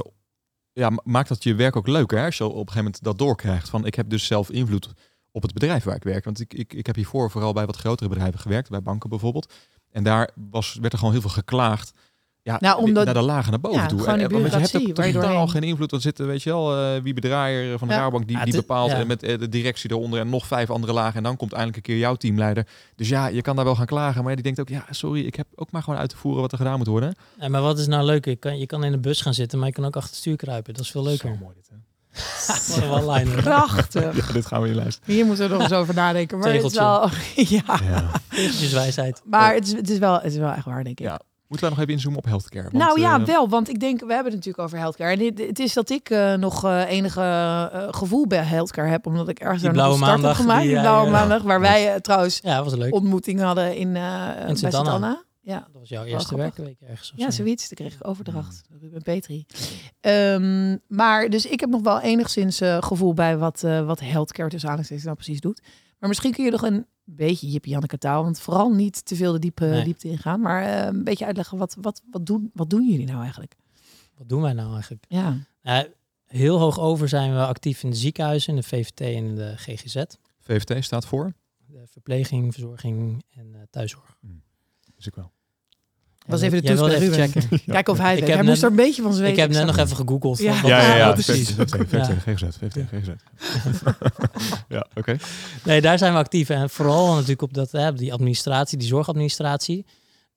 ja, 0.74 0.90
ma- 0.90 1.02
maakt 1.04 1.30
dat 1.30 1.44
je 1.44 1.56
werk 1.56 1.76
ook 1.76 1.88
leuker 1.88 2.18
hè? 2.20 2.26
als 2.26 2.38
je 2.38 2.44
op 2.44 2.52
een 2.52 2.58
gegeven 2.58 2.78
moment 2.84 3.04
dat 3.04 3.18
doorkrijgt. 3.18 3.70
Van 3.70 3.86
ik 3.86 3.96
heb 3.96 4.10
dus 4.10 4.26
zelf 4.26 4.50
invloed 4.52 4.94
op 5.32 5.42
het 5.42 5.54
bedrijf 5.54 5.84
waar 5.84 5.96
ik 5.96 6.04
werk. 6.04 6.26
Want 6.26 6.40
ik, 6.40 6.54
ik, 6.54 6.74
ik 6.74 6.86
heb 6.86 6.96
hiervoor 6.96 7.32
vooral 7.32 7.54
bij 7.54 7.66
wat 7.66 7.76
grotere 7.78 8.10
bedrijven 8.10 8.40
gewerkt, 8.40 8.70
bij 8.70 8.82
banken 8.82 9.10
bijvoorbeeld. 9.10 9.54
En 9.92 10.04
daar 10.04 10.30
was, 10.52 10.78
werd 10.82 10.94
er 10.94 11.00
gewoon 11.00 11.14
heel 11.14 11.24
veel 11.24 11.30
geklaagd. 11.32 11.92
Ja, 12.42 12.58
Nou, 12.60 12.82
omdat- 12.82 13.06
naar 13.06 13.14
de 13.14 13.22
lagen 13.22 13.52
naar 13.52 13.60
boven 13.60 13.82
Ja, 13.82 13.86
toe. 13.88 13.98
En- 14.00 14.06
want 14.06 14.20
je 14.32 14.58
hebt 14.60 14.76
ook 14.76 14.82
je 14.82 14.94
totaal 14.94 15.12
doorheen- 15.12 15.50
geen 15.50 15.64
invloed. 15.64 15.90
Dan 15.90 16.02
zitten, 16.02 16.28
weet 16.28 16.44
je 16.44 16.50
wel, 16.50 16.78
eh, 16.78 17.02
wie 17.02 17.14
bedraaier 17.14 17.78
van 17.80 17.88
de 17.88 17.94
Ja. 17.94 18.00
Rabobank, 18.00 18.28
die, 18.28 18.38
Ja, 18.38 18.44
die 18.44 18.54
bepaalt. 18.56 18.92
ja. 18.92 18.98
En 18.98 19.08
met 19.08 19.24
eh, 19.24 19.40
de 19.40 19.50
directie 19.50 19.92
eronder 19.92 20.20
en 20.20 20.30
nog 20.30 20.48
vijf 20.48 20.70
andere 20.70 20.94
lagen. 20.94 21.16
En 21.18 21.24
dan 21.24 21.38
komt 21.38 21.52
eindelijk 21.52 21.78
een 21.78 21.84
keer 21.94 21.98
jouw 21.98 22.16
teamleider. 22.16 22.68
Dus 22.96 23.10
ja, 23.10 23.28
je 23.28 23.42
kan 23.42 23.56
daar 23.56 23.66
wel 23.66 23.76
gaan 23.76 23.86
klagen. 23.86 24.24
Maar 24.24 24.34
die 24.34 24.44
denkt 24.44 24.60
ook, 24.60 24.70
ja, 24.70 24.86
sorry, 24.90 25.26
ik 25.26 25.36
heb 25.36 25.48
ook 25.56 25.72
maar 25.72 25.84
gewoon 25.84 26.00
uit 26.00 26.10
te 26.10 26.18
voeren 26.18 26.42
wat 26.42 26.52
er 26.52 26.58
gedaan 26.58 26.78
moet 26.78 26.88
worden. 26.88 27.16
Ja, 27.40 27.48
maar 27.48 27.62
wat 27.62 27.80
is 27.80 27.88
nou 27.88 28.06
leuk? 28.06 28.26
Je 28.26 28.36
kan, 28.36 28.60
je 28.60 28.66
kan 28.66 28.84
in 28.84 28.92
de 28.92 28.98
bus 29.00 29.22
gaan 29.22 29.34
zitten, 29.34 29.58
maar 29.60 29.68
je 29.68 29.74
kan 29.74 29.86
ook 29.86 29.96
achter 29.96 30.10
het 30.12 30.20
stuur 30.20 30.36
kruipen. 30.36 30.74
Dat 30.74 30.84
is 30.84 30.92
veel 30.92 31.04
Zo 31.04 31.10
leuker. 31.10 31.38
mooi 31.42 31.56
dit, 31.56 31.70
hè? 31.70 31.76
Wat 32.47 32.78
een 32.82 32.89
one-liner. 32.89 33.41
Prachtig. 33.43 34.15
Ja, 34.28 34.34
dit 34.34 34.45
gaan 34.45 34.61
we 34.61 34.68
in 34.68 34.76
lijst. 34.76 34.99
Hier 35.05 35.26
moeten 35.26 35.47
we 35.47 35.53
nog 35.53 35.61
eens 35.63 35.72
over 35.74 35.93
nadenken. 35.93 36.38
Maar 36.39 36.53
het 36.53 36.63
is 36.63 36.74
wel, 36.74 37.09
ja. 37.36 37.61
Ja. 37.65 38.11
Tegeltjeswijsheid. 38.30 39.22
Maar 39.26 39.53
het 39.53 39.65
is, 39.68 39.72
het, 39.74 39.89
is 39.89 39.97
wel, 39.97 40.13
het 40.13 40.32
is 40.32 40.38
wel 40.38 40.51
echt 40.51 40.65
waar, 40.65 40.84
denk 40.84 40.99
ik. 40.99 41.05
Ja, 41.05 41.20
Moeten 41.47 41.68
wij 41.68 41.70
nog 41.70 41.80
even 41.80 41.93
inzoomen 41.93 42.20
op 42.20 42.26
healthcare? 42.26 42.70
Want, 42.72 42.84
nou 42.84 42.99
ja, 42.99 43.20
eh, 43.20 43.26
wel. 43.26 43.49
Want 43.49 43.70
ik 43.70 43.80
denk, 43.80 43.99
we 43.99 44.13
hebben 44.13 44.26
het 44.26 44.34
natuurlijk 44.36 44.63
over 44.63 44.78
healthcare. 44.78 45.11
En 45.11 45.18
dit, 45.20 45.47
het 45.47 45.59
is 45.59 45.74
dat 45.74 45.89
ik 45.89 46.09
eh, 46.09 46.34
nog 46.34 46.63
eh, 46.65 46.89
enige 46.89 47.88
gevoel 47.91 48.28
bij 48.28 48.43
healthcare 48.43 48.88
heb. 48.89 49.05
Omdat 49.05 49.28
ik 49.30 49.39
ergens 49.39 49.63
een 49.63 49.72
blauwe 49.72 49.95
start 49.95 50.11
heb 50.11 50.20
maandag 50.20 50.38
gemaakt. 50.38 50.59
die 50.61 50.68
Die 50.68 50.78
jij, 50.78 50.88
blauwe 50.88 51.09
maandag. 51.09 51.41
Waar 51.41 51.59
wij 51.59 51.99
trouwens 52.01 52.39
Ja, 52.43 52.63
was 52.63 52.74
leuk. 52.76 52.93
ontmoeting 52.93 53.39
hadden 53.41 53.76
in, 53.76 53.95
eh 53.95 54.28
Sint 54.45 54.59
Sint 54.59 54.74
Anna. 54.76 55.26
Ja. 55.48 55.60
Dat 55.60 55.80
was 55.82 55.89
jouw 55.89 56.04
eerste 56.04 56.36
werkweek 56.36 56.82
ergens. 56.82 57.12
of 57.12 57.18
Ja, 57.20 57.32
zo. 57.32 57.43
zoiets. 57.43 57.70
Dan 57.70 57.78
kreeg 57.88 58.00
ik 58.00 58.08
overdracht. 58.08 58.62
Ruben 58.82 59.02
Petri. 59.02 59.45
Ehm, 60.00 60.78
maar 60.88 61.30
dus 61.30 61.45
ik 61.45 61.60
heb 61.60 61.70
nog 61.70 61.82
wel 61.82 62.02
enigszins 62.02 62.62
eh, 62.62 62.82
gevoel 62.82 63.14
bij 63.14 63.38
wat, 63.38 63.64
eh 63.64 63.86
wat 63.86 64.00
healthcare 64.00 64.50
tussen 64.50 64.70
aanhalingstekens 64.70 65.04
nou 65.06 65.16
precies 65.18 65.39
doet. 65.41 65.62
Maar 66.00 66.10
misschien 66.10 66.32
kun 66.32 66.45
je 66.45 66.52
nog 66.52 66.62
een 66.62 66.86
beetje 67.04 67.48
Jippie 67.50 67.72
Janneke 67.72 67.98
taal, 67.98 68.24
want 68.24 68.39
vooral 68.39 68.70
niet 68.74 69.06
te 69.06 69.16
veel 69.16 69.32
de 69.32 69.39
diepe, 69.39 69.66
Nee. 69.66 69.84
diepte 69.84 70.08
ingaan. 70.08 70.41
Maar 70.41 70.64
eh, 70.64 70.86
een 70.86 71.04
beetje 71.04 71.26
uitleggen, 71.26 71.58
wat, 71.58 71.78
wat, 71.82 72.02
wat, 72.12 72.26
doen, 72.26 72.52
wat 72.54 72.70
doen 72.70 72.89
jullie 72.89 73.06
nou 73.08 73.22
eigenlijk? 73.22 73.56
Wat 74.18 74.30
doen 74.30 74.41
wij 74.41 74.54
nou 74.54 74.74
eigenlijk? 74.74 75.06
Ja, 75.08 75.38
Nou, 75.62 75.88
heel 76.26 76.60
hoog 76.60 76.80
over 76.80 77.10
zijn 77.10 77.34
we 77.34 77.45
actief 77.45 77.84
in 77.84 77.89
de 77.89 77.95
ziekenhuizen, 77.95 78.50
in 78.50 78.56
de 78.56 78.68
VVT 78.68 79.00
en 79.02 79.08
in 79.14 79.36
de 79.36 79.54
GGZ. 79.58 80.04
VVT 80.39 80.84
staat 80.84 81.06
voor. 81.06 81.34
De 81.66 81.84
verpleging, 81.88 82.54
verzorging 82.54 83.24
en 83.30 83.56
eh, 83.56 83.62
thuiszorg. 83.70 84.18
Dus 84.95 85.08
ik 85.08 85.16
wel. 85.16 85.32
Was 86.28 86.40
Jij- 86.40 86.50
even 86.50 86.62
de 86.66 86.76
toets 86.76 86.82
bij 87.00 87.28
checken. 87.28 87.62
Kijk 87.74 87.88
of 87.90 87.98
hij 87.98 88.14
Ik 88.14 88.20
weet. 88.20 88.28
heb 88.30 88.38
Hij 88.38 88.48
moest 88.48 88.64
er 88.64 88.70
een 88.70 88.76
beetje 88.76 89.02
van 89.02 89.14
zweten. 89.14 89.32
Ik 89.34 89.40
heb 89.40 89.50
net 89.52 89.66
nog 89.66 89.78
even 89.78 89.96
gegoogeld. 89.96 90.38
Ja. 90.38 90.54
Ja, 90.64 90.82
ja, 90.82 90.96
ja. 90.96 91.06
wat 91.06 91.14
precies. 91.14 91.50
VVT, 91.52 91.70
VVT, 91.70 91.92
Ja. 91.92 92.04
GGZ, 92.04 92.44
VVT, 92.58 92.86
GGZ. 92.92 93.10
Ja, 94.68 94.88
oké. 94.96 95.18
Nee, 95.64 95.82
daar 95.82 95.98
zijn 95.98 96.14
we 96.14 96.20
actief. 96.20 96.50
En 96.50 96.70
vooral 96.70 97.14
natuurlijk 97.14 97.42
op 97.42 97.54
dat, 97.54 97.72
hè, 97.72 97.94
die 97.94 98.14
administratie, 98.14 98.78
die 98.78 98.88
zorgadministratie. 98.88 99.86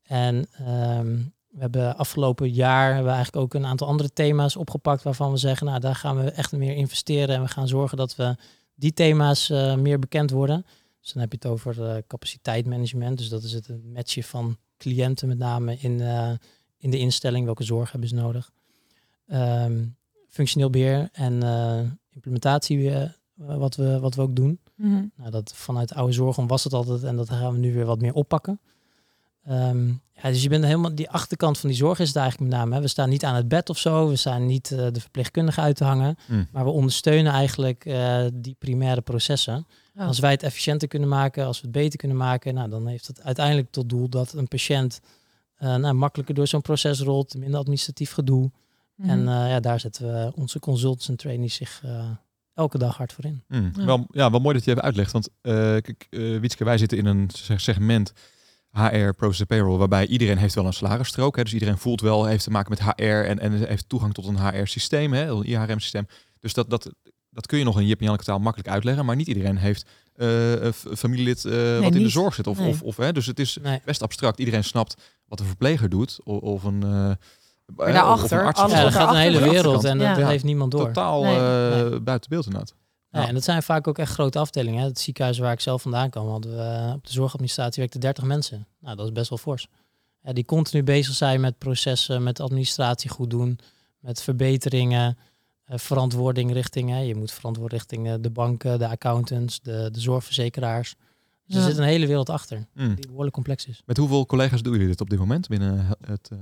En 0.02 0.46
ehm, 0.52 1.16
we 1.50 1.60
hebben 1.60 1.96
afgelopen 1.96 2.50
jaar 2.50 2.86
hebben 2.86 3.04
we 3.10 3.16
eigenlijk 3.16 3.44
ook 3.44 3.54
een 3.54 3.66
aantal 3.66 3.86
andere 3.86 4.12
thema's 4.12 4.56
opgepakt 4.56 5.02
waarvan 5.02 5.30
we 5.30 5.36
zeggen, 5.36 5.66
nou 5.66 5.80
daar 5.80 5.94
gaan 5.94 6.16
we 6.24 6.30
echt 6.30 6.52
meer 6.52 6.74
investeren 6.74 7.34
en 7.34 7.42
we 7.42 7.48
gaan 7.48 7.68
zorgen 7.68 7.96
dat 7.96 8.16
we 8.16 8.36
die 8.74 8.92
thema's 8.92 9.50
eh, 9.50 9.74
meer 9.74 9.98
bekend 9.98 10.30
worden. 10.30 10.66
Dus 11.00 11.12
dan 11.12 11.22
heb 11.22 11.32
je 11.32 11.38
het 11.42 11.50
over 11.50 11.84
eh, 11.84 11.96
capaciteitsmanagement. 12.06 13.18
Dus 13.18 13.28
dat 13.28 13.42
is 13.42 13.52
het 13.52 13.68
een 13.68 13.90
matchen 13.94 14.22
van 14.22 14.56
cliënten 14.80 15.28
met 15.28 15.38
name 15.38 15.76
in, 15.78 16.00
eh, 16.00 16.30
in 16.78 16.90
de 16.90 16.98
instelling. 16.98 17.44
Welke 17.44 17.64
zorg 17.64 17.90
hebben 17.90 18.08
ze 18.08 18.14
nodig? 18.14 18.50
Ehm, 19.26 19.84
functioneel 20.28 20.70
beheer 20.70 21.08
en 21.12 21.42
eh, 21.42 21.80
implementatie, 22.14 22.90
eh, 22.94 23.10
wat, 23.34 23.76
we, 23.76 23.98
wat 24.00 24.14
we 24.14 24.22
ook 24.22 24.36
doen. 24.36 24.58
Mhm. 24.74 25.04
Nou, 25.16 25.30
dat 25.30 25.52
vanuit 25.54 25.88
de 25.88 25.94
oude 25.94 26.12
zorg 26.12 26.36
was 26.36 26.64
het 26.64 26.72
altijd 26.72 27.02
en 27.02 27.16
dat 27.16 27.28
gaan 27.28 27.52
we 27.52 27.58
nu 27.58 27.72
weer 27.72 27.84
wat 27.86 28.00
meer 28.00 28.14
oppakken. 28.14 28.60
Ehm, 29.44 29.88
ja, 29.88 30.28
dus 30.28 30.42
je 30.42 30.48
bent 30.48 30.64
helemaal 30.64 30.94
die 30.94 31.10
achterkant 31.10 31.58
van 31.58 31.68
die 31.68 31.78
zorg 31.78 31.98
is 31.98 32.08
het 32.08 32.16
eigenlijk 32.16 32.50
met 32.50 32.60
name. 32.60 32.74
Hè. 32.74 32.80
We 32.80 32.88
staan 32.88 33.08
niet 33.08 33.24
aan 33.24 33.34
het 33.34 33.48
bed 33.48 33.70
of 33.70 33.78
zo, 33.78 34.08
we 34.08 34.16
staan 34.16 34.46
niet 34.46 34.70
eh, 34.70 34.86
de 34.92 35.00
verpleegkundige 35.00 35.60
uit 35.60 35.76
te 35.76 35.84
hangen, 35.84 36.16
Mm. 36.26 36.48
maar 36.52 36.64
we 36.64 36.70
ondersteunen 36.70 37.32
eigenlijk 37.32 37.84
eh, 37.84 38.24
die 38.34 38.56
primaire 38.58 39.00
processen. 39.00 39.66
Ja. 40.00 40.06
Als 40.06 40.18
wij 40.18 40.30
het 40.30 40.42
efficiënter 40.42 40.88
kunnen 40.88 41.08
maken, 41.08 41.46
als 41.46 41.60
we 41.60 41.66
het 41.66 41.76
beter 41.76 41.98
kunnen 41.98 42.16
maken, 42.16 42.54
nou, 42.54 42.70
dan 42.70 42.86
heeft 42.86 43.06
het 43.06 43.22
uiteindelijk 43.22 43.70
tot 43.70 43.88
doel 43.88 44.08
dat 44.08 44.32
een 44.32 44.48
patiënt 44.48 45.00
eh, 45.56 45.74
nou, 45.76 45.94
makkelijker 45.94 46.34
door 46.34 46.46
zo'n 46.46 46.60
proces 46.62 47.00
rolt, 47.00 47.34
minder 47.38 47.58
administratief 47.58 48.12
gedoe. 48.12 48.50
Mhm. 48.94 49.10
En 49.10 49.18
eh, 49.28 49.48
ja, 49.50 49.60
daar 49.60 49.80
zetten 49.80 50.06
we 50.06 50.32
onze 50.34 50.58
consultants 50.58 51.08
en 51.08 51.16
trainees 51.16 51.54
zich 51.54 51.80
eh, 51.84 52.10
elke 52.54 52.78
dag 52.78 52.96
hard 52.96 53.12
voor 53.12 53.24
in. 53.24 53.42
Mm, 53.48 53.72
Ja. 53.76 53.84
Wel, 53.84 54.06
ja, 54.10 54.30
wel 54.30 54.40
mooi 54.40 54.54
dat 54.54 54.64
je 54.64 54.70
even 54.70 54.82
uitlegt. 54.82 55.12
Want 55.12 55.28
eh 55.40 55.52
kijk, 55.52 56.06
eh, 56.10 56.38
Wietske, 56.40 56.64
wij 56.64 56.78
zitten 56.78 56.98
in 56.98 57.06
een 57.06 57.30
se- 57.32 57.58
segment 57.58 58.12
HR, 58.72 59.10
Process 59.16 59.44
Payroll, 59.44 59.78
waarbij 59.78 60.06
iedereen 60.06 60.38
heeft 60.38 60.54
wel 60.54 60.66
een 60.66 60.72
salarisstrook. 60.72 61.36
Hè, 61.36 61.42
dus 61.42 61.52
iedereen 61.52 61.78
voelt 61.78 62.00
wel, 62.00 62.24
heeft 62.24 62.44
te 62.44 62.50
maken 62.50 62.70
met 62.70 62.82
HR 62.96 63.02
en, 63.04 63.38
en 63.38 63.52
heeft 63.52 63.88
toegang 63.88 64.14
tot 64.14 64.26
een 64.26 64.46
HR-systeem, 64.48 65.12
hè, 65.12 65.26
een 65.30 65.44
IHRM-systeem. 65.44 66.06
Dus 66.38 66.54
dat, 66.54 66.70
dat, 66.70 66.90
dat 67.30 67.46
kun 67.46 67.58
je 67.58 67.64
nog 67.64 67.80
in 67.80 67.86
Jip 67.86 67.98
en 67.98 68.04
Janneke 68.04 68.24
taal 68.26 68.38
makkelijk 68.38 68.70
uitleggen. 68.70 69.04
Maar 69.04 69.16
niet 69.16 69.26
iedereen 69.26 69.56
heeft 69.56 69.84
eh, 70.14 70.62
een 70.62 70.72
f- 70.72 70.86
familielid 70.96 71.44
eh, 71.44 71.78
wat 71.80 71.94
in 71.94 72.02
de 72.02 72.08
zorg 72.08 72.34
zit. 72.34 72.46
Of, 72.46 72.58
Nee. 72.58 72.68
of, 72.68 72.82
of, 72.82 72.96
hè, 72.96 73.12
dus 73.12 73.26
het 73.26 73.38
is 73.38 73.58
Nee. 73.62 73.80
best 73.84 74.02
abstract. 74.02 74.38
Iedereen 74.38 74.64
snapt 74.64 74.96
wat 75.26 75.40
een 75.40 75.46
verpleger 75.46 75.88
doet. 75.88 76.18
Of, 76.24 76.40
of 76.40 76.64
een, 76.64 76.82
eh, 76.82 76.88
Maar 77.76 77.92
daarachter, 77.92 78.48
of 78.48 78.58
een 78.62 78.68
Ja, 78.70 78.82
dat 78.82 78.92
gaat 78.92 79.10
een 79.10 79.20
hele 79.20 79.40
wereld 79.50 79.84
en 79.84 79.98
dat 79.98 80.16
Ja. 80.16 80.28
heeft 80.28 80.44
niemand 80.44 80.70
door. 80.70 80.86
Totaal 80.86 81.24
eh, 81.24 81.98
buiten 82.02 82.30
beeld 82.30 82.44
inderdaad. 82.46 82.74
Ja, 83.10 83.20
Ja. 83.20 83.28
en 83.28 83.34
dat 83.34 83.44
zijn 83.44 83.62
vaak 83.62 83.86
ook 83.88 83.98
echt 83.98 84.12
grote 84.12 84.38
afdelingen. 84.38 84.80
Hè. 84.80 84.86
Het 84.86 84.98
ziekenhuis 85.00 85.38
waar 85.38 85.52
ik 85.52 85.60
zelf 85.60 85.82
vandaan 85.82 86.10
kwam, 86.10 86.28
hadden 86.28 86.56
we 86.56 86.62
eh, 86.62 86.92
op 86.94 87.06
de 87.06 87.12
zorgadministratie 87.12 87.78
werkten 87.80 88.00
30 88.00 88.24
mensen. 88.24 88.66
Nou, 88.80 88.96
dat 88.96 89.06
is 89.06 89.12
best 89.12 89.28
wel 89.28 89.38
fors. 89.38 89.66
Ja, 90.22 90.32
die 90.32 90.44
continu 90.44 90.82
bezig 90.82 91.14
zijn 91.14 91.40
met 91.40 91.58
processen, 91.58 92.22
met 92.22 92.40
administratie 92.40 93.10
goed 93.10 93.30
doen, 93.30 93.58
met 94.00 94.22
verbeteringen, 94.22 95.16
eh, 95.16 95.22
verantwoording 95.78 96.52
richting. 96.52 96.90
Hè. 96.90 96.98
Je 96.98 97.14
moet 97.14 97.32
verantwoord 97.32 97.72
richting 97.72 98.08
eh, 98.08 98.14
de 98.20 98.30
banken, 98.30 98.78
de 98.78 98.88
accountants, 98.88 99.60
de, 99.60 99.88
de 99.92 100.00
zorgverzekeraars. 100.00 100.94
Dus 101.46 101.56
er 101.56 101.60
Ja. 101.62 101.68
zit 101.68 101.78
een 101.78 101.84
hele 101.84 102.06
wereld 102.06 102.30
achter, 102.30 102.66
Mm. 102.74 102.94
die 102.94 103.06
behoorlijk 103.06 103.34
complex 103.34 103.66
is. 103.66 103.82
Met 103.86 103.96
hoeveel 103.96 104.26
collega's 104.26 104.62
doen 104.62 104.72
jullie 104.72 104.88
dit 104.88 105.00
op 105.00 105.10
dit 105.10 105.18
moment 105.18 105.48
binnen 105.48 105.86
het... 106.06 106.28
eh, 106.32 106.38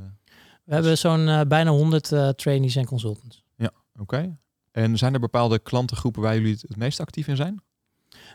We 0.64 0.74
hebben 0.74 0.98
zo'n 0.98 1.28
eh, 1.28 1.40
bijna 1.48 1.70
100 1.70 2.12
eh, 2.12 2.28
trainees 2.28 2.76
en 2.76 2.84
consultants. 2.86 3.42
Oké. 4.00 4.38
En 4.72 4.98
zijn 4.98 5.14
er 5.14 5.20
bepaalde 5.20 5.58
klantengroepen 5.58 6.22
waar 6.22 6.34
jullie 6.34 6.52
het, 6.52 6.62
het 6.62 6.76
meest 6.76 7.00
actief 7.00 7.28
in 7.28 7.36
zijn? 7.36 7.62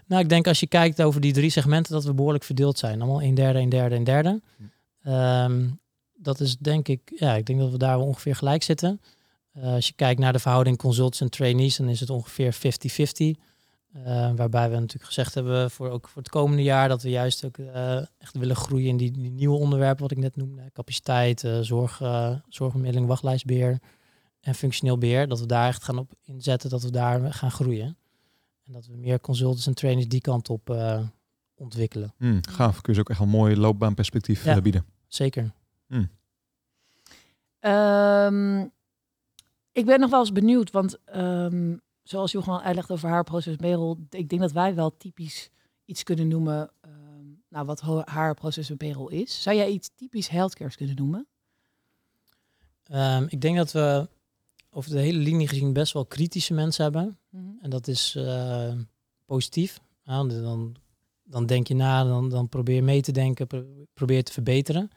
Nou, 0.08 0.22
ik 0.22 0.30
denk 0.30 0.48
als 0.48 0.60
je 0.60 0.68
kijkt 0.68 1.02
over 1.02 1.22
die 1.22 1.34
drie 1.34 1.50
segmenten, 1.50 1.94
dat 1.94 2.04
we 2.04 2.14
behoorlijk 2.14 2.44
verdeeld 2.44 2.78
zijn. 2.80 3.02
Allemaal 3.02 3.22
een 3.22 3.34
derde, 3.36 3.60
een 3.60 3.70
derde, 3.70 3.96
een 3.96 4.04
derde. 4.04 4.42
Hm. 4.58 4.64
Ehm, 5.10 5.70
dat 6.14 6.40
is 6.40 6.58
denk 6.58 6.88
ik, 6.88 7.14
ja, 7.16 7.36
ik 7.36 7.46
denk 7.46 7.60
dat 7.60 7.72
we 7.72 7.78
daar 7.78 7.98
wel 7.98 8.08
ongeveer 8.08 8.36
gelijk 8.36 8.64
zitten. 8.64 9.02
Eh, 9.54 9.74
als 9.74 9.88
je 9.88 9.94
kijkt 9.94 10.20
naar 10.20 10.34
de 10.34 10.40
verhouding 10.40 10.78
consultants 10.78 11.22
en 11.22 11.30
trainees, 11.30 11.76
dan 11.76 11.90
is 11.90 12.00
het 12.00 12.10
ongeveer 12.10 12.54
50-50. 12.54 12.58
Eh, 13.94 14.32
waarbij 14.36 14.70
we 14.70 14.76
natuurlijk 14.76 15.04
gezegd 15.06 15.34
hebben 15.34 15.72
voor, 15.72 15.90
ook 15.90 16.08
voor 16.08 16.22
het 16.22 16.32
komende 16.32 16.64
jaar 16.64 16.88
dat 16.90 17.02
we 17.02 17.10
juist 17.10 17.46
ook 17.46 17.58
eh, 17.58 17.98
echt 18.18 18.38
willen 18.38 18.56
groeien 18.56 18.88
in 18.88 18.98
die, 18.98 19.12
die 19.12 19.30
nieuwe 19.32 19.58
onderwerpen 19.58 20.02
wat 20.02 20.12
ik 20.12 20.18
net 20.18 20.36
noemde. 20.36 20.70
Capaciteit, 20.74 21.48
zorg, 21.62 22.02
zorgbemiddeling, 22.50 23.08
wachtlijstbeheer 23.08 23.80
en 24.40 24.56
functioneel 24.56 24.98
beheer. 24.98 25.28
Dat 25.28 25.40
we 25.40 25.46
daar 25.46 25.68
echt 25.68 25.84
gaan 25.84 25.98
op 25.98 26.12
inzetten, 26.24 26.70
dat 26.70 26.84
we 26.84 26.92
daar 26.92 27.34
gaan 27.34 27.52
groeien. 27.52 27.98
En 28.66 28.74
dat 28.74 28.86
we 28.86 28.96
meer 28.98 29.20
consultants 29.22 29.68
en 29.68 29.74
trainers 29.74 30.08
die 30.08 30.22
kant 30.22 30.50
op 30.50 30.70
eh, 30.70 31.00
ontwikkelen. 31.56 32.14
Hmm, 32.18 32.40
gaaf. 32.50 32.82
Kun 32.82 32.94
je 32.94 32.94
ze 32.94 33.00
ook 33.00 33.10
echt 33.10 33.20
een 33.20 33.30
mooi 33.30 33.56
loopbaanperspectief 33.58 34.44
Ja. 34.46 34.62
bieden. 34.62 34.86
Zeker. 35.08 35.52
Ehm, 37.60 38.66
ik 39.74 39.86
ben 39.86 40.00
nog 40.00 40.10
wel 40.10 40.20
eens 40.20 40.32
benieuwd, 40.32 40.72
want 40.72 40.98
ehm, 41.06 41.78
zoals 42.04 42.32
je 42.32 42.42
gewoon 42.42 42.62
uitlegt 42.62 42.92
over 42.92 43.10
haar 43.10 43.24
proces 43.24 43.58
Merel, 43.58 43.98
ik 44.10 44.30
denk 44.30 44.42
dat 44.42 44.52
wij 44.52 44.76
wel 44.76 44.98
typisch 44.98 45.50
iets 45.86 46.04
kunnen 46.04 46.28
noemen, 46.28 46.72
ehm, 46.82 47.26
nou 47.50 47.66
wat 47.66 47.82
haar 48.06 48.34
proces 48.34 48.72
Merel 48.78 49.10
is. 49.10 49.42
Zou 49.42 49.56
jij 49.56 49.70
iets 49.70 49.90
typisch 49.96 50.28
healthcares 50.28 50.76
kunnen 50.76 50.96
noemen? 50.96 51.28
Ehm, 52.84 53.26
ik 53.30 53.42
denk 53.42 53.58
dat 53.58 53.72
we 53.72 54.10
over 54.70 54.92
de 54.92 55.00
hele 55.00 55.20
linie 55.20 55.48
gezien 55.48 55.74
best 55.74 55.94
wel 55.94 56.06
kritische 56.06 56.54
mensen 56.54 56.84
hebben. 56.84 57.18
En 57.62 57.70
dat 57.70 57.88
is 57.88 58.16
eh, 58.16 58.74
positief. 59.26 59.80
Dan, 60.04 60.76
dan 61.24 61.46
denk 61.46 61.68
je 61.68 61.76
na, 61.76 62.04
dan, 62.04 62.30
dan 62.30 62.50
probeer 62.50 62.76
je 62.76 62.82
mee 62.82 63.02
te 63.02 63.12
denken, 63.12 63.48
pro- 63.48 63.86
probeer 63.94 64.24
te 64.24 64.32
verbeteren. 64.32 64.90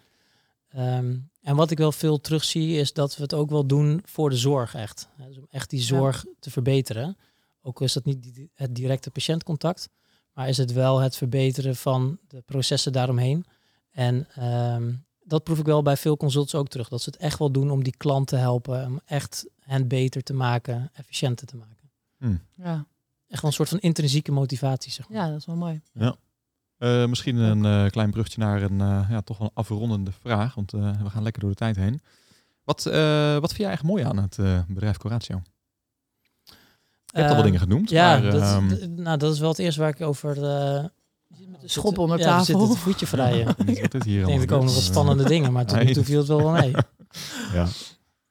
Ehm, 0.77 1.17
en 1.43 1.57
wat 1.57 1.71
ik 1.71 1.79
wel 1.79 1.93
veel 1.93 2.21
terugzie 2.21 2.77
is 2.79 2.93
dat 2.93 3.17
we 3.17 3.23
het 3.23 3.35
ook 3.35 3.51
wel 3.51 3.67
doen 3.67 4.03
voor 4.05 4.31
de 4.31 4.37
zorg 4.37 4.75
echt. 4.75 5.09
Hè, 5.17 5.27
Dus 5.29 5.39
om 5.39 5.47
echt 5.51 5.71
die 5.71 5.81
zorg 5.81 6.25
te 6.41 6.51
verbeteren. 6.51 7.17
Ook 7.63 7.81
is 7.81 7.93
dat 7.93 8.05
niet 8.05 8.23
die- 8.23 8.51
het 8.55 8.75
directe 8.75 9.11
patiëntcontact, 9.11 9.89
maar 10.33 10.49
is 10.49 10.57
het 10.57 10.73
wel 10.73 10.99
het 10.99 11.17
verbeteren 11.17 11.77
van 11.77 12.19
de 12.29 12.41
processen 12.41 12.93
daaromheen. 12.93 13.45
En 13.91 14.29
ehm, 14.35 14.95
dat 15.25 15.45
proef 15.45 15.59
ik 15.59 15.65
wel 15.65 15.83
bij 15.83 15.97
veel 15.97 16.17
consultants 16.17 16.55
ook 16.55 16.69
terug. 16.69 16.89
Dat 16.89 17.03
ze 17.03 17.11
het 17.11 17.19
echt 17.19 17.39
wel 17.39 17.51
doen 17.51 17.71
om 17.71 17.83
die 17.85 17.97
klant 17.97 18.27
te 18.29 18.37
helpen, 18.37 18.87
om 18.87 19.01
echt 19.05 19.47
hen 19.59 19.89
beter 19.89 20.23
te 20.23 20.35
maken, 20.35 20.91
efficiënter 20.93 21.47
te 21.47 21.57
maken. 21.57 21.91
Ja. 22.55 22.87
echt 23.29 23.41
wel 23.43 23.51
een 23.51 23.57
soort 23.57 23.69
van 23.69 23.79
intrinsieke 23.81 24.33
motivatie, 24.33 24.93
zeg 24.93 25.09
maar. 25.09 25.19
Ja, 25.19 25.29
dat 25.31 25.39
is 25.39 25.47
wel 25.47 25.57
mooi. 25.57 25.81
Eh, 26.79 27.07
misschien 27.07 27.37
een 27.37 27.65
eh, 27.65 27.91
klein 27.91 28.11
brugje 28.11 28.41
naar 28.41 28.63
een 28.63 28.81
eh, 28.81 29.07
ja, 29.11 29.21
toch 29.21 29.39
wel 29.39 29.47
een 29.47 29.63
afrondende 29.63 30.11
vraag, 30.23 30.55
want 30.55 30.73
eh, 30.73 30.91
we 31.03 31.11
gaan 31.11 31.23
lekker 31.23 31.41
door 31.41 31.51
de 31.51 31.57
tijd 31.57 31.77
heen. 31.77 32.01
Wat, 32.65 32.87
eh, 32.87 33.33
wat 33.39 33.53
vind 33.53 33.57
jij 33.61 33.67
eigenlijk 33.67 33.97
mooi 33.99 34.05
aan 34.05 34.17
het 34.23 34.39
eh, 34.39 34.59
bedrijf 34.69 34.97
Coratio? 34.97 35.43
Je 36.45 36.53
hebt 37.23 37.29
al 37.29 37.29
wat 37.29 37.35
Ehm, 37.35 37.45
dingen 37.45 37.61
genoemd, 37.61 37.91
Ja, 37.91 38.19
maar 38.19 38.31
dat, 38.31 38.41
ehm, 38.43 38.95
nou, 38.95 39.19
dat 39.19 39.33
is 39.33 39.39
wel 39.41 39.49
het 39.49 39.59
eerste 39.59 39.81
waar 39.81 39.89
ik 39.91 40.01
over... 40.01 40.31
eh, 40.37 40.85
De 41.61 41.69
schop 41.69 41.99
onder 41.99 42.19
ja, 42.19 42.25
tafel. 42.25 42.39
we 42.41 42.45
zitten 42.45 42.69
het 42.69 42.79
voetje 42.79 43.07
vrijen. 43.07 43.49
ik 43.59 43.67
denk, 43.67 43.95
er 43.95 44.47
komen 44.47 44.65
nog 44.65 44.75
wat 44.75 44.83
spannende 44.83 45.25
dingen, 45.25 45.53
maar 45.53 45.67
tot 45.67 45.79
nu 45.79 45.85
Nee. 45.85 45.95
toe 45.95 46.05
viel 46.05 46.19
het 46.19 46.29
wel 46.29 46.43
wel 46.43 46.53
mee. 46.53 46.75
Ja. 47.53 47.67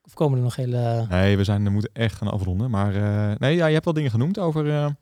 Of 0.04 0.14
komen 0.14 0.38
er 0.38 0.44
nog 0.44 0.56
hele... 0.56 1.06
Nee, 1.10 1.38
we, 1.38 1.44
zijn, 1.44 1.64
we 1.64 1.70
moeten 1.70 1.90
echt 1.94 2.16
gaan 2.16 2.32
afronden. 2.32 2.70
Maar 2.70 2.96
eh, 2.96 3.38
nee, 3.38 3.56
ja, 3.56 3.66
je 3.66 3.74
hebt 3.74 3.86
wel 3.86 3.94
dingen 3.94 4.12
genoemd 4.12 4.40
over... 4.40 4.96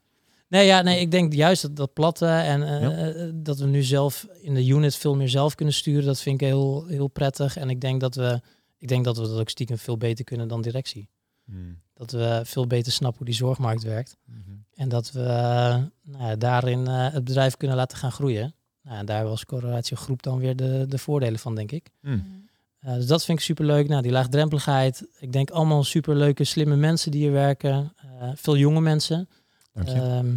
Nee, 0.53 0.65
ja, 0.65 0.81
nee, 0.81 0.99
ik 0.99 1.11
denk 1.11 1.33
juist 1.33 1.61
dat, 1.61 1.75
dat 1.75 1.93
platte 1.93 2.25
en 2.25 2.63
eh, 2.63 2.81
Ja. 2.81 2.91
eh, 3.13 3.29
dat 3.33 3.57
we 3.59 3.65
nu 3.65 3.83
zelf 3.83 4.27
in 4.41 4.53
de 4.53 4.65
unit 4.65 4.95
veel 4.95 5.15
meer 5.15 5.29
zelf 5.29 5.55
kunnen 5.55 5.73
sturen, 5.73 6.05
dat 6.05 6.19
vind 6.21 6.41
ik 6.41 6.47
heel, 6.47 6.85
heel 6.87 7.07
prettig. 7.07 7.57
En 7.57 7.69
ik 7.69 7.81
denk 7.81 8.01
dat 8.01 8.15
we, 8.15 8.41
ik 8.77 8.87
denk 8.87 9.03
dat 9.05 9.17
we 9.17 9.27
dat 9.27 9.39
ook 9.39 9.49
stiekem 9.49 9.77
veel 9.77 9.97
beter 9.97 10.23
kunnen 10.25 10.47
dan 10.47 10.61
directie. 10.61 11.09
hmm, 11.45 11.79
Dat 11.93 12.11
we 12.11 12.41
veel 12.43 12.67
beter 12.67 12.91
snappen 12.91 13.17
hoe 13.17 13.27
die 13.27 13.35
zorgmarkt 13.35 13.83
werkt. 13.83 14.15
mhm. 14.25 14.39
En 14.75 14.89
dat 14.89 15.11
we 15.11 15.21
nou 16.03 16.23
ja, 16.27 16.35
daarin 16.35 16.87
eh, 16.87 17.11
het 17.13 17.23
bedrijf 17.23 17.57
kunnen 17.57 17.77
laten 17.77 17.97
gaan 17.97 18.11
groeien. 18.11 18.53
Nou, 18.81 18.97
en 18.97 19.05
daar 19.05 19.23
was 19.23 19.45
Corporatio 19.45 19.97
Groep 19.97 20.23
dan 20.23 20.37
weer 20.39 20.55
de, 20.55 20.85
de 20.87 20.97
voordelen 20.97 21.39
van, 21.39 21.55
denk 21.55 21.71
ik. 21.71 21.89
Hmm. 22.01 22.45
Eh, 22.79 22.93
dus 22.93 23.05
dat 23.07 23.25
vind 23.25 23.37
ik 23.37 23.43
superleuk. 23.43 23.87
Nou, 23.87 24.01
die 24.01 24.11
laagdrempeligheid. 24.11 25.07
Ik 25.19 25.31
denk 25.31 25.49
allemaal 25.49 25.83
superleuke, 25.83 26.43
slimme 26.43 26.75
mensen 26.75 27.11
die 27.11 27.21
hier 27.21 27.31
werken. 27.31 27.93
Eh, 27.95 28.29
veel 28.35 28.57
jonge 28.57 28.81
mensen. 28.81 29.27
Dank 29.73 29.87
je. 29.87 29.93
Ehm 29.93 30.35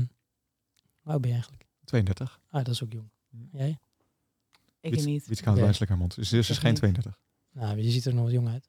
hoe 1.03 1.13
oud 1.15 1.21
ben 1.21 1.31
je 1.31 1.37
eigenlijk? 1.37 1.67
32. 1.85 2.41
Ah, 2.51 2.65
dat 2.65 2.75
is 2.75 2.83
ook 2.83 2.93
jong. 2.93 3.09
Jij? 3.53 3.79
Ik 4.81 4.91
Wiets- 4.91 5.05
niet. 5.05 5.27
Houdt 5.27 5.47
Oké. 5.49 5.61
wijselijk 5.61 5.91
haar 5.91 6.01
mond. 6.01 6.15
Dus 6.15 6.29
dit 6.29 6.41
is 6.41 6.47
dus 6.47 6.59
geen 6.59 6.71
niet. 6.71 6.79
32. 6.79 7.19
Nou, 7.53 7.81
je 7.81 7.91
ziet 7.91 8.05
er 8.05 8.15
nog 8.15 8.25
wat 8.25 8.33
jong 8.33 8.49
uit. 8.49 8.69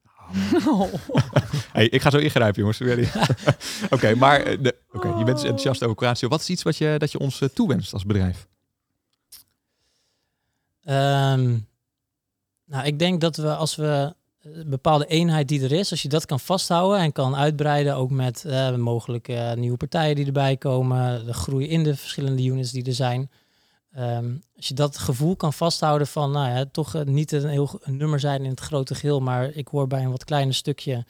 Oh. 0.68 0.93
Hey, 1.74 1.88
ik 1.88 2.01
ga 2.01 2.09
zo 2.09 2.18
ingrijpen, 2.18 2.59
jongens. 2.61 2.82
Oké, 3.95 4.15
maar 4.15 4.41
eh, 4.41 4.51
je 4.51 5.24
bent 5.26 5.26
dus 5.26 5.41
enthousiast 5.41 5.84
over 5.84 5.95
Coratio. 5.95 6.28
Wat 6.28 6.39
is 6.41 6.49
iets 6.49 6.63
wat 6.63 6.78
je, 6.78 6.95
dat 6.97 7.11
je 7.11 7.20
ons 7.20 7.41
eh, 7.41 7.49
toewenst 7.49 7.93
als 7.93 8.05
bedrijf? 8.05 8.47
Ehm, 10.84 11.57
nou, 12.65 12.86
ik 12.86 12.99
denk 12.99 13.22
dat 13.22 13.36
we 13.36 13.55
als 13.55 13.76
we 13.76 14.15
een 14.54 14.70
bepaalde 14.70 15.06
eenheid 15.06 15.48
die 15.48 15.64
er 15.64 15.72
is, 15.72 15.91
als 15.91 16.02
je 16.02 16.10
dat 16.10 16.26
kan 16.26 16.39
vasthouden 16.39 17.00
en 17.00 17.12
kan 17.12 17.36
uitbreiden, 17.36 17.95
ook 17.95 18.10
met 18.10 18.45
eh, 18.45 18.76
mogelijke 18.76 19.36
eh, 19.36 19.58
nieuwe 19.58 19.78
partijen 19.78 20.16
die 20.16 20.26
erbij 20.26 20.58
komen, 20.58 21.26
de 21.26 21.34
groei 21.34 21.68
in 21.68 21.84
de 21.84 21.95
verschillende 21.95 22.43
units 22.43 22.72
die 22.72 22.86
er 22.86 22.93
zijn. 22.93 23.32
Ehm, 23.91 24.36
als 24.56 24.68
je 24.68 24.74
dat 24.74 24.98
gevoel 24.98 25.36
kan 25.36 25.54
vasthouden 25.54 26.08
van, 26.08 26.32
nou 26.32 26.50
ja, 26.50 26.66
toch 26.72 26.95
eh, 26.95 27.02
niet 27.02 27.32
een 27.32 27.48
heel 27.48 27.80
een 27.82 27.98
nummer 27.98 28.20
zijn 28.20 28.43
in 28.43 28.50
het 28.50 28.60
grote 28.60 28.95
geheel, 28.95 29.20
maar 29.20 29.50
ik 29.50 29.68
hoor 29.68 29.88
bij 29.88 30.04
een 30.04 30.12
wat 30.12 30.24
kleiner 30.24 30.56
stukje 30.56 31.06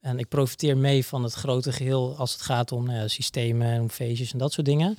en 0.00 0.18
ik 0.18 0.28
profiteer 0.28 0.76
mee 0.76 1.06
van 1.06 1.22
het 1.22 1.32
grote 1.32 1.72
geheel 1.72 2.16
als 2.16 2.32
het 2.32 2.42
gaat 2.42 2.72
om 2.72 2.86
nou 2.86 3.08
systemen 3.08 3.66
en 3.66 3.80
om 3.80 3.90
feestjes 3.90 4.32
en 4.32 4.38
dat 4.38 4.52
soort 4.52 4.66
dingen. 4.66 4.98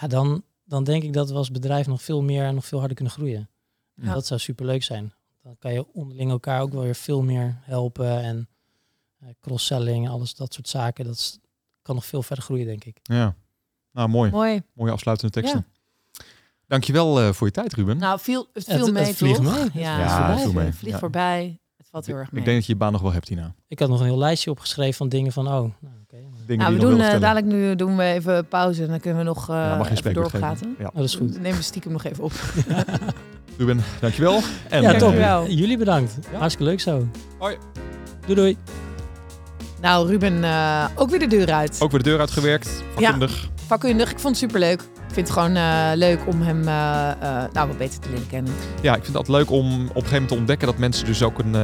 Ja, 0.00 0.06
dan, 0.06 0.42
dan 0.64 0.84
denk 0.84 1.02
ik 1.02 1.12
dat 1.12 1.30
we 1.30 1.36
als 1.36 1.50
bedrijf 1.50 1.86
nog 1.86 2.02
veel 2.02 2.22
meer 2.22 2.44
en 2.44 2.54
nog 2.54 2.66
veel 2.66 2.78
harder 2.78 2.96
kunnen 2.96 3.14
groeien. 3.14 3.48
Ja. 3.94 4.14
Dat 4.14 4.26
zou 4.26 4.40
superleuk 4.40 4.82
zijn. 4.82 5.12
Dan 5.42 5.56
kan 5.58 5.72
je 5.72 5.86
onderling 5.92 6.30
elkaar 6.30 6.60
ook 6.60 6.72
wel 6.72 6.82
weer 6.82 6.94
veel 6.94 7.22
meer 7.22 7.58
helpen 7.62 8.22
en 8.22 8.48
eh, 9.20 9.28
cross-selling, 9.40 10.08
alles 10.08 10.34
dat 10.34 10.54
soort 10.54 10.68
zaken. 10.68 11.04
Dat 11.04 11.14
is- 11.14 11.38
kan 11.82 11.94
nog 11.94 12.04
veel 12.06 12.22
verder 12.22 12.44
groeien, 12.44 12.66
denk 12.66 12.84
ik. 12.84 12.98
Ja. 13.02 13.34
Nou, 13.92 14.08
mooi. 14.08 14.30
Mooi. 14.30 14.62
Mooie 14.72 14.92
afsluitende 14.92 15.32
teksten. 15.32 15.66
Dankjewel 16.66 17.20
eh 17.20 17.32
voor 17.32 17.46
je 17.46 17.52
tijd, 17.52 17.74
Ruben. 17.74 17.98
Nou, 17.98 18.20
viel, 18.20 18.40
het 18.52 18.66
Het- 18.66 18.74
viel 18.76 18.84
het 18.84 18.94
mee, 18.94 19.14
vliegt 19.14 19.42
toch? 19.42 19.52
mee. 19.54 19.62
Het 19.62 19.72
Ja, 19.72 20.30
het 20.30 20.40
viel 20.40 20.52
mee. 20.52 20.64
Het 20.66 20.74
vliegt 20.74 20.94
Ja. 20.94 20.98
voorbij. 21.00 21.58
Het 21.76 21.88
valt 21.88 22.06
heel 22.06 22.16
erg 22.16 22.30
mee. 22.32 22.40
ik 22.40 22.46
denk 22.46 22.56
dat 22.58 22.66
je 22.66 22.72
je 22.72 22.78
baan 22.78 22.92
nog 22.92 23.00
wel 23.00 23.12
hebt, 23.12 23.26
Tina. 23.26 23.54
Ik 23.68 23.78
had 23.78 23.88
nog 23.88 23.98
een 24.00 24.06
heel 24.06 24.18
lijstje 24.18 24.50
opgeschreven 24.50 24.94
van 24.94 25.08
dingen 25.08 25.32
van, 25.32 25.46
oh, 25.46 25.52
nou. 25.52 25.74
Dingen 26.46 26.64
Nou, 26.64 26.74
we 26.74 26.80
doen 26.80 27.00
eh, 27.00 27.20
dadelijk 27.20 27.46
nu 27.46 27.76
doen 27.76 27.96
we 27.96 28.02
even 28.04 28.46
pauze 28.48 28.82
en 28.82 28.88
dan 28.88 29.00
kunnen 29.00 29.18
we 29.18 29.24
nog 29.24 29.48
eh 29.48 29.54
ja, 29.56 29.76
mag 29.76 29.88
je 29.88 29.96
even 29.96 30.14
doorpraten. 30.14 30.74
Ja. 30.78 30.86
Oh, 30.86 30.94
dat 30.94 31.04
is 31.04 31.14
goed. 31.14 31.40
Neem 31.40 31.54
we 31.56 31.62
stiekem 31.62 31.92
nog 31.92 32.04
even 32.04 32.24
op. 32.24 32.32
Ruben, 33.60 33.80
dankjewel. 34.00 34.40
En, 34.68 34.82
Ja, 34.82 34.88
eh, 34.88 34.90
top. 34.90 35.00
dankjewel. 35.00 35.46
Jullie 35.48 35.78
bedankt. 35.78 36.18
Ja. 36.32 36.38
Hartstikke 36.38 36.70
leuk 36.70 36.80
zo. 36.80 37.08
Hoi. 37.38 37.56
Doei 38.26 38.34
doei. 38.34 38.56
Nou, 39.80 40.08
Ruben, 40.08 40.44
eh, 40.44 40.84
ook 40.94 41.10
weer 41.10 41.18
de 41.18 41.26
deur 41.26 41.52
uit. 41.52 41.76
Ook 41.80 41.90
weer 41.90 42.02
de 42.02 42.08
deur 42.08 42.20
uitgewerkt. 42.20 42.82
Vakkundig. 42.94 43.48
Vakkundig, 43.66 44.10
ik 44.10 44.18
vond 44.18 44.40
het 44.40 44.50
superleuk. 44.50 44.80
Ik 44.80 45.14
vind 45.16 45.28
het 45.28 45.36
gewoon 45.38 45.56
eh, 45.56 45.90
leuk 45.94 46.20
om 46.26 46.42
hem 46.42 46.68
eh, 46.68 47.10
eh, 47.10 47.52
nou, 47.52 47.68
wat 47.68 47.78
beter 47.78 48.00
te 48.00 48.08
leren 48.08 48.26
kennen. 48.26 48.52
Ja, 48.82 48.90
ik 48.94 49.04
vind 49.04 49.06
het 49.06 49.16
altijd 49.16 49.36
leuk 49.36 49.50
om 49.50 49.66
op 49.72 49.80
een 49.80 49.86
gegeven 49.88 50.10
moment 50.12 50.28
te 50.28 50.34
ontdekken 50.34 50.66
dat 50.66 50.78
mensen 50.78 51.06
dus 51.06 51.22
ook 51.22 51.38
een 51.38 51.54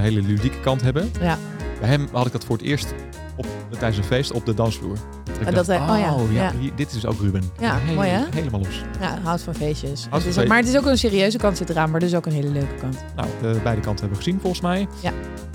hele 0.00 0.22
ludieke 0.22 0.60
kant 0.60 0.82
hebben. 0.82 1.10
Ja. 1.20 1.38
Bij 1.80 1.88
hem 1.88 2.08
had 2.12 2.26
ik 2.26 2.32
dat 2.32 2.44
voor 2.44 2.56
het 2.56 2.66
eerst 2.66 2.94
op, 3.36 3.46
tijdens 3.70 3.96
een 3.96 4.04
feest 4.04 4.32
op 4.32 4.46
de 4.46 4.54
dansvloer. 4.54 4.96
En 5.44 5.54
dat 5.54 5.66
hij- 5.66 5.78
oh 5.80 5.98
ja, 5.98 6.42
ja. 6.42 6.52
hier- 6.58 6.72
dit 6.74 6.92
is 6.92 7.06
ook 7.06 7.20
Ruben. 7.20 7.42
Ja, 7.60 7.76
Hele- 7.78 7.94
mooi, 7.94 8.08
hè? 8.08 8.24
Helemaal 8.34 8.60
los. 8.60 8.82
Ja, 9.00 9.18
houdt 9.22 9.42
van 9.42 9.54
feestjes. 9.54 10.00
van 10.02 10.10
Het 10.10 10.18
is, 10.18 10.24
feestjes. 10.24 10.46
maar 10.48 10.58
het 10.58 10.68
is 10.68 10.76
ook 10.76 10.86
een 10.86 10.98
serieuze 10.98 11.38
kant 11.38 11.56
zit 11.56 11.70
eraan, 11.70 11.90
maar 11.90 12.00
dus 12.00 12.14
ook 12.14 12.26
een 12.26 12.32
hele 12.32 12.48
leuke 12.50 12.74
kant. 12.74 12.96
Nou, 13.16 13.28
de 13.40 13.60
beide 13.62 13.80
kanten 13.80 14.00
hebben 14.00 14.08
we 14.18 14.24
gezien 14.24 14.40
volgens 14.40 14.62
mij. 14.62 14.86
Ja. 15.00 15.12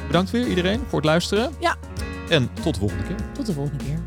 Bedankt 0.07 0.31
weer 0.31 0.47
iedereen 0.47 0.79
voor 0.87 0.97
het 0.99 1.05
luisteren. 1.07 1.51
Ja. 1.59 1.75
En 2.29 2.49
tot 2.63 2.73
de 2.73 2.79
volgende 2.79 3.03
keer. 3.03 3.15
Tot 3.33 3.45
de 3.45 3.53
volgende 3.53 3.83
keer. 3.83 3.97